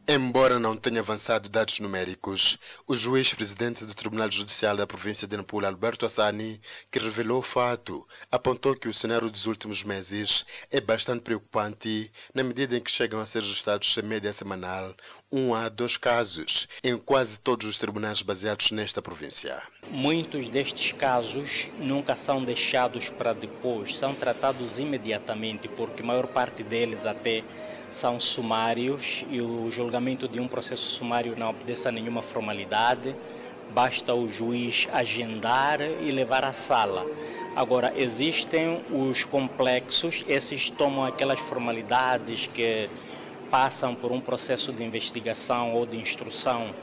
Embora 0.08 0.60
não 0.60 0.76
tenha 0.76 1.00
avançado 1.00 1.48
dados 1.48 1.80
numéricos, 1.80 2.58
o 2.86 2.94
juiz-presidente 2.94 3.84
do 3.84 3.92
Tribunal 3.92 4.30
Judicial 4.30 4.76
da 4.76 4.86
província 4.86 5.26
de 5.26 5.36
Nampula, 5.36 5.66
Alberto 5.66 6.06
Assani, 6.06 6.60
que 6.92 7.00
revelou 7.00 7.40
o 7.40 7.42
fato, 7.42 8.06
apontou 8.30 8.76
que 8.76 8.88
o 8.88 8.94
cenário 8.94 9.28
dos 9.28 9.46
últimos 9.46 9.82
meses 9.82 10.46
é 10.70 10.80
bastante 10.80 11.22
preocupante 11.22 12.08
na 12.32 12.44
medida 12.44 12.76
em 12.76 12.80
que 12.80 12.88
chegam 12.88 13.18
a 13.18 13.26
ser 13.26 13.40
registrados 13.40 13.98
em 13.98 14.02
média 14.02 14.32
semanal 14.32 14.94
um 15.32 15.56
a 15.56 15.68
dois 15.68 15.96
casos 15.96 16.68
em 16.84 16.96
quase 16.96 17.40
todos 17.40 17.66
os 17.66 17.76
tribunais 17.76 18.22
baseados 18.22 18.70
nesta 18.70 19.02
província. 19.02 19.60
Muitos 19.90 20.48
destes 20.48 20.92
casos 20.92 21.68
nunca 21.80 22.14
são 22.14 22.44
deixados 22.44 23.10
para 23.10 23.32
depois, 23.32 23.96
são 23.96 24.14
tratados 24.14 24.78
imediatamente, 24.78 25.66
porque 25.66 26.04
a 26.04 26.06
maior 26.06 26.28
parte 26.28 26.62
deles 26.62 27.06
até 27.06 27.42
são 27.90 28.18
sumários 28.20 29.24
e 29.30 29.40
o 29.40 29.70
julgamento 29.70 30.28
de 30.28 30.40
um 30.40 30.48
processo 30.48 30.86
sumário 30.90 31.34
não 31.36 31.50
obedece 31.50 31.88
a 31.88 31.92
nenhuma 31.92 32.22
formalidade, 32.22 33.14
basta 33.74 34.14
o 34.14 34.28
juiz 34.28 34.88
agendar 34.92 35.80
e 35.80 36.10
levar 36.10 36.44
à 36.44 36.52
sala. 36.52 37.06
Agora, 37.54 37.92
existem 37.96 38.82
os 38.90 39.24
complexos, 39.24 40.24
esses 40.28 40.68
tomam 40.68 41.04
aquelas 41.04 41.40
formalidades 41.40 42.46
que 42.46 42.88
passam 43.50 43.94
por 43.94 44.12
um 44.12 44.20
processo 44.20 44.72
de 44.72 44.84
investigação 44.84 45.72
ou 45.72 45.86
de 45.86 45.96
instrução 45.96 46.74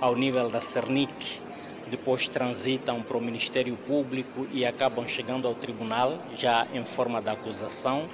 ao 0.00 0.14
nível 0.14 0.48
da 0.48 0.60
CERNIC, 0.60 1.40
depois 1.90 2.28
transitam 2.28 3.02
para 3.02 3.16
o 3.16 3.20
Ministério 3.20 3.76
Público 3.76 4.46
e 4.52 4.64
acabam 4.64 5.06
chegando 5.08 5.48
ao 5.48 5.54
tribunal 5.54 6.16
já 6.36 6.66
em 6.72 6.84
forma 6.84 7.20
de 7.20 7.28
acusação. 7.28 8.08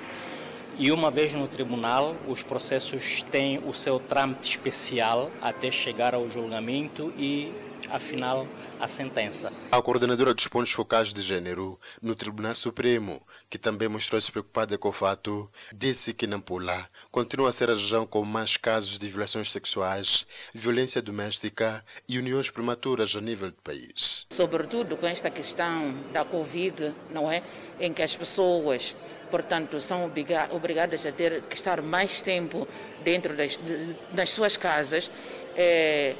E 0.78 0.92
uma 0.92 1.10
vez 1.10 1.32
no 1.32 1.48
tribunal, 1.48 2.14
os 2.28 2.42
processos 2.42 3.22
têm 3.22 3.58
o 3.64 3.72
seu 3.72 3.98
trâmite 3.98 4.50
especial 4.50 5.30
até 5.40 5.70
chegar 5.70 6.14
ao 6.14 6.28
julgamento 6.28 7.14
e, 7.16 7.50
afinal, 7.88 8.46
a 8.78 8.86
sentença. 8.86 9.50
A 9.72 9.80
coordenadora 9.80 10.34
dos 10.34 10.46
pontos 10.48 10.70
focais 10.72 11.14
de 11.14 11.22
gênero 11.22 11.80
no 12.02 12.14
Tribunal 12.14 12.54
Supremo, 12.54 13.22
que 13.48 13.56
também 13.56 13.88
mostrou-se 13.88 14.30
preocupada 14.30 14.76
com 14.76 14.90
o 14.90 14.92
fato, 14.92 15.50
disse 15.74 16.12
que 16.12 16.26
Nampula 16.26 16.86
continua 17.10 17.48
a 17.48 17.52
ser 17.52 17.70
a 17.70 17.74
região 17.74 18.06
com 18.06 18.22
mais 18.22 18.58
casos 18.58 18.98
de 18.98 19.08
violações 19.08 19.50
sexuais, 19.50 20.26
violência 20.52 21.00
doméstica 21.00 21.82
e 22.06 22.18
uniões 22.18 22.50
prematuras 22.50 23.16
a 23.16 23.20
nível 23.22 23.48
do 23.48 23.62
país. 23.62 24.26
Sobretudo 24.30 24.94
com 24.98 25.06
esta 25.06 25.30
questão 25.30 25.94
da 26.12 26.22
Covid, 26.22 26.94
não 27.10 27.32
é? 27.32 27.42
Em 27.80 27.94
que 27.94 28.02
as 28.02 28.14
pessoas 28.14 28.94
portanto, 29.30 29.80
são 29.80 30.10
obrigadas 30.50 31.06
a 31.06 31.12
ter 31.12 31.42
que 31.42 31.54
estar 31.54 31.82
mais 31.82 32.20
tempo 32.22 32.66
dentro 33.02 33.36
das, 33.36 33.58
das 34.12 34.30
suas 34.30 34.56
casas. 34.56 35.10
É, 35.56 36.14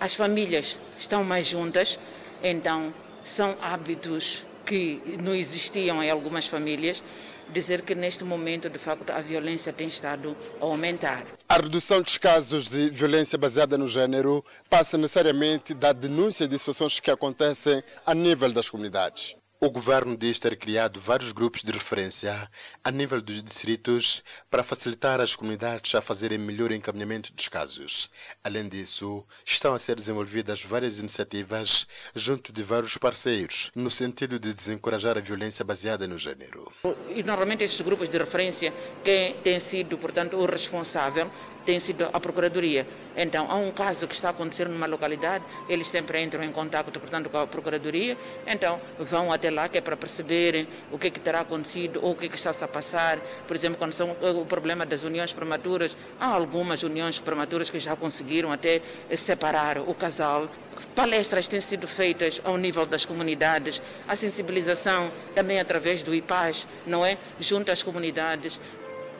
as 0.00 0.14
famílias 0.14 0.78
estão 0.96 1.24
mais 1.24 1.46
juntas, 1.46 1.98
então 2.42 2.92
são 3.22 3.56
hábitos 3.60 4.46
que 4.64 5.00
não 5.22 5.34
existiam 5.34 6.02
em 6.02 6.10
algumas 6.10 6.46
famílias. 6.46 7.02
Dizer 7.50 7.80
que 7.80 7.94
neste 7.94 8.24
momento, 8.24 8.68
de 8.68 8.78
facto, 8.78 9.08
a 9.08 9.22
violência 9.22 9.72
tem 9.72 9.88
estado 9.88 10.36
a 10.60 10.64
aumentar. 10.66 11.24
A 11.48 11.54
redução 11.54 12.02
dos 12.02 12.18
casos 12.18 12.68
de 12.68 12.90
violência 12.90 13.38
baseada 13.38 13.78
no 13.78 13.88
gênero 13.88 14.44
passa 14.68 14.98
necessariamente 14.98 15.72
da 15.72 15.94
denúncia 15.94 16.46
de 16.46 16.58
situações 16.58 17.00
que 17.00 17.10
acontecem 17.10 17.82
a 18.04 18.14
nível 18.14 18.52
das 18.52 18.68
comunidades. 18.68 19.37
O 19.60 19.70
governo 19.70 20.16
diz 20.16 20.38
ter 20.38 20.56
criado 20.56 21.00
vários 21.00 21.32
grupos 21.32 21.64
de 21.64 21.72
referência 21.72 22.48
a 22.84 22.92
nível 22.92 23.20
dos 23.20 23.42
distritos 23.42 24.22
para 24.48 24.62
facilitar 24.62 25.20
as 25.20 25.34
comunidades 25.34 25.92
a 25.96 26.00
fazerem 26.00 26.38
melhor 26.38 26.70
encaminhamento 26.70 27.32
dos 27.32 27.48
casos. 27.48 28.08
Além 28.44 28.68
disso, 28.68 29.26
estão 29.44 29.74
a 29.74 29.78
ser 29.80 29.96
desenvolvidas 29.96 30.62
várias 30.62 31.00
iniciativas 31.00 31.88
junto 32.14 32.52
de 32.52 32.62
vários 32.62 32.96
parceiros 32.98 33.72
no 33.74 33.90
sentido 33.90 34.38
de 34.38 34.54
desencorajar 34.54 35.18
a 35.18 35.20
violência 35.20 35.64
baseada 35.64 36.06
no 36.06 36.18
gênero. 36.18 36.72
E 37.12 37.24
normalmente 37.24 37.64
estes 37.64 37.80
grupos 37.80 38.08
de 38.08 38.16
referência 38.16 38.72
quem 39.02 39.34
tem 39.40 39.58
sido, 39.58 39.98
portanto, 39.98 40.36
o 40.36 40.46
responsável 40.46 41.28
tem 41.68 41.78
sido 41.78 42.08
a 42.10 42.18
Procuradoria. 42.18 42.86
Então, 43.14 43.46
há 43.50 43.56
um 43.56 43.70
caso 43.70 44.08
que 44.08 44.14
está 44.14 44.28
a 44.28 44.30
acontecer 44.30 44.66
numa 44.66 44.86
localidade, 44.86 45.44
eles 45.68 45.86
sempre 45.86 46.18
entram 46.22 46.42
em 46.42 46.50
contato, 46.50 46.90
portanto, 46.98 47.28
com 47.28 47.36
a 47.36 47.46
Procuradoria, 47.46 48.16
então 48.46 48.80
vão 48.98 49.30
até 49.30 49.50
lá 49.50 49.68
que 49.68 49.76
é 49.76 49.80
para 49.82 49.94
perceberem 49.94 50.66
o 50.90 50.98
que, 50.98 51.08
é 51.08 51.10
que 51.10 51.20
terá 51.20 51.40
acontecido 51.40 52.00
ou 52.02 52.12
o 52.12 52.14
que, 52.14 52.24
é 52.24 52.28
que 52.30 52.36
está 52.36 52.54
-se 52.54 52.64
a 52.64 52.68
passar. 52.68 53.18
Por 53.46 53.54
exemplo, 53.54 53.76
quando 53.76 53.92
são 53.92 54.16
o 54.42 54.46
problema 54.46 54.86
das 54.86 55.02
uniões 55.02 55.30
prematuras, 55.30 55.94
há 56.18 56.24
algumas 56.24 56.82
uniões 56.82 57.18
prematuras 57.18 57.68
que 57.68 57.78
já 57.78 57.94
conseguiram 57.94 58.50
até 58.50 58.80
separar 59.14 59.76
o 59.76 59.92
casal. 59.92 60.48
Palestras 60.94 61.48
têm 61.48 61.60
sido 61.60 61.86
feitas 61.86 62.40
ao 62.44 62.56
nível 62.56 62.86
das 62.86 63.04
comunidades, 63.04 63.82
a 64.06 64.16
sensibilização 64.16 65.12
também 65.34 65.60
através 65.60 66.02
do 66.02 66.14
IPAS, 66.14 66.66
não 66.86 67.04
é? 67.04 67.18
Junto 67.38 67.70
às 67.70 67.82
comunidades 67.82 68.58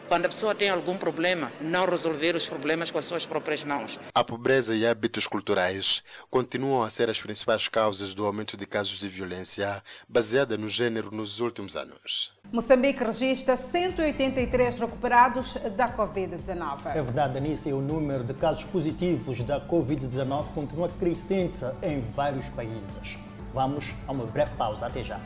quando 0.08 0.24
a 0.24 0.28
pessoa 0.28 0.54
tem 0.54 0.70
algum 0.70 0.96
problema, 0.96 1.52
não 1.60 1.84
resolver 1.84 2.34
os 2.34 2.46
problemas 2.46 2.90
com 2.90 2.98
as 2.98 3.04
suas 3.04 3.26
próprias 3.26 3.62
mãos. 3.62 4.00
A 4.14 4.24
pobreza 4.24 4.74
e 4.74 4.86
hábitos 4.86 5.26
culturais 5.26 6.02
continuam 6.30 6.82
a 6.82 6.90
ser 6.90 7.10
as 7.10 7.20
principais 7.20 7.68
causas 7.68 8.14
do 8.14 8.24
aumento 8.24 8.56
de 8.56 8.66
casos 8.66 8.98
de 8.98 9.08
violência 9.08 9.82
baseada 10.08 10.56
no 10.56 10.68
gênero 10.68 11.14
nos 11.14 11.40
últimos 11.40 11.76
anos. 11.76 12.36
Moçambique 12.50 13.04
registra 13.04 13.56
183 13.56 14.78
recuperados 14.78 15.54
da 15.76 15.94
Covid-19. 15.94 16.86
É 16.86 17.02
verdade, 17.02 17.36
Anícia, 17.36 17.76
o 17.76 17.82
número 17.82 18.24
de 18.24 18.32
casos 18.32 18.64
positivos 18.64 19.40
da 19.40 19.60
Covid-19 19.60 20.54
continua 20.54 20.88
crescente 20.88 21.62
em 21.82 22.00
vários 22.00 22.48
países. 22.50 23.18
Vamos 23.52 23.92
a 24.06 24.12
uma 24.12 24.24
breve 24.24 24.54
pausa. 24.56 24.86
Até 24.86 25.02
já. 25.02 25.20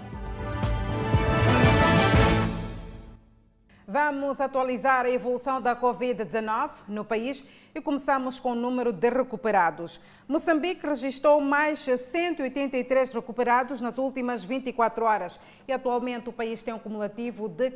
Vamos 3.93 4.41
atualizar 4.41 5.05
a 5.05 5.11
evolução 5.11 5.61
da 5.61 5.77
Covid-19 5.77 6.71
no 6.89 7.05
país 7.05 7.45
e 7.75 7.79
começamos 7.79 8.41
com 8.41 8.53
o 8.53 8.55
número 8.55 8.91
de 8.91 9.11
recuperados. 9.11 10.01
Moçambique 10.27 10.87
registrou 10.87 11.43
mais 11.43 11.81
183 11.81 13.13
recuperados 13.13 13.83
nas 13.83 13.99
últimas 13.99 14.43
24 14.45 15.05
horas 15.05 15.39
e 15.69 15.75
atualmente 15.75 16.31
o 16.31 16.33
país 16.33 16.63
tem 16.63 16.73
um 16.73 16.79
cumulativo 16.79 17.51
de 17.51 17.71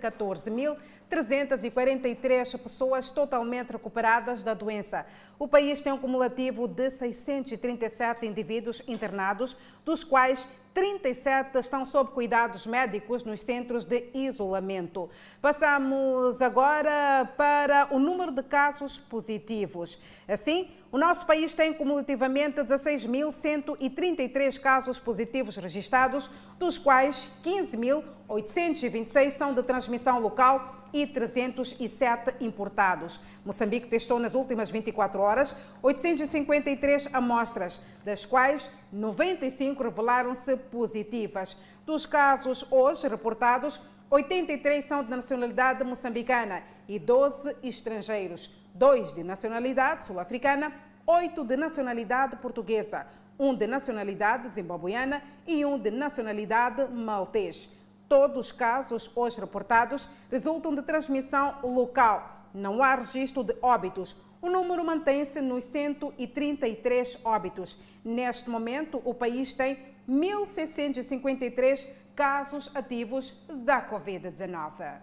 14.343 1.11 2.59
pessoas 2.59 3.11
totalmente 3.11 3.73
recuperadas 3.73 4.43
da 4.43 4.55
doença. 4.55 5.07
O 5.39 5.47
país 5.47 5.81
tem 5.81 5.93
um 5.93 5.99
cumulativo 5.99 6.67
de 6.67 6.91
637 6.91 8.27
indivíduos 8.27 8.83
internados, 8.89 9.57
dos 9.85 10.03
quais 10.03 10.49
37 10.77 11.59
estão 11.59 11.87
sob 11.87 12.11
cuidados 12.11 12.67
médicos 12.67 13.25
nos 13.25 13.41
centros 13.41 13.83
de 13.83 14.11
isolamento. 14.13 15.09
Passamos 15.41 16.43
agora 16.43 17.25
para 17.35 17.89
o 17.91 17.99
número 17.99 18.31
de 18.31 18.43
casos 18.43 18.99
positivos. 18.99 19.99
Assim, 20.29 20.69
o 20.93 20.99
nosso 20.99 21.27
país 21.27 21.53
tem 21.53 21.73
cumulativamente 21.73 22.61
16.133 22.61 24.61
casos 24.61 24.99
positivos 24.99 25.57
registrados, 25.57 26.31
dos 26.59 26.79
quais 26.79 27.31
15.826 27.45 29.31
são 29.33 29.53
de 29.53 29.63
transmissão 29.63 30.21
local 30.21 30.87
e 30.93 31.07
307 31.07 32.37
importados. 32.41 33.21
Moçambique 33.45 33.89
testou 33.89 34.19
nas 34.19 34.35
últimas 34.35 34.71
24 34.71 35.21
horas 35.21 35.57
853 35.83 37.13
amostras, 37.13 37.81
das 38.05 38.25
quais 38.25 38.71
95 38.93 39.83
revelaram-se 39.83 40.57
positivas. 40.57 41.57
Dos 41.85 42.07
casos 42.07 42.65
hoje 42.71 43.09
reportados, 43.09 43.81
83 44.09 44.85
são 44.85 45.03
de 45.03 45.11
nacionalidade 45.11 45.83
moçambicana 45.83 46.63
e 46.89 46.99
12 46.99 47.57
estrangeiros, 47.63 48.51
dois 48.73 49.13
de 49.13 49.25
nacionalidade 49.25 50.07
sul-africana, 50.07 50.73
oito 51.05 51.45
de 51.45 51.57
nacionalidade 51.57 52.37
portuguesa, 52.37 53.07
um 53.37 53.53
de 53.53 53.67
nacionalidade 53.67 54.49
zimbabuiana 54.49 55.23
e 55.45 55.65
um 55.65 55.77
de 55.77 55.91
nacionalidade 55.91 56.87
maltês. 56.93 57.69
Todos 58.09 58.47
os 58.47 58.53
casos 58.53 59.11
hoje 59.17 59.41
reportados 59.41 60.09
resultam 60.31 60.73
de 60.73 60.83
transmissão 60.83 61.57
local. 61.65 62.47
Não 62.55 62.83
há 62.85 62.95
registro 62.95 63.43
de 63.43 63.57
óbitos. 63.61 64.17
O 64.41 64.49
número 64.49 64.85
mantém-se 64.85 65.41
nos 65.41 65.65
133 65.65 67.19
óbitos. 67.25 67.77
Neste 68.05 68.49
momento, 68.49 69.03
o 69.05 69.13
país 69.13 69.53
tem 69.53 69.77
1.653 70.09 71.89
casos 72.15 72.71
ativos 72.75 73.43
da 73.49 73.87
Covid-19. 73.87 75.01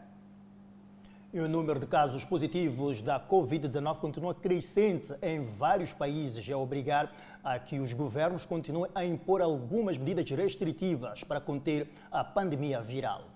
E 1.33 1.39
o 1.39 1.49
número 1.49 1.79
de 1.79 1.87
casos 1.87 2.23
positivos 2.23 3.01
da 3.01 3.19
Covid-19 3.19 3.97
continua 3.97 4.35
crescente 4.35 5.13
em 5.21 5.41
vários 5.41 5.91
países, 5.91 6.47
a 6.47 6.57
obrigar 6.57 7.11
a 7.43 7.57
que 7.57 7.79
os 7.79 7.91
governos 7.91 8.45
continuem 8.45 8.91
a 8.93 9.03
impor 9.03 9.41
algumas 9.41 9.97
medidas 9.97 10.29
restritivas 10.29 11.23
para 11.23 11.41
conter 11.41 11.89
a 12.11 12.23
pandemia 12.23 12.81
viral. 12.81 13.33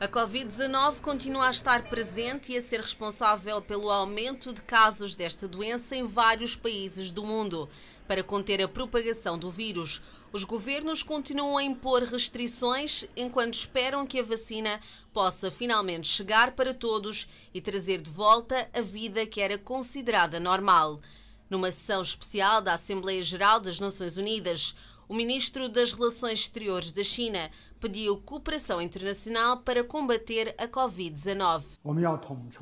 A 0.00 0.08
Covid-19 0.08 1.00
continua 1.00 1.46
a 1.46 1.50
estar 1.50 1.84
presente 1.84 2.52
e 2.52 2.56
a 2.56 2.62
ser 2.62 2.80
responsável 2.80 3.62
pelo 3.62 3.90
aumento 3.90 4.52
de 4.52 4.60
casos 4.60 5.14
desta 5.14 5.48
doença 5.48 5.96
em 5.96 6.04
vários 6.04 6.54
países 6.54 7.10
do 7.10 7.24
mundo. 7.24 7.68
Para 8.06 8.22
conter 8.22 8.62
a 8.62 8.68
propagação 8.68 9.38
do 9.38 9.48
vírus, 9.48 10.02
os 10.30 10.44
governos 10.44 11.02
continuam 11.02 11.56
a 11.56 11.64
impor 11.64 12.02
restrições 12.02 13.06
enquanto 13.16 13.54
esperam 13.54 14.06
que 14.06 14.18
a 14.18 14.22
vacina 14.22 14.78
possa 15.12 15.50
finalmente 15.50 16.06
chegar 16.06 16.52
para 16.52 16.74
todos 16.74 17.26
e 17.54 17.60
trazer 17.62 18.02
de 18.02 18.10
volta 18.10 18.68
a 18.74 18.82
vida 18.82 19.24
que 19.26 19.40
era 19.40 19.56
considerada 19.56 20.38
normal. 20.38 21.00
Numa 21.48 21.72
sessão 21.72 22.02
especial 22.02 22.60
da 22.60 22.74
Assembleia 22.74 23.22
Geral 23.22 23.58
das 23.58 23.80
Nações 23.80 24.18
Unidas, 24.18 24.74
o 25.08 25.14
ministro 25.14 25.68
das 25.68 25.92
Relações 25.92 26.40
Exteriores 26.40 26.92
da 26.92 27.04
China 27.04 27.50
pediu 27.80 28.18
cooperação 28.18 28.82
internacional 28.82 29.58
para 29.58 29.84
combater 29.84 30.54
a 30.58 30.66
Covid-19. 30.66 31.78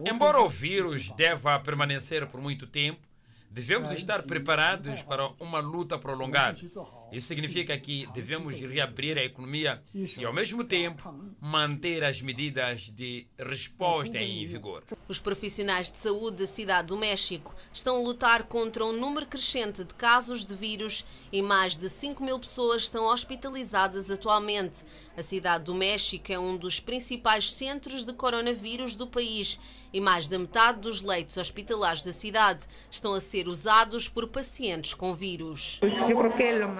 Embora 0.06 0.40
o 0.40 0.48
vírus 0.48 1.10
deva 1.12 1.58
permanecer 1.58 2.26
por 2.26 2.40
muito 2.40 2.66
tempo, 2.66 3.11
Devemos 3.52 3.92
estar 3.92 4.22
preparados 4.22 5.02
para 5.02 5.28
uma 5.38 5.60
luta 5.60 5.98
prolongada. 5.98 6.58
Isso 7.12 7.26
significa 7.26 7.76
que 7.76 8.08
devemos 8.14 8.58
reabrir 8.58 9.18
a 9.18 9.24
economia 9.24 9.82
e, 9.94 10.24
ao 10.24 10.32
mesmo 10.32 10.64
tempo, 10.64 11.14
manter 11.38 12.02
as 12.02 12.22
medidas 12.22 12.88
de 12.88 13.26
resposta 13.38 14.16
em 14.16 14.46
vigor. 14.46 14.82
Os 15.06 15.18
profissionais 15.18 15.92
de 15.92 15.98
saúde 15.98 16.38
da 16.38 16.46
Cidade 16.46 16.88
do 16.88 16.96
México 16.96 17.54
estão 17.74 17.96
a 17.96 18.00
lutar 18.00 18.44
contra 18.44 18.86
um 18.86 18.98
número 18.98 19.26
crescente 19.26 19.84
de 19.84 19.92
casos 19.92 20.46
de 20.46 20.54
vírus 20.54 21.04
e 21.30 21.42
mais 21.42 21.76
de 21.76 21.90
5 21.90 22.24
mil 22.24 22.38
pessoas 22.38 22.84
estão 22.84 23.04
hospitalizadas 23.04 24.10
atualmente. 24.10 24.82
A 25.14 25.22
Cidade 25.22 25.64
do 25.64 25.74
México 25.74 26.32
é 26.32 26.38
um 26.38 26.56
dos 26.56 26.80
principais 26.80 27.52
centros 27.52 28.06
de 28.06 28.14
coronavírus 28.14 28.96
do 28.96 29.06
país 29.06 29.60
e 29.92 30.00
mais 30.00 30.28
da 30.28 30.38
metade 30.38 30.80
dos 30.80 31.02
leitos 31.02 31.36
hospitalares 31.36 32.02
da 32.02 32.12
cidade 32.12 32.66
estão 32.90 33.12
a 33.14 33.20
ser 33.20 33.48
usados 33.48 34.08
por 34.08 34.26
pacientes 34.28 34.94
com 34.94 35.12
vírus. 35.12 35.80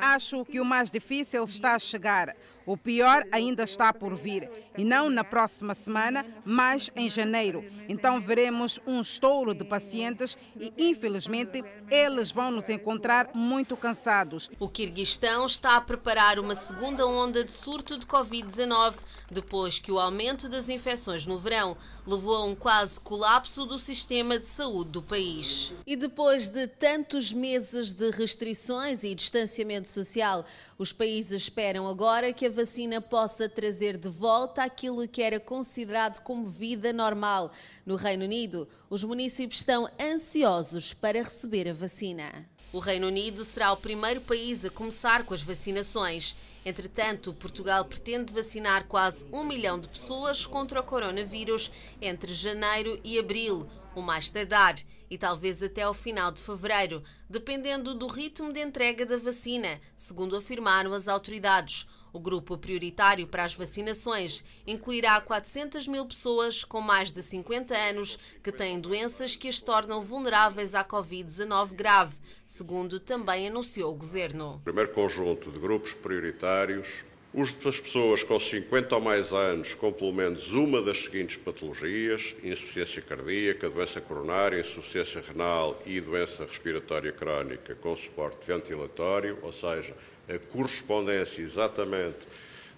Acho 0.00 0.44
que 0.44 0.60
o 0.60 0.64
mais 0.64 0.90
difícil 0.90 1.44
está 1.44 1.74
a 1.74 1.78
chegar. 1.78 2.34
O 2.66 2.76
pior 2.76 3.24
ainda 3.32 3.64
está 3.64 3.92
por 3.92 4.14
vir. 4.14 4.48
E 4.76 4.84
não 4.84 5.10
na 5.10 5.24
próxima 5.24 5.74
semana, 5.74 6.24
mas 6.44 6.90
em 6.94 7.08
janeiro. 7.08 7.64
Então 7.88 8.20
veremos 8.20 8.78
um 8.86 9.00
estouro 9.00 9.54
de 9.54 9.64
pacientes 9.64 10.36
e, 10.58 10.72
infelizmente, 10.76 11.62
eles 11.90 12.30
vão 12.30 12.50
nos 12.50 12.68
encontrar 12.68 13.30
muito 13.34 13.76
cansados. 13.76 14.50
O 14.58 14.68
Quirguistão 14.68 15.46
está 15.46 15.76
a 15.76 15.80
preparar 15.80 16.38
uma 16.38 16.54
segunda 16.54 17.06
onda 17.06 17.44
de 17.44 17.52
surto 17.52 17.98
de 17.98 18.06
Covid-19 18.06 18.96
depois 19.30 19.78
que 19.78 19.90
o 19.90 19.98
aumento 19.98 20.48
das 20.48 20.68
infecções 20.68 21.26
no 21.26 21.38
verão 21.38 21.76
levou 22.06 22.36
a 22.36 22.44
um 22.44 22.54
quase 22.54 23.00
colapso 23.00 23.64
do 23.66 23.78
sistema 23.78 24.38
de 24.38 24.48
saúde 24.48 24.90
do 24.90 25.02
país. 25.02 25.72
E 25.86 25.96
depois 25.96 26.48
de 26.48 26.66
tantos 26.66 27.32
meses 27.32 27.94
de 27.94 28.10
restrições 28.10 29.04
e 29.04 29.14
distanciamento 29.14 29.88
social, 29.88 30.44
os 30.78 30.92
países 30.92 31.42
esperam 31.42 31.86
agora 31.86 32.32
que 32.32 32.46
a 32.46 32.50
vacina 32.52 33.00
possa 33.00 33.48
trazer 33.48 33.96
de 33.96 34.08
volta 34.08 34.62
aquilo 34.62 35.08
que 35.08 35.22
era 35.22 35.40
considerado 35.40 36.22
como 36.22 36.46
vida 36.46 36.92
normal. 36.92 37.50
No 37.84 37.96
Reino 37.96 38.24
Unido, 38.24 38.68
os 38.88 39.02
municípios 39.02 39.58
estão 39.60 39.88
ansiosos 40.00 40.94
para 40.94 41.22
receber 41.22 41.68
a 41.68 41.72
vacina. 41.72 42.48
O 42.72 42.78
Reino 42.78 43.08
Unido 43.08 43.44
será 43.44 43.72
o 43.72 43.76
primeiro 43.76 44.20
país 44.20 44.64
a 44.64 44.70
começar 44.70 45.24
com 45.24 45.34
as 45.34 45.42
vacinações. 45.42 46.36
Entretanto, 46.64 47.34
Portugal 47.34 47.84
pretende 47.84 48.32
vacinar 48.32 48.86
quase 48.86 49.26
um 49.32 49.44
milhão 49.44 49.78
de 49.78 49.88
pessoas 49.88 50.46
contra 50.46 50.80
o 50.80 50.84
coronavírus 50.84 51.70
entre 52.00 52.32
janeiro 52.32 52.98
e 53.04 53.18
abril, 53.18 53.66
o 53.94 54.00
mais 54.00 54.30
tardar, 54.30 54.76
e 55.10 55.18
talvez 55.18 55.62
até 55.62 55.82
ao 55.82 55.92
final 55.92 56.32
de 56.32 56.40
fevereiro, 56.40 57.02
dependendo 57.28 57.94
do 57.94 58.06
ritmo 58.06 58.50
de 58.50 58.62
entrega 58.62 59.04
da 59.04 59.18
vacina, 59.18 59.78
segundo 59.94 60.34
afirmaram 60.34 60.94
as 60.94 61.08
autoridades. 61.08 61.86
O 62.12 62.20
grupo 62.20 62.58
prioritário 62.58 63.26
para 63.26 63.44
as 63.44 63.54
vacinações 63.54 64.44
incluirá 64.66 65.20
400 65.20 65.88
mil 65.88 66.04
pessoas 66.04 66.62
com 66.62 66.80
mais 66.80 67.10
de 67.10 67.22
50 67.22 67.74
anos 67.74 68.18
que 68.42 68.52
têm 68.52 68.78
doenças 68.78 69.34
que 69.34 69.48
as 69.48 69.62
tornam 69.62 70.02
vulneráveis 70.02 70.74
à 70.74 70.84
Covid-19 70.84 71.74
grave, 71.74 72.16
segundo 72.44 73.00
também 73.00 73.48
anunciou 73.48 73.92
o 73.92 73.96
governo. 73.96 74.60
Primeiro 74.62 74.90
conjunto 74.92 75.50
de 75.50 75.58
grupos 75.58 75.94
prioritários 75.94 77.04
os 77.34 77.50
das 77.50 77.80
pessoas 77.80 78.22
com 78.22 78.38
50 78.38 78.94
ou 78.94 79.00
mais 79.00 79.32
anos 79.32 79.72
com 79.72 79.90
pelo 79.90 80.12
menos 80.12 80.52
uma 80.52 80.82
das 80.82 80.98
seguintes 81.04 81.36
patologias: 81.38 82.36
insuficiência 82.44 83.00
cardíaca, 83.00 83.70
doença 83.70 84.02
coronária, 84.02 84.60
insuficiência 84.60 85.22
renal 85.26 85.80
e 85.86 85.98
doença 85.98 86.44
respiratória 86.44 87.10
crónica 87.10 87.74
com 87.76 87.96
suporte 87.96 88.46
ventilatório, 88.46 89.38
ou 89.40 89.50
seja, 89.50 89.94
a 90.34 90.38
correspondência 90.38 91.42
exatamente 91.42 92.26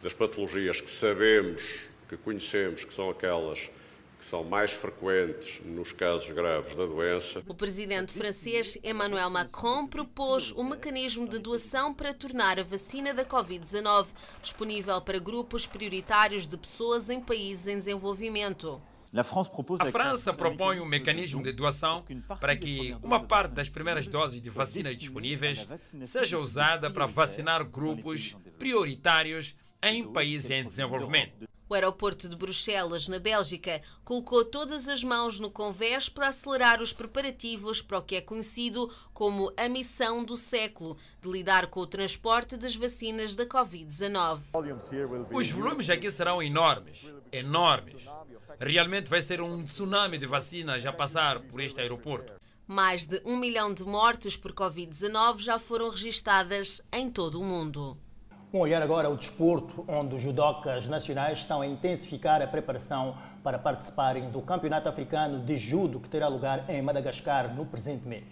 das 0.02 0.12
patologias 0.12 0.80
que 0.80 0.90
sabemos, 0.90 1.82
que 2.09 2.16
conhecemos, 2.16 2.84
que 2.84 2.92
são 2.92 3.11
aquelas 3.11 3.70
que 4.24 4.30
são 4.30 4.42
mais 4.42 4.72
frequentes 4.72 5.61
nos 5.64 5.92
casos 5.92 6.32
graves 6.32 6.74
da 6.74 6.86
doença. 6.86 7.42
O 7.46 7.55
presidente 7.55 8.12
francês 8.12 8.78
Emmanuel 8.82 9.28
Macron 9.28 9.86
propôs 9.86 10.50
um 10.52 10.64
mecanismo 10.64 11.28
de 11.28 11.38
doação 11.38 11.92
para 11.92 12.14
tornar 12.14 12.59
a 12.59 12.62
vacina 12.62 13.12
da 13.12 13.24
Covid-19 13.24 14.07
disponível 14.40 15.00
para 15.02 15.18
grupos 15.18 15.66
prioritários 15.66 16.48
de 16.48 16.57
pessoas 16.57 17.11
em 17.11 17.20
países 17.20 17.66
em 17.66 17.78
desenvolvimento. 17.78 18.80
A 19.78 19.84
França 19.92 20.32
propõe 20.32 20.80
um 20.80 20.84
mecanismo 20.84 21.42
de 21.42 21.52
doação 21.52 22.04
para 22.40 22.56
que 22.56 22.96
uma 23.02 23.20
parte 23.20 23.52
das 23.52 23.68
primeiras 23.68 24.08
doses 24.08 24.40
de 24.40 24.50
vacinas 24.50 24.96
disponíveis 24.96 25.68
seja 26.04 26.38
usada 26.38 26.90
para 26.90 27.06
vacinar 27.06 27.64
grupos 27.64 28.36
prioritários 28.58 29.54
em 29.85 30.11
países 30.11 30.51
em 30.51 30.64
desenvolvimento. 30.64 31.49
O 31.66 31.74
aeroporto 31.74 32.28
de 32.28 32.37
Bruxelas, 32.37 33.09
na 33.09 33.18
Bélgica, 33.18 33.80
colocou 34.05 34.45
todas 34.45 34.87
as 34.87 35.03
mãos 35.03 35.41
no 35.41 35.51
convés 35.51 36.11
para 36.11 36.28
acelerar 36.28 36.82
os 36.82 36.93
preparativos 36.93 37.80
para 37.80 37.99
o 37.99 38.03
que 38.03 38.16
é 38.16 38.20
conhecido 38.20 38.91
como 39.14 39.53
a 39.57 39.68
missão 39.68 40.22
do 40.22 40.37
século, 40.37 40.97
de 41.22 41.28
lidar 41.28 41.68
com 41.68 41.80
o 41.80 41.87
transporte 41.87 42.57
das 42.57 42.76
vacinas 42.76 43.35
da 43.35 43.47
Covid-19. 43.47 44.41
Os 45.32 45.51
volumes 45.51 45.89
aqui 45.89 46.11
serão 46.11 46.43
enormes, 46.43 47.12
enormes. 47.32 48.05
Realmente 48.61 49.09
vai 49.09 49.22
ser 49.22 49.41
um 49.41 49.64
tsunami 49.64 50.18
de 50.18 50.26
vacinas 50.26 50.85
a 50.85 50.93
passar 50.93 51.41
por 51.41 51.61
este 51.61 51.80
aeroporto. 51.80 52.35
Mais 52.66 53.07
de 53.07 53.20
um 53.24 53.37
milhão 53.37 53.72
de 53.72 53.85
mortes 53.85 54.37
por 54.37 54.53
Covid-19 54.53 55.41
já 55.41 55.59
foram 55.59 55.89
registadas 55.91 56.82
em 56.93 57.11
todo 57.11 57.41
o 57.41 57.45
mundo. 57.45 57.99
Um 58.55 58.61
olhar 58.61 58.80
agora 58.80 59.09
ao 59.09 59.16
desporto, 59.16 59.84
onde 59.88 60.14
os 60.14 60.22
judocas 60.22 60.88
nacionais 60.88 61.40
estão 61.40 61.61
a 61.61 61.66
intensificar 61.66 62.40
a 62.40 62.46
preparação 62.46 63.18
para 63.42 63.59
participarem 63.59 64.30
do 64.30 64.40
Campeonato 64.40 64.88
Africano 64.88 65.44
de 65.44 65.57
Judo 65.57 65.98
que 65.98 66.09
terá 66.09 66.28
lugar 66.28 66.70
em 66.70 66.80
Madagascar 66.80 67.52
no 67.52 67.66
presente 67.66 68.07
mês. 68.07 68.22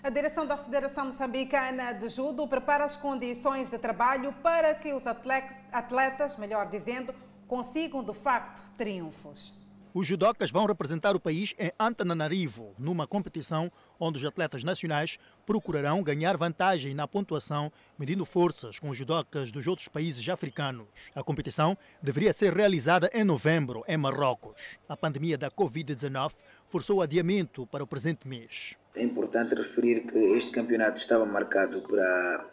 A 0.00 0.08
direção 0.08 0.46
da 0.46 0.56
Federação 0.56 1.06
Moçambicana 1.06 1.92
de 1.94 2.08
Judo 2.10 2.46
prepara 2.46 2.84
as 2.84 2.94
condições 2.94 3.70
de 3.70 3.76
trabalho 3.76 4.32
para 4.34 4.72
que 4.72 4.92
os 4.92 5.02
atletas, 5.04 6.36
melhor 6.36 6.70
dizendo, 6.70 7.12
consigam 7.48 8.04
de 8.04 8.14
facto 8.14 8.62
triunfos. 8.78 9.52
Os 9.94 10.06
judocas 10.06 10.50
vão 10.50 10.64
representar 10.64 11.14
o 11.14 11.20
país 11.20 11.54
em 11.58 11.70
Antananarivo, 11.78 12.72
numa 12.78 13.06
competição 13.06 13.70
onde 14.02 14.18
os 14.18 14.24
atletas 14.24 14.64
nacionais 14.64 15.16
procurarão 15.46 16.02
ganhar 16.02 16.36
vantagem 16.36 16.92
na 16.92 17.06
pontuação, 17.06 17.70
medindo 17.96 18.26
forças 18.26 18.80
com 18.80 18.88
os 18.88 18.98
judocas 18.98 19.52
dos 19.52 19.66
outros 19.68 19.86
países 19.86 20.28
africanos. 20.28 20.88
A 21.14 21.22
competição 21.22 21.78
deveria 22.02 22.32
ser 22.32 22.52
realizada 22.52 23.08
em 23.14 23.22
novembro, 23.22 23.84
em 23.86 23.96
Marrocos. 23.96 24.78
A 24.88 24.96
pandemia 24.96 25.38
da 25.38 25.50
Covid-19 25.50 26.32
forçou 26.68 26.96
o 26.96 27.02
adiamento 27.02 27.64
para 27.68 27.84
o 27.84 27.86
presente 27.86 28.26
mês. 28.26 28.74
É 28.96 29.02
importante 29.02 29.54
referir 29.54 30.00
que 30.00 30.18
este 30.18 30.50
campeonato 30.50 30.98
estava 30.98 31.24
marcado 31.24 31.82
para 31.82 32.50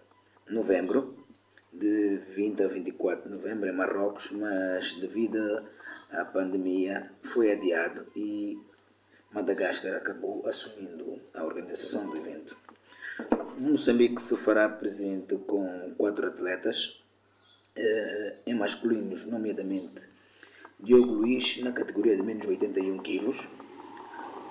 novembro, 0.48 1.18
de 1.74 2.18
20 2.36 2.64
a 2.64 2.68
24 2.68 3.30
de 3.30 3.36
novembro, 3.36 3.70
em 3.70 3.74
Marrocos, 3.74 4.32
mas 4.32 4.94
devido 4.94 5.40
a 6.12 6.26
pandemia 6.26 7.12
foi 7.22 7.52
adiado 7.52 8.08
e 8.16 8.60
Madagascar 9.32 9.96
acabou 9.96 10.46
assumindo 10.48 11.22
a 11.34 11.44
organização 11.44 12.08
do 12.08 12.18
evento. 12.18 12.58
Moçambique 13.58 14.22
se 14.22 14.36
fará 14.38 14.70
presente 14.70 15.36
com 15.38 15.94
quatro 15.98 16.28
atletas, 16.28 17.02
eh, 17.76 18.36
em 18.48 18.56
masculinos, 18.56 19.26
nomeadamente 19.26 20.10
Diogo 20.82 21.12
Luiz, 21.12 21.62
na 21.62 21.74
categoria 21.74 22.16
de 22.16 22.24
menos 22.24 22.48
81 22.48 23.00
quilos, 23.00 23.50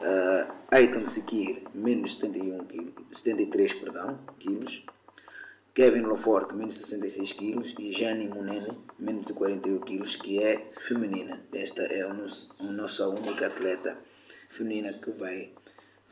uh, 0.02 0.52
Aiton 0.70 1.06
Sikir, 1.06 1.62
menos 1.72 2.16
71 2.16 2.66
quilos, 2.66 2.92
73 3.12 3.72
perdão, 3.72 4.18
quilos, 4.38 4.84
Kevin 5.72 6.02
Loforte, 6.02 6.54
menos 6.54 6.76
66 6.76 7.32
quilos, 7.32 7.74
e 7.78 7.92
Jane 7.92 8.28
Munene, 8.28 8.76
menos 8.98 9.24
de 9.24 9.32
41 9.32 9.80
quilos, 9.80 10.16
que 10.16 10.42
é 10.42 10.70
feminina. 10.76 11.40
Esta 11.50 11.82
é 11.84 12.02
a 12.02 12.12
nossa 12.12 13.08
única 13.08 13.46
atleta 13.46 13.96
feminina 14.48 14.92
que 14.92 15.10
vai 15.10 15.52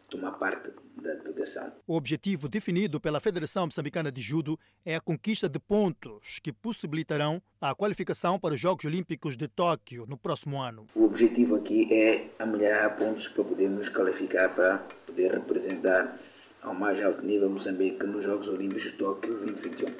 tomar 0.08 0.32
parte 0.32 0.70
da 0.96 1.14
delegação. 1.14 1.72
O 1.86 1.96
objetivo 1.96 2.48
definido 2.48 3.00
pela 3.00 3.20
Federação 3.20 3.66
Moçambicana 3.66 4.10
de 4.10 4.20
Judo 4.20 4.58
é 4.84 4.96
a 4.96 5.00
conquista 5.00 5.48
de 5.48 5.58
pontos 5.58 6.38
que 6.42 6.52
possibilitarão 6.52 7.42
a 7.60 7.74
qualificação 7.74 8.38
para 8.38 8.54
os 8.54 8.60
Jogos 8.60 8.84
Olímpicos 8.84 9.36
de 9.36 9.48
Tóquio 9.48 10.06
no 10.06 10.16
próximo 10.16 10.60
ano. 10.60 10.86
O 10.94 11.04
objetivo 11.04 11.56
aqui 11.56 11.92
é 11.92 12.28
amelhar 12.38 12.96
pontos 12.96 13.28
para 13.28 13.44
podermos 13.44 13.88
qualificar 13.88 14.54
para 14.54 14.78
poder 15.06 15.32
representar 15.32 16.18
ao 16.62 16.74
mais 16.74 17.02
alto 17.02 17.22
nível 17.22 17.50
Moçambique 17.50 18.04
nos 18.06 18.24
Jogos 18.24 18.48
Olímpicos 18.48 18.84
de 18.84 18.92
Tóquio 18.92 19.38
2021. 19.38 19.92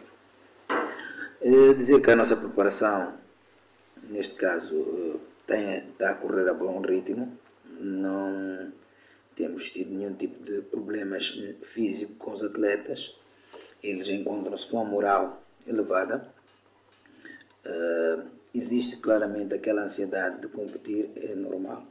É 1.41 1.75
dizer 1.75 2.01
que 2.01 2.11
a 2.11 2.17
nossa 2.17 2.37
preparação, 2.37 3.15
neste 4.09 4.37
caso, 4.37 4.75
eh, 4.75 5.19
tem, 5.47 5.91
está 5.91 6.11
a 6.11 6.15
correr 6.15 6.49
a 6.49 6.55
bom 6.55 6.81
ritmo, 6.81 7.39
não 7.79 8.73
temos 9.35 9.71
tido 9.71 9.95
nenhum 9.95 10.15
tipo 10.15 10.43
de 10.45 10.63
problemas 10.63 11.39
físico 11.63 12.15
com 12.15 12.33
os 12.33 12.43
atletas, 12.43 13.15
eles 13.83 14.09
encontram-se 14.09 14.67
com 14.67 14.81
a 14.81 14.85
moral 14.85 15.43
elevada. 15.67 16.33
Uh, 17.65 18.29
existe 18.55 18.99
claramente 19.01 19.55
aquela 19.55 19.83
ansiedade 19.83 20.41
de 20.41 20.49
competir, 20.49 21.11
é 21.17 21.35
normal. 21.35 21.85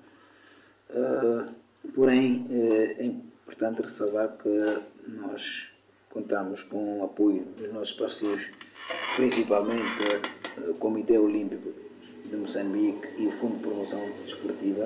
Uh, 0.89 1.53
porém, 1.93 2.45
é 2.49 3.11
Importante 3.45 3.83
ressalvar 3.83 4.37
que 4.37 4.81
nós 5.07 5.71
contamos 6.09 6.63
com 6.63 6.99
o 6.99 7.03
apoio 7.05 7.45
dos 7.55 7.71
nossos 7.71 7.93
parceiros, 7.93 8.51
principalmente 9.15 10.01
o 10.67 10.73
Comitê 10.73 11.19
Olímpico 11.19 11.71
de 12.25 12.35
Moçambique 12.37 13.07
e 13.19 13.27
o 13.27 13.31
Fundo 13.31 13.57
de 13.57 13.61
Promoção 13.61 14.01
Desportiva. 14.23 14.83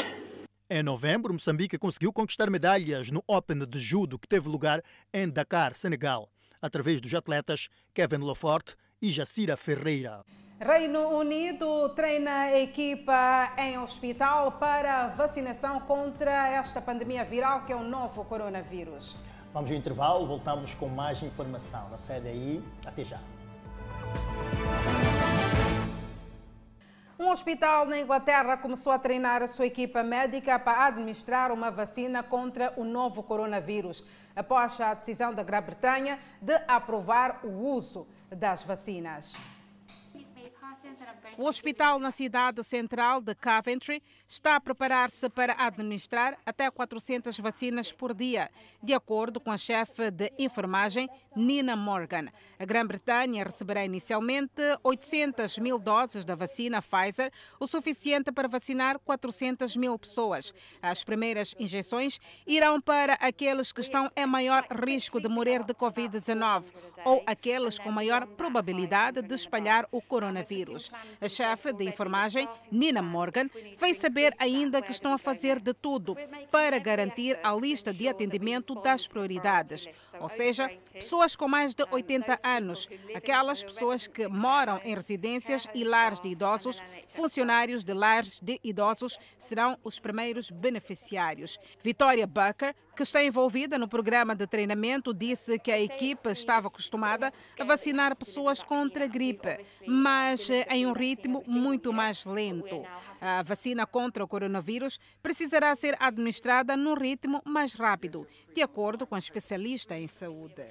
Em 0.71 0.83
novembro, 0.83 1.33
Moçambique 1.33 1.79
conseguiu 1.79 2.13
conquistar 2.13 2.47
medalhas 2.47 3.09
no 3.09 3.23
Open 3.25 3.65
de 3.65 3.79
Judo 3.79 4.19
que 4.19 4.27
teve 4.27 4.47
lugar 4.47 4.83
em 5.11 5.27
Dakar, 5.27 5.73
Senegal, 5.73 6.29
através 6.61 7.01
dos 7.01 7.11
atletas 7.15 7.69
Kevin 7.91 8.23
Laforte 8.23 8.75
e 9.01 9.09
Jacira 9.09 9.57
Ferreira. 9.57 10.23
Reino 10.59 11.07
Unido 11.07 11.89
treina 11.95 12.41
a 12.41 12.59
equipa 12.59 13.51
em 13.57 13.79
hospital 13.79 14.51
para 14.59 15.07
vacinação 15.07 15.79
contra 15.79 16.49
esta 16.49 16.79
pandemia 16.79 17.25
viral 17.25 17.65
que 17.65 17.73
é 17.73 17.75
o 17.75 17.83
novo 17.83 18.23
coronavírus. 18.25 19.17
Vamos 19.51 19.71
ao 19.71 19.77
intervalo, 19.77 20.27
voltamos 20.27 20.75
com 20.75 20.87
mais 20.87 21.23
informação. 21.23 21.89
Na 21.89 21.97
sede 21.97 22.27
aí, 22.27 22.63
até 22.85 23.03
já. 23.03 23.19
Um 27.19 27.31
hospital 27.31 27.85
na 27.85 27.99
Inglaterra 27.99 28.55
começou 28.55 28.93
a 28.93 28.97
treinar 28.97 29.43
a 29.43 29.47
sua 29.47 29.65
equipa 29.65 30.01
médica 30.01 30.57
para 30.57 30.85
administrar 30.85 31.51
uma 31.51 31.69
vacina 31.69 32.23
contra 32.23 32.73
o 32.77 32.85
novo 32.85 33.21
coronavírus, 33.21 34.05
após 34.33 34.79
a 34.79 34.93
decisão 34.93 35.33
da 35.33 35.43
Grã-Bretanha 35.43 36.17
de 36.41 36.55
aprovar 36.65 37.41
o 37.43 37.49
uso 37.49 38.07
das 38.31 38.63
vacinas. 38.63 39.35
O 41.37 41.45
hospital 41.45 41.99
na 41.99 42.11
cidade 42.11 42.63
central 42.63 43.21
de 43.21 43.33
Coventry 43.35 44.03
está 44.27 44.55
a 44.55 44.59
preparar-se 44.59 45.29
para 45.29 45.55
administrar 45.57 46.37
até 46.45 46.69
400 46.69 47.37
vacinas 47.39 47.91
por 47.91 48.13
dia, 48.13 48.49
de 48.83 48.93
acordo 48.93 49.39
com 49.39 49.51
a 49.51 49.57
chefe 49.57 50.11
de 50.11 50.31
enfermagem, 50.37 51.09
Nina 51.35 51.75
Morgan. 51.75 52.27
A 52.57 52.65
Grã-Bretanha 52.65 53.43
receberá 53.43 53.85
inicialmente 53.85 54.61
800 54.83 55.57
mil 55.59 55.79
doses 55.79 56.25
da 56.25 56.35
vacina 56.35 56.81
Pfizer, 56.81 57.31
o 57.59 57.67
suficiente 57.67 58.31
para 58.31 58.47
vacinar 58.47 58.99
400 58.99 59.75
mil 59.75 59.97
pessoas. 59.97 60.53
As 60.81 61.03
primeiras 61.03 61.55
injeções 61.57 62.19
irão 62.45 62.81
para 62.81 63.13
aqueles 63.13 63.71
que 63.71 63.81
estão 63.81 64.11
em 64.15 64.25
maior 64.25 64.65
risco 64.85 65.21
de 65.21 65.29
morrer 65.29 65.63
de 65.63 65.73
Covid-19 65.73 66.65
ou 67.05 67.23
aqueles 67.25 67.79
com 67.79 67.91
maior 67.91 68.27
probabilidade 68.27 69.21
de 69.21 69.33
espalhar 69.33 69.87
o 69.91 70.01
coronavírus. 70.01 70.68
A 71.21 71.27
chefe 71.27 71.73
de 71.73 71.85
enfermagem, 71.85 72.47
Nina 72.71 73.01
Morgan, 73.01 73.49
fez 73.77 73.97
saber 73.97 74.33
ainda 74.37 74.81
que 74.81 74.91
estão 74.91 75.13
a 75.13 75.17
fazer 75.17 75.59
de 75.61 75.73
tudo 75.73 76.15
para 76.51 76.79
garantir 76.79 77.39
a 77.43 77.53
lista 77.53 77.93
de 77.93 78.07
atendimento 78.07 78.75
das 78.75 79.07
prioridades, 79.07 79.87
ou 80.19 80.29
seja, 80.29 80.69
pessoas 80.91 81.35
com 81.35 81.47
mais 81.47 81.73
de 81.73 81.83
80 81.89 82.39
anos, 82.43 82.87
aquelas 83.15 83.63
pessoas 83.63 84.07
que 84.07 84.27
moram 84.27 84.79
em 84.83 84.93
residências 84.93 85.67
e 85.73 85.83
lares 85.83 86.19
de 86.19 86.29
idosos, 86.29 86.81
funcionários 87.09 87.83
de 87.83 87.93
lares 87.93 88.39
de 88.39 88.59
idosos 88.63 89.17
serão 89.37 89.77
os 89.83 89.99
primeiros 89.99 90.49
beneficiários. 90.49 91.57
Vitória 91.81 92.25
Bucker, 92.25 92.75
que 92.99 93.03
está 93.03 93.23
envolvida 93.23 93.79
no 93.79 93.87
programa 93.87 94.35
de 94.35 94.45
treinamento, 94.45 95.13
disse 95.13 95.57
que 95.57 95.71
a 95.71 95.79
equipe 95.79 96.29
estava 96.31 96.67
acostumada 96.67 97.31
a 97.57 97.63
vacinar 97.63 98.13
pessoas 98.13 98.61
contra 98.61 99.05
a 99.05 99.07
gripe, 99.07 99.57
mas 99.87 100.49
em 100.69 100.85
um 100.85 100.91
ritmo 100.91 101.41
muito 101.47 101.93
mais 101.93 102.25
lento. 102.25 102.83
A 103.21 103.41
vacina 103.41 103.87
contra 103.87 104.21
o 104.21 104.27
coronavírus 104.27 104.99
precisará 105.23 105.73
ser 105.75 105.95
administrada 105.97 106.75
num 106.75 106.93
ritmo 106.93 107.41
mais 107.45 107.71
rápido, 107.71 108.27
de 108.53 108.61
acordo 108.61 109.07
com 109.07 109.15
a 109.15 109.19
especialista 109.19 109.97
em 109.97 110.09
saúde. 110.09 110.65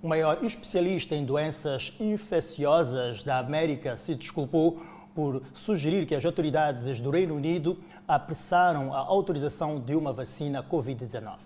O 0.00 0.06
maior 0.06 0.44
especialista 0.44 1.16
em 1.16 1.24
doenças 1.24 1.96
infecciosas 1.98 3.24
da 3.24 3.38
América 3.40 3.96
se 3.96 4.14
desculpou 4.14 4.80
por 5.18 5.42
sugerir 5.52 6.06
que 6.06 6.14
as 6.14 6.24
autoridades 6.24 7.00
do 7.00 7.10
Reino 7.10 7.34
Unido 7.34 7.76
apressaram 8.06 8.94
a 8.94 8.98
autorização 8.98 9.80
de 9.80 9.96
uma 9.96 10.12
vacina 10.12 10.62
Covid-19. 10.62 11.38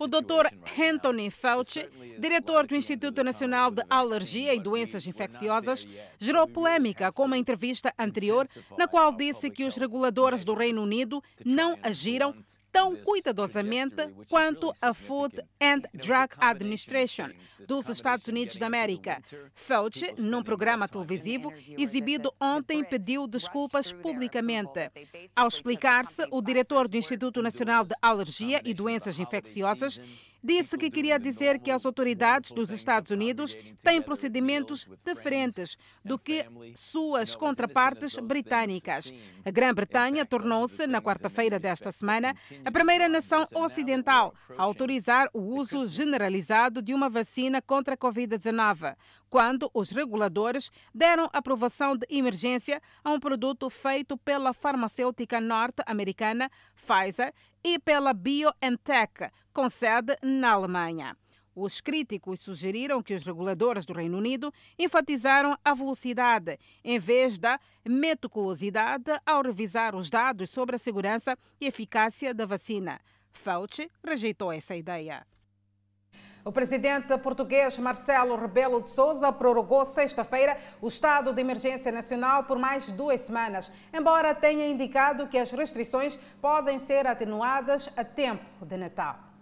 O 0.00 0.06
Dr. 0.06 0.46
Anthony 0.80 1.30
Fauci, 1.30 1.86
diretor 2.18 2.66
do 2.66 2.74
Instituto 2.74 3.22
Nacional 3.22 3.70
de 3.70 3.82
Alergia 3.90 4.54
e 4.54 4.60
Doenças 4.60 5.06
Infecciosas, 5.06 5.86
gerou 6.18 6.48
polêmica 6.48 7.12
com 7.12 7.26
uma 7.26 7.36
entrevista 7.36 7.92
anterior 7.98 8.46
na 8.78 8.88
qual 8.88 9.12
disse 9.12 9.50
que 9.50 9.64
os 9.64 9.76
reguladores 9.76 10.46
do 10.46 10.54
Reino 10.54 10.84
Unido 10.84 11.22
não 11.44 11.76
agiram 11.82 12.34
tão 12.72 12.96
cuidadosamente 12.96 14.08
quanto 14.28 14.72
a 14.80 14.94
Food 14.94 15.36
and 15.60 15.82
Drug 15.92 16.32
Administration 16.38 17.30
dos 17.68 17.88
Estados 17.88 18.26
Unidos 18.26 18.56
da 18.56 18.66
América. 18.66 19.22
Fauci, 19.54 20.14
num 20.18 20.42
programa 20.42 20.88
televisivo 20.88 21.52
exibido 21.78 22.32
ontem, 22.40 22.82
pediu 22.82 23.26
desculpas 23.26 23.92
publicamente. 23.92 24.90
Ao 25.36 25.46
explicar-se, 25.46 26.26
o 26.30 26.40
diretor 26.40 26.88
do 26.88 26.96
Instituto 26.96 27.42
Nacional 27.42 27.84
de 27.84 27.94
Alergia 28.00 28.62
e 28.64 28.72
Doenças 28.72 29.20
Infecciosas 29.20 30.00
disse 30.42 30.76
que 30.76 30.90
queria 30.90 31.18
dizer 31.18 31.58
que 31.60 31.70
as 31.70 31.86
autoridades 31.86 32.50
dos 32.52 32.70
Estados 32.70 33.10
Unidos 33.10 33.56
têm 33.82 34.02
procedimentos 34.02 34.88
diferentes 35.04 35.76
do 36.04 36.18
que 36.18 36.44
suas 36.74 37.36
contrapartes 37.36 38.16
britânicas. 38.16 39.12
A 39.44 39.50
Grã-Bretanha 39.50 40.26
tornou-se, 40.26 40.86
na 40.86 41.00
quarta-feira 41.00 41.58
desta 41.58 41.92
semana, 41.92 42.34
a 42.64 42.70
primeira 42.70 43.08
nação 43.08 43.44
ocidental 43.54 44.34
a 44.56 44.62
autorizar 44.62 45.28
o 45.32 45.40
uso 45.40 45.88
generalizado 45.88 46.82
de 46.82 46.92
uma 46.92 47.08
vacina 47.08 47.62
contra 47.62 47.94
a 47.94 47.96
Covid-19, 47.96 48.96
quando 49.30 49.70
os 49.72 49.90
reguladores 49.90 50.70
deram 50.94 51.28
aprovação 51.32 51.96
de 51.96 52.06
emergência 52.10 52.80
a 53.04 53.10
um 53.10 53.20
produto 53.20 53.70
feito 53.70 54.16
pela 54.16 54.52
farmacêutica 54.52 55.40
norte-americana 55.40 56.50
Pfizer 56.74 57.32
e 57.64 57.78
pela 57.78 58.12
BioNTech, 58.12 59.30
com 59.52 59.68
sede 59.68 60.16
na 60.22 60.52
Alemanha. 60.52 61.16
Os 61.54 61.80
críticos 61.80 62.40
sugeriram 62.40 63.02
que 63.02 63.14
os 63.14 63.24
reguladores 63.24 63.84
do 63.84 63.92
Reino 63.92 64.16
Unido 64.16 64.52
enfatizaram 64.78 65.56
a 65.62 65.74
velocidade 65.74 66.58
em 66.82 66.98
vez 66.98 67.38
da 67.38 67.60
meticulosidade 67.84 69.12
ao 69.26 69.42
revisar 69.42 69.94
os 69.94 70.08
dados 70.08 70.48
sobre 70.48 70.76
a 70.76 70.78
segurança 70.78 71.36
e 71.60 71.66
eficácia 71.66 72.32
da 72.32 72.46
vacina. 72.46 73.00
Fauci 73.30 73.90
rejeitou 74.02 74.50
essa 74.50 74.74
ideia. 74.74 75.26
O 76.44 76.50
presidente 76.50 77.16
português 77.18 77.78
Marcelo 77.78 78.34
Rebelo 78.34 78.82
de 78.82 78.90
Sousa 78.90 79.30
prorrogou 79.30 79.84
sexta-feira 79.84 80.56
o 80.80 80.88
estado 80.88 81.32
de 81.32 81.40
emergência 81.40 81.92
nacional 81.92 82.44
por 82.44 82.58
mais 82.58 82.84
duas 82.86 83.20
semanas, 83.20 83.70
embora 83.94 84.34
tenha 84.34 84.66
indicado 84.66 85.28
que 85.28 85.38
as 85.38 85.52
restrições 85.52 86.18
podem 86.40 86.80
ser 86.80 87.06
atenuadas 87.06 87.88
a 87.96 88.02
tempo 88.02 88.66
de 88.66 88.76
Natal 88.76 89.32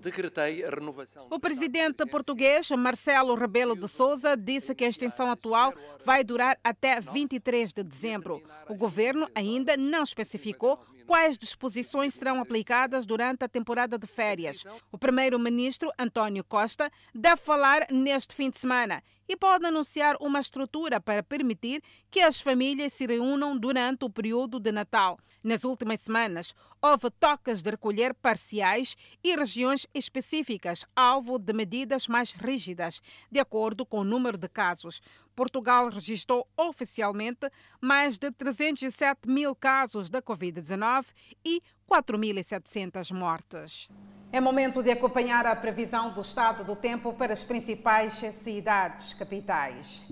decretei 0.00 0.64
a 0.64 0.70
renovação. 0.70 1.28
O 1.30 1.38
presidente 1.38 2.04
português 2.06 2.68
Marcelo 2.72 3.34
Rebelo 3.34 3.76
de 3.76 3.86
Sousa 3.86 4.36
disse 4.36 4.74
que 4.74 4.84
a 4.84 4.88
extensão 4.88 5.30
atual 5.30 5.72
vai 6.04 6.24
durar 6.24 6.58
até 6.64 7.00
23 7.00 7.72
de 7.72 7.84
dezembro. 7.84 8.42
O 8.68 8.74
governo 8.74 9.28
ainda 9.34 9.76
não 9.76 10.02
especificou 10.02 10.80
quais 11.08 11.38
disposições 11.38 12.12
serão 12.12 12.38
aplicadas 12.38 13.06
durante 13.06 13.42
a 13.42 13.48
temporada 13.48 13.96
de 13.96 14.06
férias. 14.06 14.62
O 14.92 14.98
primeiro-ministro 14.98 15.90
António 15.98 16.44
Costa 16.44 16.90
deve 17.14 17.40
falar 17.40 17.86
neste 17.90 18.34
fim 18.34 18.50
de 18.50 18.58
semana 18.58 19.02
e 19.28 19.36
pode 19.36 19.66
anunciar 19.66 20.16
uma 20.20 20.40
estrutura 20.40 21.00
para 21.00 21.22
permitir 21.22 21.82
que 22.10 22.20
as 22.20 22.40
famílias 22.40 22.92
se 22.92 23.06
reúnam 23.06 23.56
durante 23.56 24.04
o 24.04 24.10
período 24.10 24.58
de 24.58 24.72
Natal. 24.72 25.18
Nas 25.42 25.62
últimas 25.62 26.00
semanas, 26.00 26.52
houve 26.82 27.10
toques 27.10 27.62
de 27.62 27.70
recolher 27.70 28.12
parciais 28.14 28.96
e 29.22 29.36
regiões 29.36 29.86
específicas, 29.94 30.84
alvo 30.96 31.38
de 31.38 31.52
medidas 31.52 32.08
mais 32.08 32.32
rígidas, 32.32 33.00
de 33.30 33.38
acordo 33.38 33.86
com 33.86 34.00
o 34.00 34.04
número 34.04 34.36
de 34.36 34.48
casos. 34.48 35.00
Portugal 35.36 35.90
registrou 35.90 36.48
oficialmente 36.56 37.48
mais 37.80 38.18
de 38.18 38.30
307 38.32 39.28
mil 39.28 39.54
casos 39.54 40.10
da 40.10 40.20
Covid-19 40.20 41.06
e 41.44 41.62
4.700 41.88 43.12
mortes. 43.12 43.88
É 44.30 44.42
momento 44.42 44.82
de 44.82 44.90
acompanhar 44.90 45.46
a 45.46 45.56
previsão 45.56 46.10
do 46.10 46.20
estado 46.20 46.62
do 46.62 46.76
tempo 46.76 47.14
para 47.14 47.32
as 47.32 47.42
principais 47.42 48.14
cidades 48.34 49.14
capitais. 49.14 50.02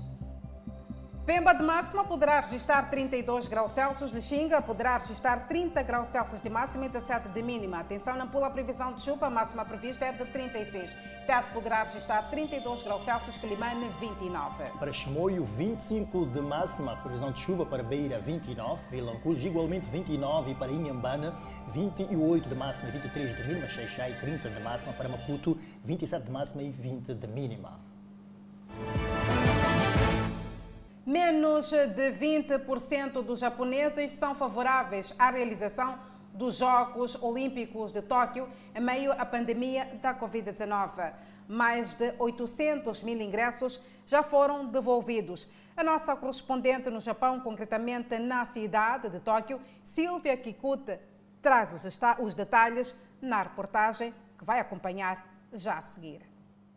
Pemba 1.26 1.52
de 1.52 1.62
máxima 1.64 2.04
poderá 2.04 2.38
registrar 2.38 2.88
32 2.88 3.48
graus 3.48 3.72
Celsius, 3.72 4.12
Lixinga 4.12 4.62
poderá 4.62 4.96
registrar 4.96 5.48
30 5.48 5.82
graus 5.82 6.06
Celsius 6.06 6.40
de 6.40 6.48
máxima 6.48 6.86
e 6.86 6.88
17 6.88 7.30
de 7.30 7.42
mínima. 7.42 7.80
Atenção, 7.80 8.14
na 8.14 8.28
pula 8.28 8.48
previsão 8.48 8.92
de 8.92 9.02
chuva, 9.02 9.26
a 9.26 9.30
máxima 9.30 9.64
prevista 9.64 10.04
é 10.04 10.12
de 10.12 10.24
36. 10.24 10.88
Teto 11.26 11.52
poderá 11.52 11.82
registrar 11.82 12.30
32 12.30 12.84
graus 12.84 13.04
Celsius, 13.04 13.36
Quilimane 13.38 13.90
29. 13.98 14.70
Para 14.78 14.92
Chimoio, 14.92 15.44
25 15.44 16.26
de 16.26 16.40
máxima, 16.40 16.96
previsão 16.98 17.32
de 17.32 17.40
chuva 17.40 17.66
para 17.66 17.82
Beira 17.82 18.20
29, 18.20 18.80
Vilanculos 18.88 19.44
igualmente 19.44 19.90
29 19.90 20.52
e 20.52 20.54
para 20.54 20.70
Inhambana 20.70 21.34
28 21.74 22.48
de 22.48 22.54
máxima 22.54 22.88
e 22.88 22.92
23 22.92 23.36
de 23.36 23.42
mínima, 23.48 23.68
Xaixai 23.68 24.12
30 24.20 24.48
de 24.48 24.60
máxima, 24.60 24.92
para 24.92 25.08
Maputo 25.08 25.58
27 25.82 26.24
de 26.24 26.30
máxima 26.30 26.62
e 26.62 26.70
20 26.70 27.14
de 27.14 27.26
mínima. 27.26 27.80
Menos 31.06 31.70
de 31.70 32.12
20% 32.12 33.22
dos 33.22 33.38
japoneses 33.38 34.10
são 34.10 34.34
favoráveis 34.34 35.14
à 35.16 35.30
realização 35.30 35.96
dos 36.34 36.56
Jogos 36.56 37.14
Olímpicos 37.22 37.92
de 37.92 38.02
Tóquio 38.02 38.48
em 38.74 38.80
meio 38.80 39.12
à 39.12 39.24
pandemia 39.24 39.84
da 40.02 40.12
Covid-19. 40.12 41.12
Mais 41.46 41.94
de 41.94 42.12
800 42.18 43.04
mil 43.04 43.20
ingressos 43.20 43.80
já 44.04 44.24
foram 44.24 44.66
devolvidos. 44.66 45.48
A 45.76 45.84
nossa 45.84 46.16
correspondente 46.16 46.90
no 46.90 46.98
Japão, 46.98 47.38
concretamente 47.38 48.18
na 48.18 48.44
cidade 48.44 49.08
de 49.08 49.20
Tóquio, 49.20 49.60
Silvia 49.84 50.36
Kikuta, 50.36 51.00
traz 51.40 51.72
os, 52.18 52.34
detalhes 52.34 52.96
na 53.22 53.42
reportagem 53.42 54.12
que 54.36 54.44
vai 54.44 54.58
acompanhar 54.58 55.24
já 55.52 55.78
a 55.78 55.82
seguir. 55.82 56.35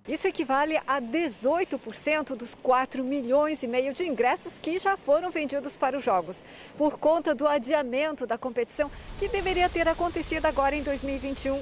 Isso 0.09 0.27
equivale 0.27 0.75
a 0.87 0.99
18% 0.99 2.35
dos 2.35 2.55
4 2.55 3.03
milhões 3.03 3.61
e 3.61 3.67
meio 3.67 3.93
de 3.93 4.07
ingressos 4.07 4.57
que 4.57 4.79
já 4.79 4.97
foram 4.97 5.29
vendidos 5.29 5.77
para 5.77 5.95
os 5.95 6.03
Jogos, 6.03 6.43
por 6.75 6.97
conta 6.97 7.35
do 7.35 7.47
adiamento 7.47 8.25
da 8.25 8.35
competição 8.35 8.89
que 9.19 9.27
deveria 9.27 9.69
ter 9.69 9.87
acontecido 9.87 10.47
agora 10.47 10.75
em 10.75 10.81
2021, 10.81 11.55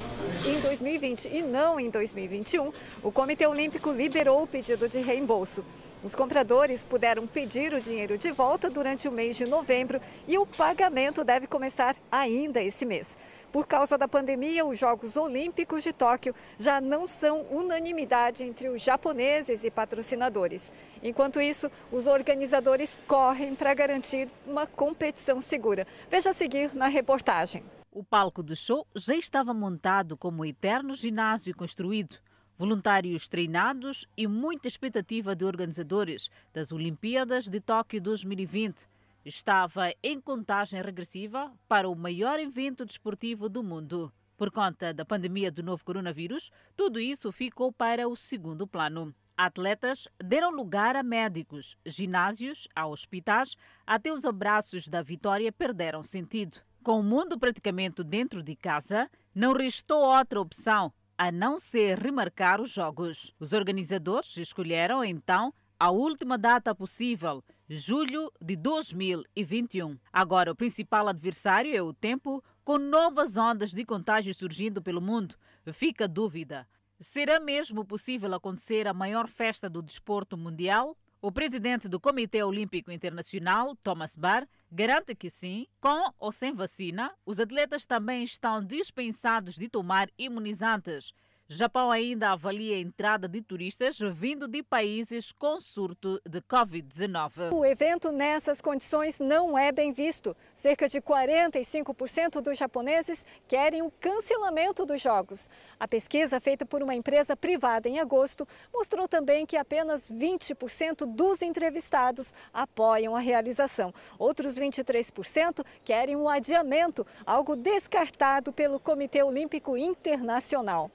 em 0.46 0.62
2020 0.62 1.28
e 1.28 1.42
não 1.42 1.78
em 1.78 1.90
2021. 1.90 2.72
O 3.04 3.12
Comitê 3.12 3.46
Olímpico 3.46 3.92
liberou 3.92 4.44
o 4.44 4.48
pedido 4.48 4.88
de 4.88 5.00
reembolso. 5.00 5.62
Os 6.02 6.16
compradores 6.16 6.86
puderam 6.86 7.28
pedir 7.28 7.74
o 7.74 7.82
dinheiro 7.82 8.18
de 8.18 8.32
volta 8.32 8.70
durante 8.70 9.10
o 9.10 9.12
mês 9.12 9.36
de 9.36 9.46
novembro 9.46 10.00
e 10.26 10.38
o 10.38 10.46
pagamento 10.46 11.22
deve 11.22 11.48
começar 11.48 11.98
ainda 12.10 12.64
esse 12.64 12.86
mês. 12.86 13.18
Por 13.52 13.66
causa 13.66 13.98
da 13.98 14.08
pandemia, 14.08 14.66
os 14.66 14.78
Jogos 14.78 15.16
Olímpicos 15.16 15.84
de 15.84 15.94
Tóquio 15.94 16.36
já 16.58 16.82
não 16.82 17.08
são 17.08 17.42
unanimidade 17.50 18.44
entre 18.44 18.68
os 18.68 18.82
japoneses 18.82 19.64
e 19.64 19.72
patrocinadores. 19.72 20.74
Enquanto 21.02 21.40
isso, 21.40 21.72
os 21.92 22.08
organizadores 22.08 22.98
correm 23.08 23.56
para 23.56 23.74
garantir 23.74 24.28
uma 24.46 24.68
competição 24.68 25.40
segura. 25.40 25.88
Veja 26.10 26.32
a 26.32 26.34
seguir 26.34 26.76
na 26.76 26.88
reportagem. 26.88 27.64
O 27.90 28.04
palco 28.04 28.44
do 28.44 28.56
show 28.56 28.86
já 28.96 29.16
estava 29.16 29.54
montado 29.54 30.18
como 30.18 30.46
eterno 30.46 30.94
ginásio 30.94 31.56
construído. 31.56 32.18
Voluntários 32.58 33.30
treinados 33.30 34.06
e 34.18 34.28
muita 34.28 34.68
expectativa 34.68 35.36
de 35.36 35.46
organizadores 35.46 36.30
das 36.54 36.72
Olimpíadas 36.72 37.48
de 37.48 37.60
Tóquio 37.60 38.02
2020 38.02 38.88
estava 39.28 39.92
em 40.02 40.22
contagem 40.22 40.82
regressiva 40.82 41.52
para 41.68 41.90
o 41.90 41.96
maior 41.96 42.40
evento 42.40 42.86
desportivo 42.86 43.50
do 43.50 43.62
mundo. 43.62 44.12
Por 44.38 44.50
conta 44.50 44.94
da 44.94 45.04
pandemia 45.04 45.52
do 45.52 45.62
novo 45.62 45.84
coronavírus, 45.84 46.50
tudo 46.76 47.00
isso 47.00 47.32
ficou 47.32 47.72
para 47.72 48.08
o 48.08 48.16
segundo 48.16 48.66
plano. 48.66 49.14
Atletas 49.36 50.08
deram 50.24 50.50
lugar 50.52 50.96
a 50.96 51.04
médicos, 51.04 51.76
ginásios, 51.86 52.68
a 52.74 52.88
hospitais, 52.88 53.56
até 53.86 54.12
os 54.14 54.26
abraços 54.26 54.88
da 54.88 55.02
vitória 55.02 55.52
perderam 55.52 56.04
sentido. 56.04 56.62
Com 56.82 57.02
o 57.02 57.04
mundo 57.04 57.38
praticamente 57.38 58.04
dentro 58.04 58.42
de 58.42 58.56
casa, 58.56 59.10
não 59.36 59.54
restou 59.54 60.00
outra 60.00 60.40
opção 60.40 60.94
a 61.18 61.32
não 61.32 61.60
ser 61.60 61.98
remarcar 61.98 62.62
os 62.62 62.72
jogos. 62.72 63.36
Os 63.40 63.52
organizadores 63.52 64.38
escolheram 64.38 65.04
então 65.04 65.54
a 65.80 65.92
última 65.92 66.38
data 66.38 66.74
possível, 66.74 67.44
julho 67.68 68.32
de 68.42 68.56
2021. 68.56 69.98
Agora, 70.12 70.52
o 70.52 70.56
principal 70.56 71.08
adversário 71.08 71.76
é 71.76 71.82
o 71.82 71.94
tempo, 71.94 72.44
com 72.64 72.78
novas 72.78 73.36
ondas 73.38 73.74
de 73.74 73.84
contágio 73.84 74.34
surgindo 74.34 74.82
pelo 74.82 75.02
mundo. 75.02 75.36
Fica 75.74 76.06
a 76.06 76.08
dúvida: 76.08 76.68
será 77.00 77.40
mesmo 77.40 77.86
possível 77.86 78.34
acontecer 78.34 78.88
a 78.88 78.94
maior 78.94 79.28
festa 79.28 79.70
do 79.70 79.82
desporto 79.82 80.38
mundial? 80.38 80.98
O 81.20 81.32
presidente 81.32 81.90
do 81.90 82.00
Comitê 82.00 82.44
Olímpico 82.44 82.92
Internacional, 82.92 83.76
Thomas 83.78 84.16
Barr, 84.16 84.48
garante 84.72 85.16
que 85.16 85.32
sim, 85.32 85.66
com 85.82 86.12
ou 86.20 86.32
sem 86.32 86.54
vacina, 86.54 87.12
os 87.26 87.40
atletas 87.40 87.86
também 87.86 88.24
estão 88.24 88.64
dispensados 88.64 89.56
de 89.56 89.68
tomar 89.68 90.10
imunizantes. 90.18 91.14
Japão 91.50 91.90
ainda 91.90 92.32
avalia 92.32 92.76
a 92.76 92.80
entrada 92.80 93.26
de 93.26 93.42
turistas 93.42 93.98
vindo 94.12 94.50
de 94.50 94.62
países 94.62 95.32
com 95.32 95.62
surto 95.62 96.20
de 96.28 96.42
Covid-19. 96.42 97.54
O 97.54 97.64
evento 97.64 98.12
nessas 98.12 98.60
condições 98.60 99.22
não 99.22 99.58
é 99.58 99.72
bem 99.72 99.94
visto. 99.94 100.36
Cerca 100.54 100.90
de 100.90 101.00
45% 101.00 102.42
dos 102.42 102.58
japoneses 102.58 103.26
querem 103.48 103.82
o 103.82 103.90
cancelamento 103.90 104.86
dos 104.86 105.02
jogos. 105.02 105.50
A 105.80 105.88
pesquisa 105.88 106.42
feita 106.42 106.66
por 106.66 106.84
uma 106.84 106.94
empresa 106.94 107.34
privada 107.34 107.88
em 107.88 107.98
agosto 107.98 108.46
mostrou 108.74 109.08
também 109.08 109.46
que 109.46 109.56
apenas 109.56 110.12
20% 110.12 111.06
dos 111.06 111.42
entrevistados 111.42 112.34
apoiam 112.54 113.16
a 113.16 113.22
realização. 113.22 113.94
Outros 114.20 114.60
23% 114.60 115.66
querem 115.86 116.18
um 116.18 116.28
adiamento, 116.28 117.08
algo 117.26 117.56
descartado 117.56 118.52
pelo 118.52 118.82
Comitê 118.82 119.24
Olímpico 119.24 119.78
Internacional. 119.78 120.92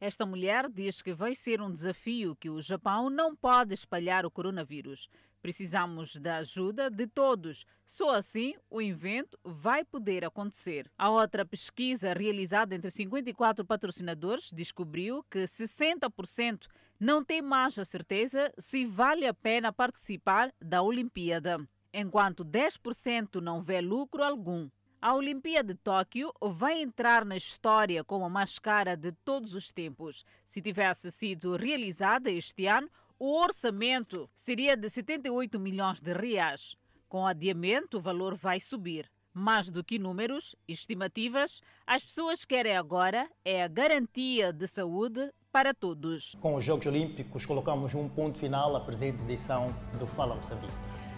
Esta 0.00 0.26
mulher 0.26 0.68
diz 0.68 1.02
que 1.02 1.14
vai 1.14 1.34
ser 1.34 1.60
um 1.60 1.70
desafio 1.70 2.34
que 2.34 2.50
o 2.50 2.60
Japão 2.60 3.08
não 3.08 3.36
pode 3.36 3.74
espalhar 3.74 4.26
o 4.26 4.30
coronavírus. 4.30 5.08
Precisamos 5.40 6.16
da 6.16 6.36
ajuda 6.36 6.88
de 6.88 7.06
todos. 7.06 7.66
Só 7.84 8.14
assim 8.14 8.54
o 8.70 8.80
evento 8.80 9.36
vai 9.44 9.84
poder 9.84 10.24
acontecer. 10.24 10.90
A 10.96 11.10
outra 11.10 11.44
pesquisa, 11.44 12.12
realizada 12.12 12.74
entre 12.74 12.90
54 12.90 13.64
patrocinadores, 13.64 14.52
descobriu 14.52 15.24
que 15.28 15.40
60% 15.40 16.68
não 16.98 17.24
tem 17.24 17.42
mais 17.42 17.76
a 17.78 17.84
certeza 17.84 18.52
se 18.56 18.84
vale 18.84 19.26
a 19.26 19.34
pena 19.34 19.72
participar 19.72 20.52
da 20.60 20.80
Olimpíada, 20.80 21.58
enquanto 21.92 22.44
10% 22.44 23.40
não 23.40 23.60
vê 23.60 23.80
lucro 23.80 24.22
algum. 24.22 24.68
A 25.04 25.16
Olimpíada 25.16 25.74
de 25.74 25.80
Tóquio 25.80 26.32
vai 26.40 26.80
entrar 26.80 27.24
na 27.24 27.34
história 27.34 28.04
como 28.04 28.24
a 28.24 28.28
mais 28.28 28.60
cara 28.60 28.96
de 28.96 29.10
todos 29.10 29.52
os 29.52 29.72
tempos. 29.72 30.24
Se 30.44 30.62
tivesse 30.62 31.10
sido 31.10 31.56
realizada 31.56 32.30
este 32.30 32.68
ano, 32.68 32.88
o 33.18 33.36
orçamento 33.36 34.30
seria 34.32 34.76
de 34.76 34.88
78 34.88 35.58
milhões 35.58 36.00
de 36.00 36.12
reais. 36.12 36.76
Com 37.08 37.26
adiamento, 37.26 37.98
o 37.98 38.00
valor 38.00 38.36
vai 38.36 38.60
subir. 38.60 39.10
Mais 39.34 39.72
do 39.72 39.82
que 39.82 39.98
números, 39.98 40.54
estimativas, 40.68 41.60
as 41.84 42.04
pessoas 42.04 42.44
querem 42.44 42.76
agora 42.76 43.28
é 43.44 43.64
a 43.64 43.68
garantia 43.68 44.52
de 44.52 44.68
saúde 44.68 45.32
para 45.50 45.74
todos. 45.74 46.36
Com 46.40 46.54
os 46.54 46.62
Jogos 46.62 46.86
Olímpicos, 46.86 47.44
colocamos 47.44 47.92
um 47.92 48.08
ponto 48.08 48.38
final 48.38 48.76
à 48.76 48.80
presente 48.80 49.20
edição 49.24 49.74
do 49.98 50.06
Fala 50.06 50.36
Moçambique 50.36 50.72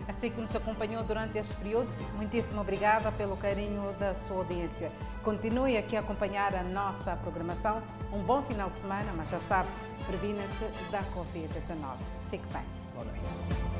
assim 0.09 0.31
que 0.31 0.41
nos 0.41 0.55
acompanhou 0.55 1.03
durante 1.03 1.39
este 1.39 1.55
período. 1.55 1.89
Muitíssimo 2.15 2.61
obrigada 2.61 3.11
pelo 3.13 3.37
carinho 3.37 3.93
da 3.99 4.15
sua 4.15 4.39
audiência. 4.39 4.91
Continue 5.23 5.77
aqui 5.77 5.97
a 5.97 6.01
acompanhar 6.01 6.55
a 6.55 6.63
nossa 6.63 7.17
programação. 7.17 7.83
Um 8.13 8.23
bom 8.23 8.43
final 8.43 8.71
de 8.71 8.77
semana, 8.77 9.13
mas 9.17 9.29
já 9.31 9.41
sabe, 9.41 9.69
previna-se 10.07 10.65
da 10.91 11.03
Covid-19. 11.03 11.97
Fique 12.31 12.47
bem. 12.53 13.74